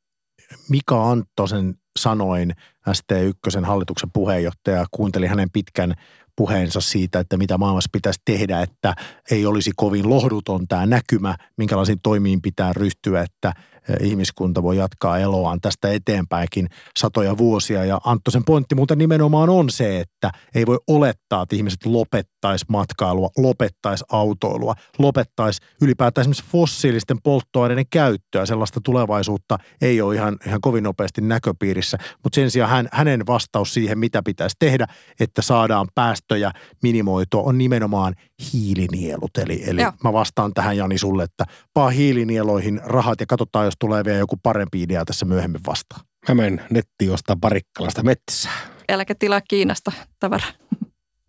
Mika 0.69 1.11
Anttosen 1.11 1.75
sanoin, 1.99 2.55
ST1 2.89 3.65
hallituksen 3.65 4.11
puheenjohtaja, 4.13 4.87
kuuntelin 4.91 5.29
hänen 5.29 5.51
pitkän 5.51 5.95
puheensa 6.39 6.81
siitä, 6.81 7.21
että 7.21 7.37
mitä 7.37 7.59
maailmassa 7.59 7.91
pitäisi 7.93 8.21
tehdä, 8.25 8.63
että 8.63 8.95
ei 9.31 9.47
olisi 9.47 9.71
kovin 9.77 10.11
lohduton 10.11 10.69
tämä 10.69 10.87
näkymä, 10.87 11.37
minkälaisiin 11.57 11.99
toimiin 12.03 12.43
pitää 12.43 12.73
ryhtyä, 12.73 13.23
että 13.23 13.53
ihmiskunta 14.01 14.63
voi 14.63 14.77
jatkaa 14.77 15.19
eloaan 15.19 15.61
tästä 15.61 15.93
eteenpäinkin 15.93 16.69
satoja 16.99 17.39
vuosia. 17.39 17.85
Ja 17.85 18.01
Anttosen 18.05 18.45
pointti 18.45 18.75
muuten 18.75 18.99
nimenomaan 18.99 19.49
on 19.49 19.71
se, 19.71 20.01
että 20.01 20.31
ei 20.55 20.67
voi 20.67 20.79
olettaa, 20.87 21.43
että 21.43 21.57
ihmiset 21.57 21.87
lopettaisi 21.87 22.65
matkailua, 22.69 23.31
lopettaisi 23.37 24.05
autoilua, 24.13 24.75
lopettaisi 24.99 25.61
ylipäätään 25.83 26.23
esimerkiksi 26.23 26.51
fossiilisten 26.53 27.23
polttoaineiden 27.23 27.87
käyttöä. 27.91 28.47
Sellaista 28.47 28.81
tulevaisuutta 28.85 29.59
ei 29.83 30.01
ole 30.01 30.15
ihan, 30.15 30.37
ihan 30.47 30.61
kovin 30.61 30.85
nopeasti 30.85 31.21
näköpiirissä, 31.21 31.99
mutta 32.25 32.35
sen 32.35 32.51
sijaan 32.51 32.71
hän, 32.71 32.89
hänen 32.93 33.27
vastaus 33.27 33.75
siihen, 33.75 33.99
mitä 33.99 34.23
pitäisi 34.23 34.57
tehdä, 34.59 34.87
että 35.21 35.43
saadaan 35.43 35.89
päästöjä 36.29 36.53
minimoitua, 36.83 37.43
on 37.43 37.59
nimenomaan 37.59 38.15
hiilinielut. 38.53 39.39
Eli, 39.39 39.63
eli 39.67 39.81
Joo. 39.83 39.93
mä 40.05 40.13
vastaan 40.13 40.55
tähän 40.55 40.77
Jani 40.77 40.99
sulle, 40.99 41.25
että 41.25 41.45
paa 41.75 41.91
hiilinieloihin 41.91 42.81
rahat 42.85 43.21
ja 43.21 43.27
katsotaan, 43.27 43.65
jos 43.65 43.75
tulee 43.79 44.05
vielä 44.05 44.19
joku 44.19 44.37
parempi 44.43 44.83
idea 44.83 45.05
tässä 45.05 45.27
myöhemmin 45.27 45.61
vastaan. 45.67 46.01
Mä 46.29 46.35
menen 46.35 46.65
nettiin 46.71 47.13
ostaa 47.13 47.37
parikkalasta 47.41 48.03
metsää. 48.03 48.53
äläkä 48.89 49.15
tilaa 49.15 49.41
Kiinasta 49.41 49.93
tavaraa. 50.21 50.51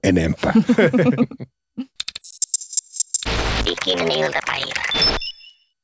Enempää. 0.03 0.53
Diginen 3.65 4.11
iltapäivä. 4.11 4.73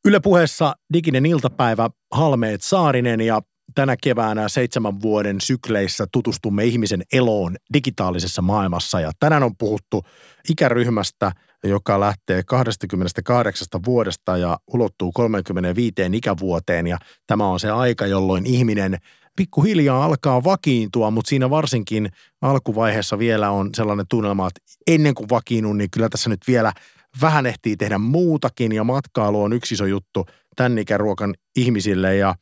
Yle 0.06 0.20
puheessa 0.20 0.76
diginen 0.94 1.26
iltapäivä 1.26 1.90
Halmeet 2.12 2.62
Saarinen 2.62 3.22
ja 3.22 3.42
tänä 3.76 3.96
keväänä 4.04 4.50
seitsemän 4.50 5.02
vuoden 5.02 5.42
sykleissä 5.42 6.06
tutustumme 6.12 6.66
ihmisen 6.66 7.02
eloon 7.14 7.56
digitaalisessa 7.74 8.42
maailmassa. 8.42 9.00
Ja 9.00 9.12
tänään 9.20 9.44
on 9.44 9.58
puhuttu 9.58 10.04
ikäryhmästä, 10.50 11.32
joka 11.64 12.00
lähtee 12.00 12.44
28 12.44 13.68
vuodesta 13.86 14.38
ja 14.38 14.58
ulottuu 14.74 15.12
35 15.12 15.94
ikävuoteen. 16.14 16.88
Ja 16.88 16.98
tämä 17.28 17.48
on 17.48 17.60
se 17.60 17.72
aika, 17.72 18.06
jolloin 18.06 18.46
ihminen 18.46 18.98
pikkuhiljaa 19.36 20.06
alkaa 20.06 20.44
vakiintua, 20.44 21.12
mutta 21.12 21.30
siinä 21.30 21.50
varsinkin 21.50 22.10
alkuvaiheessa 22.42 23.20
vielä 23.20 23.52
on 23.52 23.70
sellainen 23.76 24.06
tunnelma, 24.10 24.48
että 24.48 24.62
ennen 24.88 25.16
kuin 25.16 25.30
vakiinnun, 25.30 25.78
niin 25.78 25.90
kyllä 25.92 26.10
tässä 26.10 26.30
nyt 26.30 26.40
vielä 26.48 26.74
vähän 27.22 27.46
ehtii 27.46 27.78
tehdä 27.78 27.98
muutakin 27.98 28.72
ja 28.72 28.84
matkailu 28.84 29.44
on 29.44 29.54
yksi 29.54 29.74
iso 29.74 29.86
juttu 29.86 30.26
tämän 30.56 30.78
ikäruokan 30.78 31.34
ihmisille 31.56 32.16
ja 32.16 32.36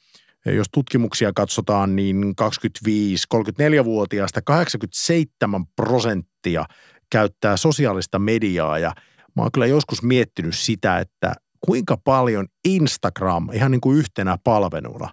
jos 0.45 0.67
tutkimuksia 0.73 1.31
katsotaan, 1.35 1.95
niin 1.95 2.33
25-34-vuotiaista 2.41 4.41
87 4.41 5.65
prosenttia 5.75 6.65
käyttää 7.11 7.57
sosiaalista 7.57 8.19
mediaa 8.19 8.79
ja 8.79 8.93
mä 9.35 9.41
oon 9.41 9.51
kyllä 9.51 9.67
joskus 9.67 10.03
miettinyt 10.03 10.55
sitä, 10.55 10.99
että 10.99 11.33
kuinka 11.65 11.97
paljon 12.03 12.47
Instagram 12.65 13.49
ihan 13.53 13.71
niin 13.71 13.81
kuin 13.81 13.97
yhtenä 13.97 14.37
palveluna 14.43 15.09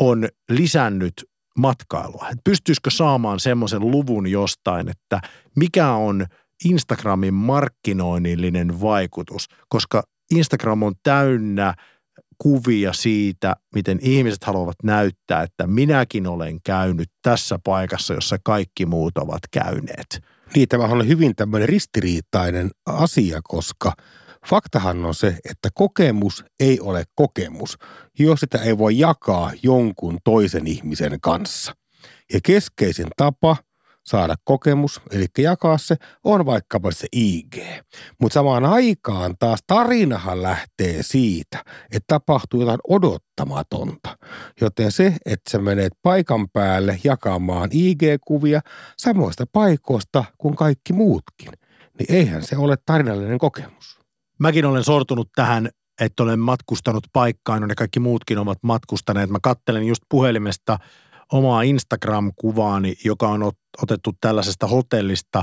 on 0.00 0.28
lisännyt 0.50 1.12
matkailua. 1.58 2.28
Et 2.32 2.38
pystyisikö 2.44 2.90
saamaan 2.90 3.40
semmoisen 3.40 3.80
luvun 3.80 4.26
jostain, 4.26 4.88
että 4.88 5.20
mikä 5.56 5.92
on 5.92 6.26
Instagramin 6.64 7.34
markkinoinnillinen 7.34 8.80
vaikutus, 8.80 9.46
koska 9.68 10.02
Instagram 10.30 10.82
on 10.82 10.94
täynnä 11.02 11.74
kuvia 12.44 12.92
siitä, 12.92 13.56
miten 13.74 13.98
ihmiset 14.02 14.44
haluavat 14.44 14.76
näyttää, 14.82 15.42
että 15.42 15.66
minäkin 15.66 16.26
olen 16.26 16.58
käynyt 16.64 17.08
tässä 17.22 17.58
paikassa, 17.64 18.14
jossa 18.14 18.36
kaikki 18.44 18.86
muut 18.86 19.18
ovat 19.18 19.40
käyneet. 19.50 20.20
Niin, 20.54 20.68
tämä 20.68 20.84
on 20.84 21.08
hyvin 21.08 21.36
tämmöinen 21.36 21.68
ristiriitainen 21.68 22.70
asia, 22.86 23.40
koska 23.44 23.92
faktahan 24.46 25.04
on 25.04 25.14
se, 25.14 25.38
että 25.50 25.68
kokemus 25.74 26.44
ei 26.60 26.80
ole 26.80 27.04
kokemus, 27.14 27.78
jos 28.18 28.40
sitä 28.40 28.58
ei 28.58 28.78
voi 28.78 28.98
jakaa 28.98 29.52
jonkun 29.62 30.18
toisen 30.24 30.66
ihmisen 30.66 31.18
kanssa. 31.20 31.72
Ja 32.32 32.40
keskeisin 32.42 33.08
tapa– 33.16 33.56
saada 34.04 34.34
kokemus, 34.44 35.00
eli 35.10 35.26
jakaa 35.38 35.78
se, 35.78 35.96
on 36.24 36.46
vaikkapa 36.46 36.90
se 36.90 37.06
IG. 37.12 37.56
Mutta 38.20 38.34
samaan 38.34 38.64
aikaan 38.64 39.34
taas 39.38 39.60
tarinahan 39.66 40.42
lähtee 40.42 41.02
siitä, 41.02 41.64
että 41.84 42.04
tapahtuu 42.06 42.60
jotain 42.60 42.80
odottamatonta. 42.88 44.18
Joten 44.60 44.92
se, 44.92 45.16
että 45.26 45.50
sä 45.50 45.58
menet 45.58 45.92
paikan 46.02 46.48
päälle 46.48 47.00
jakamaan 47.04 47.70
IG-kuvia 47.72 48.60
samoista 48.98 49.44
paikoista 49.52 50.24
kuin 50.38 50.56
kaikki 50.56 50.92
muutkin, 50.92 51.52
niin 51.98 52.14
eihän 52.14 52.42
se 52.42 52.56
ole 52.56 52.76
tarinallinen 52.86 53.38
kokemus. 53.38 53.98
Mäkin 54.38 54.64
olen 54.64 54.84
sortunut 54.84 55.28
tähän 55.34 55.68
että 56.00 56.22
olen 56.22 56.38
matkustanut 56.40 57.06
paikkaan, 57.12 57.62
jonne 57.62 57.74
kaikki 57.74 58.00
muutkin 58.00 58.38
ovat 58.38 58.58
matkustaneet. 58.62 59.30
Mä 59.30 59.38
kattelen 59.42 59.84
just 59.84 60.02
puhelimesta 60.08 60.78
omaa 61.34 61.62
Instagram-kuvaani, 61.62 62.94
joka 63.04 63.28
on 63.28 63.42
otettu 63.82 64.12
tällaisesta 64.20 64.66
hotellista 64.66 65.42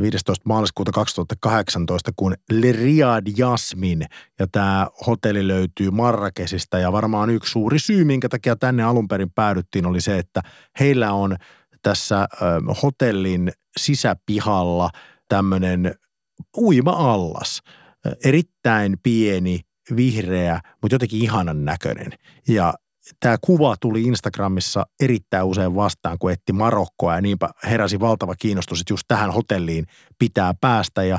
15. 0.00 0.42
maaliskuuta 0.48 0.92
2018, 0.92 2.10
kun 2.16 2.34
Le 2.52 2.72
Riad 2.72 3.26
Jasmin. 3.36 4.06
Ja 4.38 4.46
tämä 4.52 4.86
hotelli 5.06 5.48
löytyy 5.48 5.90
Marrakesista 5.90 6.78
ja 6.78 6.92
varmaan 6.92 7.30
yksi 7.30 7.52
suuri 7.52 7.78
syy, 7.78 8.04
minkä 8.04 8.28
takia 8.28 8.56
tänne 8.56 8.82
alun 8.82 9.08
perin 9.08 9.30
päädyttiin, 9.34 9.86
oli 9.86 10.00
se, 10.00 10.18
että 10.18 10.40
heillä 10.80 11.12
on 11.12 11.36
tässä 11.82 12.28
hotellin 12.82 13.52
sisäpihalla 13.76 14.90
tämmöinen 15.28 15.94
uima-allas. 16.56 17.62
Erittäin 18.24 18.96
pieni, 19.02 19.60
vihreä, 19.96 20.60
mutta 20.82 20.94
jotenkin 20.94 21.22
ihanan 21.22 21.64
näköinen. 21.64 22.12
Ja 22.48 22.74
tämä 23.20 23.36
kuva 23.40 23.76
tuli 23.80 24.02
Instagramissa 24.02 24.86
erittäin 25.00 25.44
usein 25.44 25.74
vastaan, 25.74 26.18
kun 26.18 26.32
etti 26.32 26.52
Marokkoa 26.52 27.14
ja 27.14 27.20
niinpä 27.20 27.48
heräsi 27.64 28.00
valtava 28.00 28.34
kiinnostus, 28.34 28.80
että 28.80 28.92
just 28.92 29.04
tähän 29.08 29.32
hotelliin 29.32 29.86
pitää 30.18 30.54
päästä 30.60 31.04
ja 31.04 31.18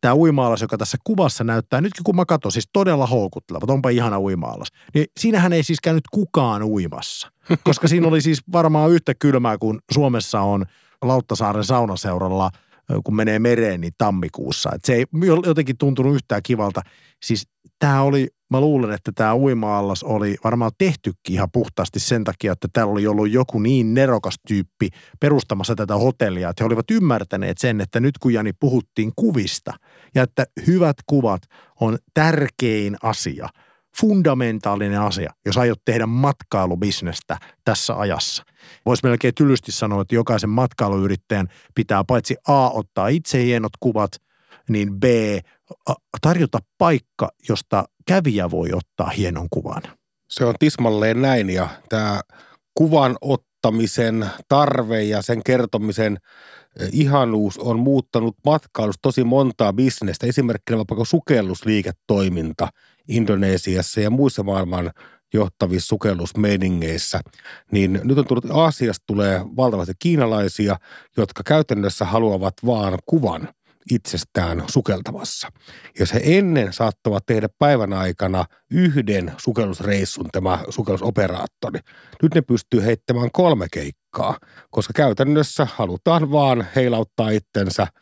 tämä 0.00 0.14
uimaalas, 0.14 0.62
joka 0.62 0.78
tässä 0.78 0.98
kuvassa 1.04 1.44
näyttää, 1.44 1.80
nytkin 1.80 2.04
kun 2.04 2.16
mä 2.16 2.24
katson, 2.24 2.52
siis 2.52 2.68
todella 2.72 3.06
houkutteleva, 3.06 3.72
onpa 3.72 3.90
ihana 3.90 4.20
uimaalas, 4.20 4.68
niin 4.94 5.06
siinähän 5.20 5.52
ei 5.52 5.62
siis 5.62 5.80
käynyt 5.80 6.04
kukaan 6.12 6.62
uimassa, 6.62 7.30
koska 7.64 7.88
siinä 7.88 8.08
oli 8.08 8.20
siis 8.20 8.42
varmaan 8.52 8.90
yhtä 8.90 9.14
kylmää 9.18 9.58
kuin 9.58 9.78
Suomessa 9.92 10.40
on 10.40 10.64
Lauttasaaren 11.02 11.64
saunaseuralla– 11.64 12.50
kun 13.04 13.16
menee 13.16 13.38
mereen, 13.38 13.80
niin 13.80 13.92
tammikuussa. 13.98 14.70
Et 14.74 14.84
se 14.84 14.94
ei 14.94 15.04
jotenkin 15.46 15.78
tuntunut 15.78 16.14
yhtään 16.14 16.42
kivalta. 16.42 16.82
Siis 17.22 17.48
tämä 17.78 18.02
oli, 18.02 18.28
mä 18.54 18.60
luulen, 18.60 18.92
että 18.92 19.12
tämä 19.14 19.36
uima-allas 19.36 20.02
oli 20.02 20.36
varmaan 20.44 20.72
tehtykin 20.78 21.34
ihan 21.34 21.48
puhtaasti 21.52 22.00
sen 22.00 22.24
takia, 22.24 22.52
että 22.52 22.68
täällä 22.72 22.92
oli 22.92 23.06
ollut 23.06 23.30
joku 23.30 23.58
niin 23.58 23.94
nerokas 23.94 24.34
tyyppi 24.48 24.88
perustamassa 25.20 25.74
tätä 25.74 25.96
hotellia, 25.96 26.48
että 26.48 26.64
he 26.64 26.66
olivat 26.66 26.90
ymmärtäneet 26.90 27.58
sen, 27.58 27.80
että 27.80 28.00
nyt 28.00 28.18
kun 28.18 28.32
Jani 28.32 28.52
puhuttiin 28.52 29.12
kuvista 29.16 29.72
ja 30.14 30.22
että 30.22 30.44
hyvät 30.66 30.96
kuvat 31.06 31.42
on 31.80 31.98
tärkein 32.14 32.96
asia– 33.02 33.48
fundamentaalinen 34.00 35.00
asia, 35.00 35.32
jos 35.46 35.56
aiot 35.56 35.80
tehdä 35.84 36.06
matkailubisnestä 36.06 37.38
tässä 37.64 37.98
ajassa. 37.98 38.44
Voisi 38.86 39.06
melkein 39.06 39.34
tylysti 39.34 39.72
sanoa, 39.72 40.02
että 40.02 40.14
jokaisen 40.14 40.50
matkailuyrittäjän 40.50 41.48
pitää 41.74 42.04
paitsi 42.04 42.36
A 42.48 42.68
ottaa 42.68 43.08
itse 43.08 43.44
hienot 43.44 43.72
kuvat, 43.80 44.10
niin 44.68 45.00
B 45.00 45.04
tarjota 46.20 46.58
paikka, 46.78 47.28
josta 47.48 47.84
kävijä 48.06 48.50
voi 48.50 48.72
ottaa 48.72 49.10
hienon 49.10 49.46
kuvan. 49.50 49.82
Se 50.28 50.44
on 50.44 50.54
tismalleen 50.58 51.22
näin 51.22 51.50
ja 51.50 51.68
tämä 51.88 52.20
kuvan 52.74 53.16
ottamisen 53.20 54.26
tarve 54.48 55.02
ja 55.02 55.22
sen 55.22 55.42
kertomisen 55.44 56.18
eh, 56.80 56.88
ihanuus 56.92 57.58
on 57.58 57.78
muuttanut 57.78 58.36
matkailusta 58.44 59.02
tosi 59.02 59.24
montaa 59.24 59.72
bisnestä. 59.72 60.26
Esimerkkinä 60.26 60.78
vaikka 60.78 61.04
sukellusliiketoiminta– 61.04 62.68
Indonesiassa 63.08 64.00
ja 64.00 64.10
muissa 64.10 64.42
maailman 64.42 64.90
johtavissa 65.32 65.88
sukellusmeiningeissä, 65.88 67.20
niin 67.70 68.00
nyt 68.04 68.18
on 68.18 68.26
tullut, 68.26 68.50
Aasiasta 68.50 69.04
tulee 69.06 69.40
valtavasti 69.56 69.92
kiinalaisia, 69.98 70.76
jotka 71.16 71.42
käytännössä 71.46 72.04
haluavat 72.04 72.54
vaan 72.66 72.98
kuvan 73.06 73.48
itsestään 73.90 74.64
sukeltamassa. 74.70 75.48
Ja 75.98 76.06
se 76.06 76.20
ennen 76.24 76.72
saattavat 76.72 77.26
tehdä 77.26 77.48
päivän 77.58 77.92
aikana 77.92 78.44
yhden 78.70 79.32
sukellusreissun 79.36 80.28
tämä 80.32 80.58
sukellusoperaattori. 80.68 81.80
Nyt 82.22 82.34
ne 82.34 82.40
pystyy 82.40 82.84
heittämään 82.84 83.30
kolme 83.32 83.66
keikkaa, 83.72 84.38
koska 84.70 84.92
käytännössä 84.96 85.66
halutaan 85.74 86.30
vaan 86.30 86.66
heilauttaa 86.76 87.30
itsensä– 87.30 87.86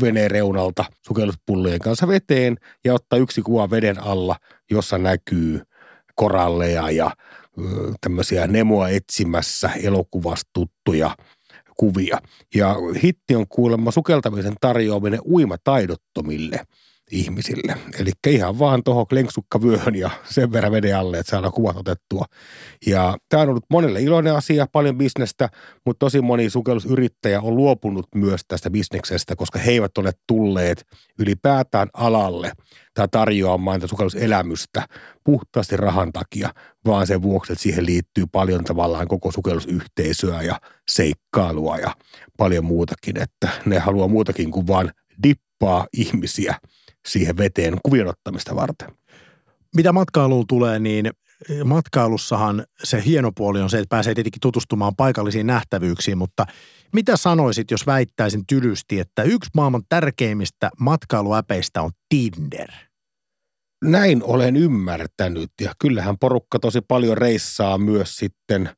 veneen 0.00 0.30
reunalta 0.30 0.84
sukelluspullojen 1.06 1.78
kanssa 1.78 2.08
veteen 2.08 2.56
ja 2.84 2.94
ottaa 2.94 3.18
yksi 3.18 3.42
kuva 3.42 3.70
veden 3.70 4.02
alla, 4.02 4.36
jossa 4.70 4.98
näkyy 4.98 5.60
koralleja 6.14 6.90
ja 6.90 7.10
tämmöisiä 8.00 8.46
Nemoa 8.46 8.88
etsimässä 8.88 9.70
elokuvasta 9.82 10.50
tuttuja 10.52 11.16
kuvia. 11.76 12.18
Ja 12.54 12.76
hitti 13.02 13.34
on 13.34 13.48
kuulemma 13.48 13.90
sukeltamisen 13.90 14.54
tarjoaminen 14.60 15.20
uimataidottomille– 15.26 16.60
ihmisille. 17.12 17.76
Eli 17.98 18.10
ihan 18.26 18.58
vaan 18.58 18.82
tuohon 18.84 19.06
lenksukkavyöhön 19.12 19.94
ja 19.94 20.10
sen 20.24 20.52
verran 20.52 20.72
veden 20.72 20.96
alle, 20.96 21.18
että 21.18 21.30
saadaan 21.30 21.52
kuvat 21.52 21.76
otettua. 21.76 22.24
Ja 22.86 23.16
tämä 23.28 23.42
on 23.42 23.48
ollut 23.48 23.64
monelle 23.70 24.00
iloinen 24.00 24.34
asia, 24.34 24.66
paljon 24.72 24.98
bisnestä, 24.98 25.48
mutta 25.86 25.98
tosi 25.98 26.20
moni 26.20 26.50
sukellusyrittäjä 26.50 27.40
on 27.40 27.56
luopunut 27.56 28.06
myös 28.14 28.40
tästä 28.48 28.70
bisneksestä, 28.70 29.36
koska 29.36 29.58
he 29.58 29.70
eivät 29.70 29.98
ole 29.98 30.12
tulleet 30.26 30.84
ylipäätään 31.18 31.88
alalle 31.92 32.52
tai 32.94 33.08
tarjoamaan 33.08 33.80
tätä 33.80 33.90
sukelluselämystä 33.90 34.86
puhtaasti 35.24 35.76
rahan 35.76 36.12
takia, 36.12 36.50
vaan 36.86 37.06
sen 37.06 37.22
vuoksi, 37.22 37.52
että 37.52 37.62
siihen 37.62 37.86
liittyy 37.86 38.24
paljon 38.32 38.64
tavallaan 38.64 39.08
koko 39.08 39.32
sukellusyhteisöä 39.32 40.42
ja 40.42 40.60
seikkailua 40.90 41.76
ja 41.76 41.94
paljon 42.36 42.64
muutakin, 42.64 43.22
että 43.22 43.48
ne 43.64 43.78
haluaa 43.78 44.08
muutakin 44.08 44.50
kuin 44.50 44.66
vaan 44.66 44.90
dippaa 45.22 45.86
ihmisiä– 45.92 46.54
siihen 47.06 47.36
veteen 47.36 47.78
kuvien 47.82 48.06
ottamista 48.06 48.56
varten. 48.56 48.88
Mitä 49.76 49.92
matkailuun 49.92 50.46
tulee, 50.46 50.78
niin 50.78 51.10
matkailussahan 51.64 52.64
se 52.84 53.02
hieno 53.04 53.32
puoli 53.32 53.60
on 53.60 53.70
se, 53.70 53.78
että 53.78 53.96
pääsee 53.96 54.14
tietenkin 54.14 54.40
tutustumaan 54.40 54.96
paikallisiin 54.96 55.46
nähtävyyksiin, 55.46 56.18
mutta 56.18 56.46
mitä 56.92 57.16
sanoisit, 57.16 57.70
jos 57.70 57.86
väittäisin 57.86 58.46
tylysti, 58.46 59.00
että 59.00 59.22
yksi 59.22 59.50
maailman 59.54 59.82
tärkeimmistä 59.88 60.70
matkailuäpeistä 60.80 61.82
on 61.82 61.90
Tinder? 62.08 62.70
Näin 63.84 64.22
olen 64.22 64.56
ymmärtänyt 64.56 65.50
ja 65.60 65.72
kyllähän 65.78 66.18
porukka 66.18 66.58
tosi 66.58 66.80
paljon 66.80 67.18
reissaa 67.18 67.78
myös 67.78 68.16
sitten 68.16 68.70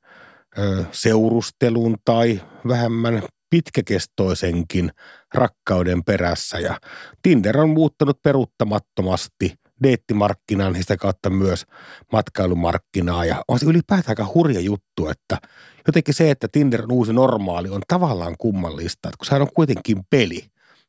seurustelun 0.92 1.96
tai 2.04 2.40
vähemmän 2.68 3.22
pitkäkestoisenkin 3.50 4.90
rakkauden 5.34 6.04
perässä. 6.04 6.58
Ja 6.58 6.80
Tinder 7.22 7.58
on 7.58 7.70
muuttanut 7.70 8.22
peruuttamattomasti 8.22 9.54
deettimarkkinaan 9.82 10.76
ja 10.76 10.82
sitä 10.82 10.96
kautta 10.96 11.30
myös 11.30 11.66
matkailumarkkinaa. 12.12 13.24
Ja 13.24 13.44
on 13.48 13.58
se 13.58 13.66
ylipäätään 13.66 14.10
aika 14.10 14.32
hurja 14.34 14.60
juttu, 14.60 15.08
että 15.08 15.38
jotenkin 15.86 16.14
se, 16.14 16.30
että 16.30 16.48
Tinder 16.52 16.82
on 16.82 16.92
uusi 16.92 17.12
normaali, 17.12 17.68
on 17.68 17.82
tavallaan 17.88 18.34
kummallista. 18.38 19.08
Että 19.08 19.18
kun 19.18 19.26
sehän 19.26 19.42
on 19.42 19.52
kuitenkin 19.54 19.98
peli, 20.10 20.44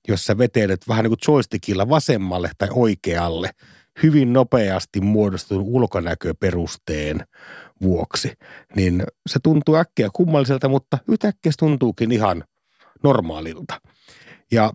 jossa 0.08 0.38
vetelet 0.38 0.88
vähän 0.88 1.04
niin 1.04 1.10
kuin 1.12 1.34
joystickilla 1.34 1.89
vasemmalle 1.89 2.52
tai 2.58 2.68
oikealle 2.72 3.50
hyvin 4.04 4.34
nopeasti 4.34 5.02
muodostetun 5.02 5.64
ulkonäköperusteen 5.64 7.26
vuoksi, 7.82 8.34
niin 8.76 9.04
se 9.30 9.39
tuntuu 9.43 9.76
äkkiä 9.76 10.10
kummalliselta, 10.14 10.70
mutta 10.70 10.98
yhtäkkiä 11.08 11.52
se 11.52 11.58
tuntuukin 11.58 12.12
ihan 12.12 12.43
normaalilta. 13.04 13.82
Ja 14.52 14.72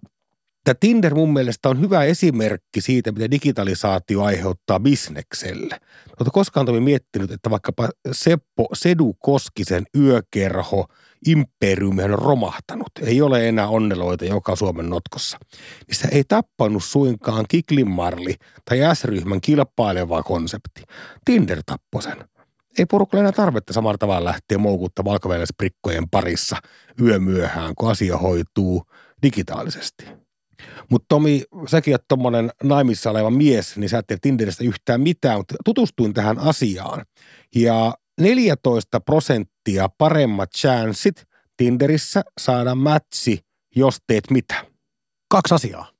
Tämä 0.64 0.74
Tinder 0.80 1.14
mun 1.14 1.32
mielestä 1.32 1.68
on 1.68 1.80
hyvä 1.80 2.04
esimerkki 2.04 2.80
siitä, 2.80 3.12
mitä 3.12 3.30
digitalisaatio 3.30 4.22
aiheuttaa 4.22 4.80
bisnekselle. 4.80 5.80
Oletko 6.06 6.30
koskaan 6.32 6.66
Tomi 6.66 6.80
miettinyt, 6.80 7.30
että 7.30 7.50
vaikkapa 7.50 7.88
Seppo 8.12 8.68
Sedu 8.72 9.16
Koskisen 9.18 9.86
yökerho 9.98 10.86
imperiumi 11.26 12.02
on 12.02 12.10
romahtanut. 12.10 12.90
Ei 13.02 13.22
ole 13.22 13.48
enää 13.48 13.68
onneloita 13.68 14.24
joka 14.24 14.56
Suomen 14.56 14.90
notkossa. 14.90 15.38
Se 15.92 16.08
ei 16.12 16.24
tappanut 16.28 16.84
suinkaan 16.84 17.44
Kiklinmarli 17.48 18.34
tai 18.64 18.78
S-ryhmän 18.94 19.40
kilpaileva 19.40 20.22
konsepti. 20.22 20.82
Tinder 21.24 21.62
tappoi 21.66 22.02
sen. 22.02 22.24
Ei 22.78 22.86
porukalle 22.86 23.20
enää 23.20 23.32
tarvetta 23.32 23.72
samalla 23.72 23.98
tavalla 23.98 24.30
lähteä 24.30 24.58
moukutta 24.58 25.04
valkovenäisprikkojen 25.04 26.10
parissa 26.10 26.56
yömyöhään, 27.02 27.74
kun 27.74 27.90
asia 27.90 28.16
hoituu 28.16 28.86
digitaalisesti. 29.22 30.04
Mutta 30.90 31.06
Tomi, 31.08 31.42
säkin 31.68 31.94
oot 31.94 32.08
tommonen 32.08 32.50
naimissa 32.62 33.10
oleva 33.10 33.30
mies, 33.30 33.76
niin 33.76 33.88
sä 33.88 33.98
et 33.98 34.20
Tinderistä 34.22 34.64
yhtään 34.64 35.00
mitään, 35.00 35.38
mutta 35.38 35.54
tutustuin 35.64 36.14
tähän 36.14 36.38
asiaan. 36.38 37.04
Ja 37.54 37.94
14 38.20 39.00
prosenttia 39.00 39.88
paremmat 39.98 40.50
chanssit 40.56 41.24
Tinderissä 41.56 42.22
saada 42.40 42.74
matchi, 42.74 43.38
jos 43.76 43.98
teet 44.06 44.30
mitä. 44.30 44.66
Kaksi 45.30 45.54
asiaa. 45.54 45.90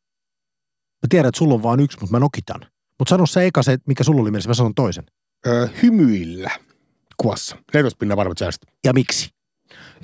Mä 1.02 1.06
tiedän, 1.08 1.28
että 1.28 1.38
sulla 1.38 1.54
on 1.54 1.62
vain 1.62 1.80
yksi, 1.80 1.98
mutta 2.00 2.12
mä 2.12 2.20
nokitan. 2.20 2.60
Mutta 2.98 3.10
sano 3.10 3.26
se 3.26 3.46
eka 3.46 3.62
se, 3.62 3.78
mikä 3.86 4.04
sulla 4.04 4.22
oli 4.22 4.30
mielessä, 4.30 4.50
mä 4.50 4.54
sanon 4.54 4.74
toisen. 4.74 5.04
Öö, 5.46 5.68
hymyillä 5.82 6.50
kuvassa. 7.16 7.56
14 7.74 7.98
pinnan 7.98 8.18
chanssit. 8.36 8.62
Ja 8.84 8.92
miksi? 8.92 9.30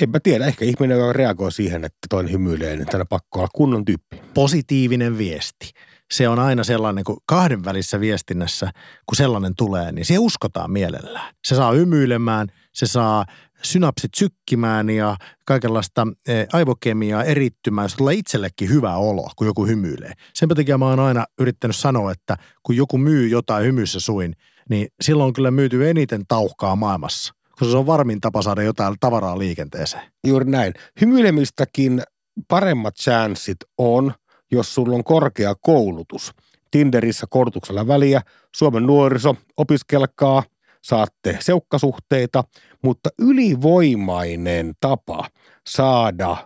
En 0.03 0.11
mä 0.11 0.21
tiedä, 0.21 0.47
ehkä 0.47 0.65
ihminen 0.65 1.15
reagoi 1.15 1.53
siihen, 1.53 1.85
että 1.85 1.99
toinen 2.11 2.33
hymyilee, 2.33 2.77
niin 2.77 2.87
tänä 2.87 3.05
pakko 3.05 3.39
olla 3.39 3.49
kunnon 3.55 3.85
tyyppi. 3.85 4.23
Positiivinen 4.35 5.19
viesti. 5.19 5.71
Se 6.13 6.29
on 6.29 6.39
aina 6.39 6.65
sellainen, 6.65 7.05
kun 7.05 7.17
kahdenvälisessä 7.27 8.01
viestinnässä, 8.01 8.71
kun 9.07 9.17
sellainen 9.17 9.53
tulee, 9.57 9.93
niin 9.93 10.05
se 10.05 10.19
uskotaan 10.19 10.71
mielellään. 10.71 11.35
Se 11.47 11.55
saa 11.55 11.73
hymyilemään, 11.73 12.49
se 12.73 12.87
saa 12.87 13.25
synapsit 13.63 14.15
sykkimään 14.17 14.91
ja 14.91 15.17
kaikenlaista 15.45 16.07
eh, 16.29 16.47
aivokemiaa 16.53 17.25
erittymään, 17.25 17.85
jos 17.85 17.95
tulee 17.95 18.15
itsellekin 18.15 18.69
hyvä 18.69 18.97
olo, 18.97 19.31
kun 19.37 19.47
joku 19.47 19.67
hymyilee. 19.67 20.13
Sen 20.35 20.49
takia 20.49 20.79
mä 20.79 20.87
oon 20.87 21.01
aina 21.01 21.25
yrittänyt 21.39 21.77
sanoa, 21.77 22.13
että 22.13 22.37
kun 22.63 22.77
joku 22.77 22.99
myy 22.99 23.29
jotain 23.29 23.65
hymyssä 23.65 24.01
suin, 24.01 24.37
niin 24.71 24.89
silloin 25.01 25.27
on 25.27 25.33
kyllä 25.33 25.51
myyty 25.51 25.91
eniten 25.91 26.23
tauhkaa 26.29 26.77
maailmassa 26.77 27.36
koska 27.59 27.73
se 27.73 27.77
on 27.77 27.87
varmin 27.87 28.21
tapa 28.21 28.43
saada 28.43 28.63
jotain 28.63 28.95
tavaraa 29.01 29.39
liikenteeseen. 29.39 30.03
Juuri 30.27 30.51
näin. 30.51 30.75
Hymyilemistäkin 31.01 32.03
paremmat 32.49 32.95
chanssit 32.97 33.57
on, 33.79 34.13
jos 34.53 34.75
sulla 34.75 34.95
on 34.95 35.05
korkea 35.05 35.55
koulutus. 35.61 36.33
Tinderissä 36.71 37.27
koulutuksella 37.31 37.87
väliä, 37.87 38.21
Suomen 38.57 38.87
nuoriso, 38.87 39.37
opiskelkaa, 39.57 40.43
saatte 40.83 41.39
seukkasuhteita, 41.41 42.45
mutta 42.83 43.11
ylivoimainen 43.19 44.73
tapa 44.81 45.29
saada 45.67 46.37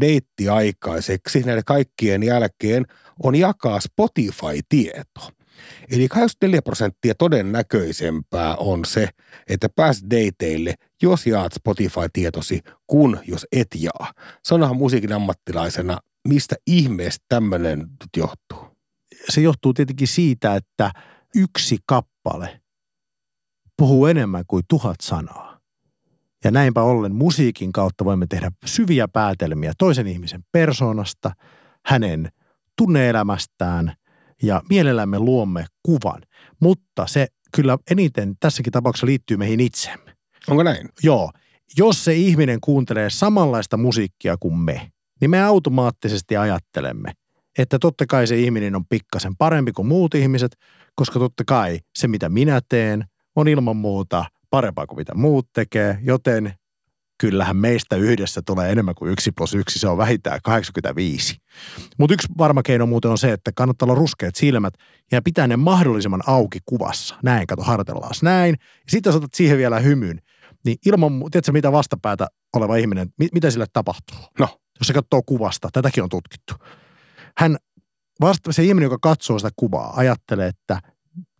deitti 0.00 0.48
aikaiseksi 0.48 1.42
näiden 1.42 1.64
kaikkien 1.66 2.22
jälkeen 2.22 2.86
on 3.22 3.34
jakaa 3.34 3.80
Spotify-tieto. 3.80 5.39
Eli 5.90 6.08
84 6.08 6.62
prosenttia 6.62 7.14
todennäköisempää 7.14 8.56
on 8.56 8.84
se, 8.84 9.08
että 9.48 9.68
pääs 9.76 10.02
dateille, 10.04 10.74
jos 11.02 11.26
jaat 11.26 11.52
Spotify-tietosi, 11.52 12.60
kun 12.86 13.18
jos 13.26 13.46
et 13.52 13.68
jaa. 13.78 14.12
Sanohan 14.44 14.76
musiikin 14.76 15.12
ammattilaisena, 15.12 15.98
mistä 16.28 16.56
ihmeestä 16.66 17.24
tämmöinen 17.28 17.78
nyt 17.78 18.10
johtuu? 18.16 18.76
Se 19.28 19.40
johtuu 19.40 19.74
tietenkin 19.74 20.08
siitä, 20.08 20.54
että 20.54 20.92
yksi 21.34 21.78
kappale 21.86 22.60
puhuu 23.76 24.06
enemmän 24.06 24.44
kuin 24.46 24.64
tuhat 24.68 24.96
sanaa. 25.02 25.60
Ja 26.44 26.50
näinpä 26.50 26.82
ollen 26.82 27.14
musiikin 27.14 27.72
kautta 27.72 28.04
voimme 28.04 28.26
tehdä 28.26 28.52
syviä 28.66 29.08
päätelmiä 29.08 29.72
toisen 29.78 30.06
ihmisen 30.06 30.44
persoonasta, 30.52 31.30
hänen 31.86 32.28
tunneelämästään 32.76 33.92
ja 34.42 34.62
mielellämme 34.68 35.18
luomme 35.18 35.66
kuvan. 35.82 36.22
Mutta 36.60 37.06
se 37.06 37.26
kyllä 37.54 37.78
eniten 37.90 38.34
tässäkin 38.40 38.72
tapauksessa 38.72 39.06
liittyy 39.06 39.36
meihin 39.36 39.60
itsemme. 39.60 40.16
Onko 40.48 40.62
näin? 40.62 40.88
Joo. 41.02 41.30
Jos 41.78 42.04
se 42.04 42.14
ihminen 42.14 42.58
kuuntelee 42.60 43.10
samanlaista 43.10 43.76
musiikkia 43.76 44.36
kuin 44.40 44.54
me, 44.54 44.90
niin 45.20 45.30
me 45.30 45.42
automaattisesti 45.42 46.36
ajattelemme, 46.36 47.12
että 47.58 47.78
totta 47.78 48.06
kai 48.06 48.26
se 48.26 48.38
ihminen 48.38 48.76
on 48.76 48.84
pikkasen 48.88 49.36
parempi 49.36 49.72
kuin 49.72 49.88
muut 49.88 50.14
ihmiset, 50.14 50.56
koska 50.94 51.18
totta 51.18 51.44
kai 51.46 51.78
se 51.98 52.08
mitä 52.08 52.28
minä 52.28 52.60
teen 52.68 53.04
on 53.36 53.48
ilman 53.48 53.76
muuta 53.76 54.24
parempaa 54.50 54.86
kuin 54.86 54.98
mitä 54.98 55.14
muut 55.14 55.48
tekee, 55.52 55.98
joten 56.02 56.52
kyllähän 57.20 57.56
meistä 57.56 57.96
yhdessä 57.96 58.42
tulee 58.46 58.72
enemmän 58.72 58.94
kuin 58.94 59.12
yksi 59.12 59.32
plus 59.32 59.54
yksi, 59.54 59.78
se 59.78 59.88
on 59.88 59.98
vähintään 59.98 60.40
85. 60.44 61.36
Mutta 61.98 62.14
yksi 62.14 62.28
varma 62.38 62.62
keino 62.62 62.86
muuten 62.86 63.10
on 63.10 63.18
se, 63.18 63.32
että 63.32 63.50
kannattaa 63.54 63.86
olla 63.86 63.94
ruskeat 63.94 64.34
silmät 64.34 64.74
ja 65.12 65.22
pitää 65.22 65.46
ne 65.46 65.56
mahdollisimman 65.56 66.20
auki 66.26 66.58
kuvassa. 66.66 67.14
Näin, 67.22 67.46
kato, 67.46 67.62
harjoitellaan 67.62 68.14
näin. 68.22 68.56
Ja 68.60 68.90
sitten 68.90 69.14
otat 69.14 69.34
siihen 69.34 69.58
vielä 69.58 69.80
hymyn, 69.80 70.20
niin 70.64 70.76
ilman, 70.86 71.12
tiedätkö 71.30 71.52
mitä 71.52 71.72
vastapäätä 71.72 72.26
oleva 72.56 72.76
ihminen, 72.76 73.08
mit, 73.18 73.32
mitä 73.32 73.50
sille 73.50 73.66
tapahtuu? 73.72 74.18
No. 74.38 74.48
Jos 74.80 74.86
se 74.86 74.92
katsoo 74.92 75.22
kuvasta, 75.26 75.68
tätäkin 75.72 76.02
on 76.02 76.08
tutkittu. 76.08 76.54
Hän, 77.38 77.56
vasta, 78.20 78.52
se 78.52 78.64
ihminen, 78.64 78.86
joka 78.86 78.98
katsoo 79.02 79.38
sitä 79.38 79.50
kuvaa, 79.56 79.92
ajattelee, 79.96 80.48
että 80.48 80.80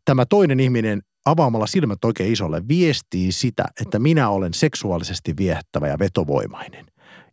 tämä 0.04 0.26
toinen 0.26 0.60
ihminen 0.60 1.02
avaamalla 1.24 1.66
silmät 1.66 2.04
oikein 2.04 2.32
isolle 2.32 2.68
viestii 2.68 3.32
sitä, 3.32 3.64
että 3.80 3.98
minä 3.98 4.28
olen 4.28 4.54
seksuaalisesti 4.54 5.36
viehättävä 5.36 5.88
ja 5.88 5.98
vetovoimainen. 5.98 6.86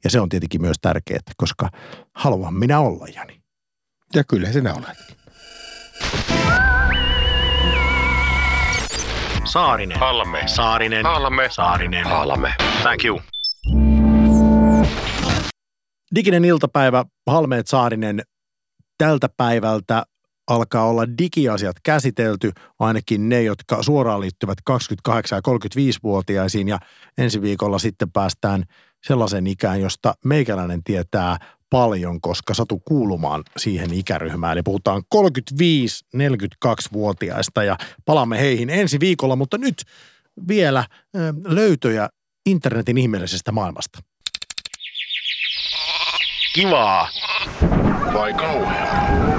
Ja 0.03 0.09
se 0.09 0.19
on 0.19 0.29
tietenkin 0.29 0.61
myös 0.61 0.77
tärkeää, 0.81 1.19
koska 1.37 1.69
haluan 2.13 2.53
minä 2.53 2.79
olla, 2.79 3.07
Jani. 3.15 3.41
Ja 4.15 4.23
kyllä 4.23 4.51
sinä 4.51 4.73
olet. 4.73 5.17
Saarinen. 9.45 9.99
Halme. 9.99 10.43
Saarinen. 10.45 11.05
Halme. 11.05 11.49
Saarinen. 11.51 12.05
Halme. 12.05 12.53
Thank 12.81 13.05
you. 13.05 13.21
Diginen 16.15 16.45
iltapäivä, 16.45 17.05
Halmeet 17.27 17.67
Saarinen, 17.67 18.21
tältä 18.97 19.29
päivältä 19.37 20.03
alkaa 20.47 20.87
olla 20.87 21.17
digiasiat 21.17 21.75
käsitelty, 21.83 22.51
ainakin 22.79 23.29
ne, 23.29 23.43
jotka 23.43 23.83
suoraan 23.83 24.21
liittyvät 24.21 24.57
28- 24.69 24.73
ja 25.31 25.41
35-vuotiaisiin. 25.47 26.67
Ja 26.67 26.79
ensi 27.17 27.41
viikolla 27.41 27.79
sitten 27.79 28.11
päästään 28.11 28.63
sellaisen 29.07 29.47
ikään, 29.47 29.81
josta 29.81 30.13
meikäläinen 30.25 30.83
tietää 30.83 31.37
paljon, 31.69 32.21
koska 32.21 32.53
satu 32.53 32.81
kuulumaan 32.85 33.43
siihen 33.57 33.93
ikäryhmään. 33.93 34.53
Eli 34.53 34.63
puhutaan 34.63 35.03
35-42-vuotiaista 35.15 37.63
ja 37.63 37.77
palaamme 38.05 38.39
heihin 38.39 38.69
ensi 38.69 38.99
viikolla, 38.99 39.35
mutta 39.35 39.57
nyt 39.57 39.83
vielä 40.47 40.85
löytöjä 41.45 42.09
internetin 42.45 42.97
ihmeellisestä 42.97 43.51
maailmasta. 43.51 43.99
Kivaa. 46.53 47.09
Vai 48.13 48.33
kauheaa? 48.33 49.36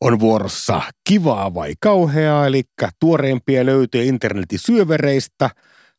On 0.00 0.20
vuorossa 0.20 0.80
kivaa 1.08 1.54
vai 1.54 1.74
kauheaa, 1.80 2.46
eli 2.46 2.62
tuoreimpia 3.00 3.66
löytyy 3.66 4.04
internetin 4.04 4.58
syövereistä. 4.58 5.50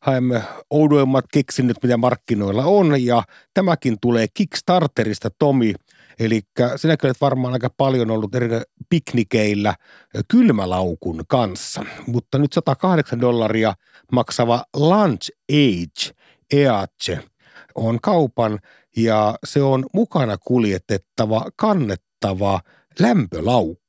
Haemme 0.01 0.41
oudoimmat 0.69 1.25
keksinnöt, 1.33 1.77
mitä 1.83 1.97
markkinoilla 1.97 2.65
on, 2.65 3.05
ja 3.05 3.23
tämäkin 3.53 3.97
tulee 4.01 4.27
Kickstarterista, 4.33 5.29
Tomi. 5.39 5.73
Eli 6.19 6.41
sinä 6.75 6.95
olet 7.03 7.21
varmaan 7.21 7.53
aika 7.53 7.69
paljon 7.77 8.11
ollut 8.11 8.35
eri 8.35 8.49
piknikeillä 8.89 9.75
kylmälaukun 10.27 11.23
kanssa, 11.27 11.85
mutta 12.07 12.37
nyt 12.37 12.53
108 12.53 13.21
dollaria 13.21 13.73
maksava 14.11 14.63
Lunch 14.75 15.29
Age 15.51 16.15
EACE 16.53 17.19
on 17.75 17.99
kaupan 18.01 18.59
ja 18.97 19.35
se 19.43 19.61
on 19.61 19.85
mukana 19.93 20.37
kuljetettava, 20.37 21.45
kannettava 21.55 22.59
lämpölaukku 22.99 23.84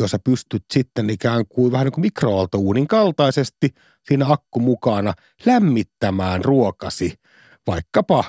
jossa 0.00 0.18
pystyt 0.18 0.64
sitten 0.72 1.10
ikään 1.10 1.44
kuin 1.48 1.72
vähän 1.72 1.84
niin 1.84 1.92
kuin 1.92 2.02
mikroaaltouunin 2.02 2.88
kaltaisesti 2.88 3.74
siinä 4.08 4.26
akku 4.28 4.60
mukana 4.60 5.14
lämmittämään 5.46 6.44
ruokasi 6.44 7.14
vaikkapa 7.66 8.24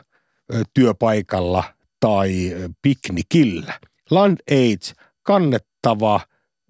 työpaikalla 0.74 1.64
tai 2.00 2.56
piknikillä. 2.82 3.80
Land 4.10 4.38
Age, 4.52 4.94
kannettava 5.24 6.20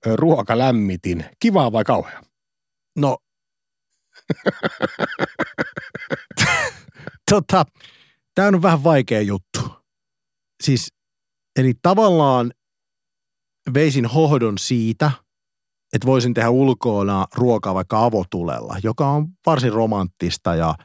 ruokalämmitin, 0.06 1.26
kivaa 1.40 1.72
vai 1.72 1.84
kauhea? 1.84 2.22
No, 2.96 3.18
tota, 7.32 7.66
tämä 8.36 8.48
on 8.48 8.62
vähän 8.62 8.84
vaikea 8.84 9.22
juttu. 9.22 9.60
Siis, 10.64 10.94
eli 11.60 11.74
tavallaan 11.82 12.52
veisin 13.74 14.06
hohdon 14.06 14.58
siitä, 14.58 15.12
että 15.94 16.08
voisin 16.08 16.34
tehdä 16.34 16.50
ulkoona 16.50 17.28
ruokaa 17.36 17.74
vaikka 17.74 18.04
avotulella, 18.04 18.78
joka 18.84 19.10
on 19.10 19.28
varsin 19.46 19.72
romanttista 19.72 20.56
ja 20.56 20.76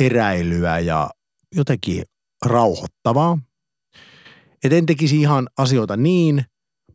eräilyä 0.00 0.78
ja 0.78 1.10
jotenkin 1.54 2.02
rauhoittavaa. 2.46 3.38
Et 4.64 4.72
en 4.72 4.86
tekisi 4.86 5.20
ihan 5.20 5.48
asioita 5.58 5.96
niin, 5.96 6.44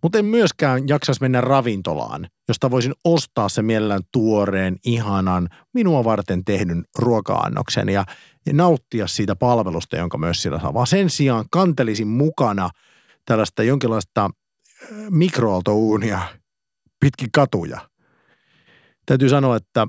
mutta 0.04 0.18
en 0.18 0.26
myöskään 0.26 0.88
jaksas 0.88 1.22
mennä 1.22 1.42
ravintolaan, 1.42 2.28
josta 2.48 2.72
voisin 2.72 2.94
ostaa 3.06 3.50
se 3.50 3.62
mielellään 3.62 4.04
tuoreen, 4.12 4.78
ihanan, 4.86 5.50
minua 5.74 6.04
varten 6.04 6.46
tehdyn 6.46 6.84
ruoka-annoksen 6.98 7.90
ja, 7.90 8.06
ja 8.46 8.54
nauttia 8.54 9.08
siitä 9.08 9.36
palvelusta, 9.36 9.98
jonka 9.98 10.18
myös 10.18 10.42
sillä 10.42 10.60
saa. 10.60 10.74
Vaan 10.74 10.88
sen 10.88 11.10
sijaan 11.10 11.46
kantelisin 11.52 12.08
mukana 12.08 12.70
tällaista 13.26 13.64
jonkinlaista 13.64 14.30
mikroaaltouunia 15.10 16.20
pitkin 17.00 17.32
katuja. 17.32 17.90
Täytyy 19.06 19.30
sanoa, 19.30 19.56
että 19.56 19.88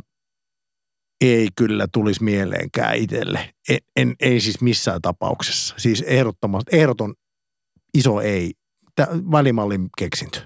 ei 1.21 1.49
kyllä 1.57 1.87
tulisi 1.93 2.25
mieleenkään 2.25 2.97
itselle. 2.97 3.55
En, 3.69 3.79
en, 3.97 4.15
ei 4.21 4.41
siis 4.41 4.61
missään 4.61 5.03
tapauksessa. 5.03 5.75
Siis 5.79 6.05
ehdottomasti, 6.07 6.77
ehdoton 6.77 7.15
iso 7.95 8.21
ei. 8.21 8.53
Tämä 8.95 9.09
välimallin 9.31 9.89
keksintö. 9.99 10.41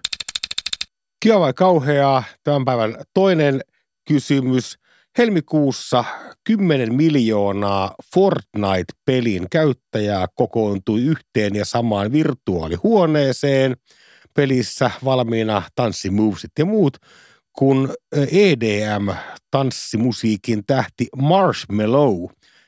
Kiva 1.20 1.40
vai 1.40 1.52
kauheaa? 1.52 2.24
Tämän 2.44 2.64
päivän 2.64 2.96
toinen 3.14 3.60
kysymys. 4.08 4.78
Helmikuussa 5.18 6.04
10 6.44 6.94
miljoonaa 6.94 7.94
Fortnite-pelin 8.14 9.46
käyttäjää 9.50 10.26
kokoontui 10.34 11.02
yhteen 11.02 11.54
ja 11.54 11.64
samaan 11.64 12.12
virtuaalihuoneeseen– 12.12 13.76
pelissä 14.34 14.90
valmiina 15.04 15.62
tanssimovsit 15.74 16.50
ja 16.58 16.64
muut, 16.64 16.96
kun 17.52 17.94
EDM, 18.12 19.08
tanssimusiikin 19.50 20.62
tähti 20.66 21.06
Marshmallow 21.16 22.24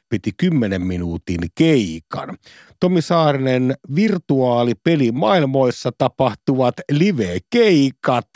piti 0.08 0.32
10 0.36 0.86
minuutin 0.86 1.40
keikan. 1.54 2.36
Tomi 2.80 3.02
Saarinen, 3.02 3.74
virtuaalipelimaailmoissa 3.94 5.90
tapahtuvat 5.98 6.74
live-keikat, 6.92 8.28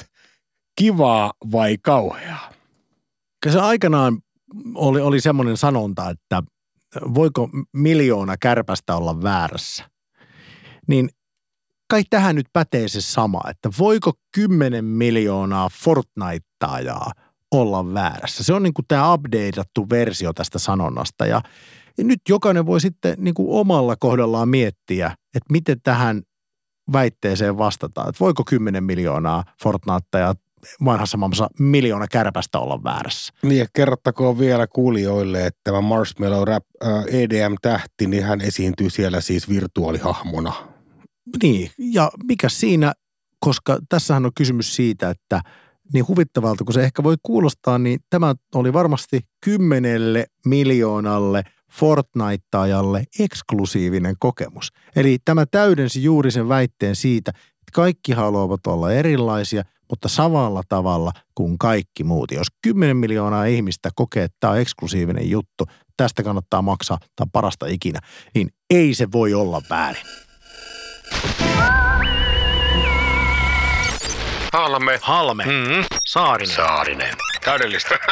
kivaa 0.79 1.33
vai 1.53 1.77
kauheaa? 1.83 2.53
Se 3.51 3.61
aikanaan 3.61 4.19
oli, 4.75 5.01
oli 5.01 5.21
semmoinen 5.21 5.57
sanonta, 5.57 6.11
että 6.11 6.43
voiko 7.15 7.49
miljoona 7.73 8.37
kärpästä 8.37 8.97
olla 8.97 9.23
väärässä. 9.23 9.91
Niin 10.87 11.09
kai 11.91 12.03
tähän 12.11 12.37
nyt 12.37 12.47
pätee 12.53 12.89
se 12.89 13.01
sama, 13.01 13.41
että 13.51 13.69
voiko 13.79 14.13
10 14.35 14.85
miljoonaa 14.85 15.69
Fortniteajaa 15.85 17.13
olla 17.51 17.95
väärässä. 17.95 18.45
Se 18.45 18.53
on 18.53 18.63
niin 18.63 18.75
kuin 18.75 18.85
tämä 18.89 19.13
updateattu 19.13 19.91
versio 19.91 20.33
tästä 20.33 20.59
sanonnasta 20.59 21.27
ja, 21.27 21.41
nyt 21.99 22.21
jokainen 22.29 22.67
voi 22.67 22.81
sitten 22.81 23.15
niin 23.19 23.35
kuin 23.35 23.49
omalla 23.51 23.97
kohdallaan 23.97 24.49
miettiä, 24.49 25.07
että 25.07 25.53
miten 25.53 25.81
tähän 25.83 26.23
väitteeseen 26.93 27.59
vastataan. 27.59 28.09
Että 28.09 28.21
voiko 28.21 28.45
10 28.45 28.85
miljoonaa 28.85 29.45
Fortniteajaa 29.63 30.35
vanhassa 30.85 31.19
maailmassa 31.19 31.49
miljoona 31.59 32.07
kärpästä 32.09 32.59
olla 32.59 32.85
väärässä. 32.85 33.33
Niin, 33.43 33.59
ja 33.59 33.67
kerrottakoon 33.73 34.39
vielä 34.39 34.67
kuulijoille, 34.67 35.47
että 35.47 35.61
tämä 35.65 35.81
Marshmallow 35.81 36.45
Rap 36.45 36.65
äh, 36.85 37.05
EDM-tähti, 37.09 38.07
niin 38.07 38.25
hän 38.25 38.41
esiintyy 38.41 38.91
siellä 38.91 39.21
siis 39.21 39.49
virtuaalihahmona 39.49 40.70
niin, 41.43 41.71
ja 41.79 42.11
mikä 42.25 42.49
siinä, 42.49 42.93
koska 43.41 43.79
tässähän 43.89 44.27
on 44.27 44.33
kysymys 44.35 44.77
siitä, 44.77 45.11
että 45.11 45.41
niin 45.93 46.09
huvittavalta 46.09 46.65
kuin 46.65 46.75
se 46.75 46.85
ehkä 46.85 47.03
voi 47.03 47.17
kuulostaa, 47.23 47.79
niin 47.79 48.01
tämä 48.11 48.35
oli 48.55 48.73
varmasti 48.73 49.21
kymmenelle 49.45 50.27
miljoonalle 50.47 51.43
Fortnite-ajalle 51.73 53.05
eksklusiivinen 53.19 54.15
kokemus. 54.19 54.73
Eli 54.97 55.19
tämä 55.25 55.47
täydensi 55.47 56.03
juuri 56.03 56.31
sen 56.31 56.49
väitteen 56.49 56.97
siitä, 56.97 57.31
että 57.31 57.73
kaikki 57.73 58.13
haluavat 58.13 58.67
olla 58.67 58.93
erilaisia, 58.93 59.63
mutta 59.91 60.09
samalla 60.09 60.63
tavalla 60.69 61.13
kuin 61.35 61.59
kaikki 61.59 62.05
muut. 62.05 62.31
Jos 62.31 62.47
10 62.63 62.97
miljoonaa 62.97 63.45
ihmistä 63.45 63.91
kokee, 63.95 64.25
että 64.25 64.37
tämä 64.41 64.53
on 64.53 64.59
eksklusiivinen 64.61 65.31
juttu, 65.31 65.65
tästä 65.97 66.23
kannattaa 66.23 66.63
maksaa, 66.63 66.99
tämä 66.99 67.25
on 67.25 67.31
parasta 67.31 67.67
ikinä, 67.67 68.01
niin 68.35 68.49
ei 68.71 68.95
se 68.95 69.13
voi 69.13 69.35
olla 69.35 69.63
väärin. 69.71 70.30
Halme. 74.53 74.99
Halme. 75.03 75.45
Mm-hmm. 75.45 75.85
Saarinen. 76.07 76.57
Saarinen. 76.57 77.15
Täydellistä. 77.45 77.99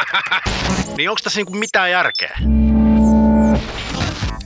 Niin 0.97 1.09
onko 1.09 1.19
tässä 1.23 1.39
niinku 1.39 1.53
mitään 1.53 1.91
järkeä? 1.91 2.37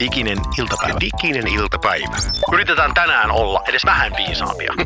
Diginen 0.00 0.38
iltapäivä. 0.58 0.98
Diginen 1.00 1.48
iltapäivä. 1.48 2.16
Yritetään 2.52 2.94
tänään 2.94 3.30
olla 3.30 3.62
edes 3.68 3.84
vähän 3.84 4.12
viisaampia. 4.16 4.72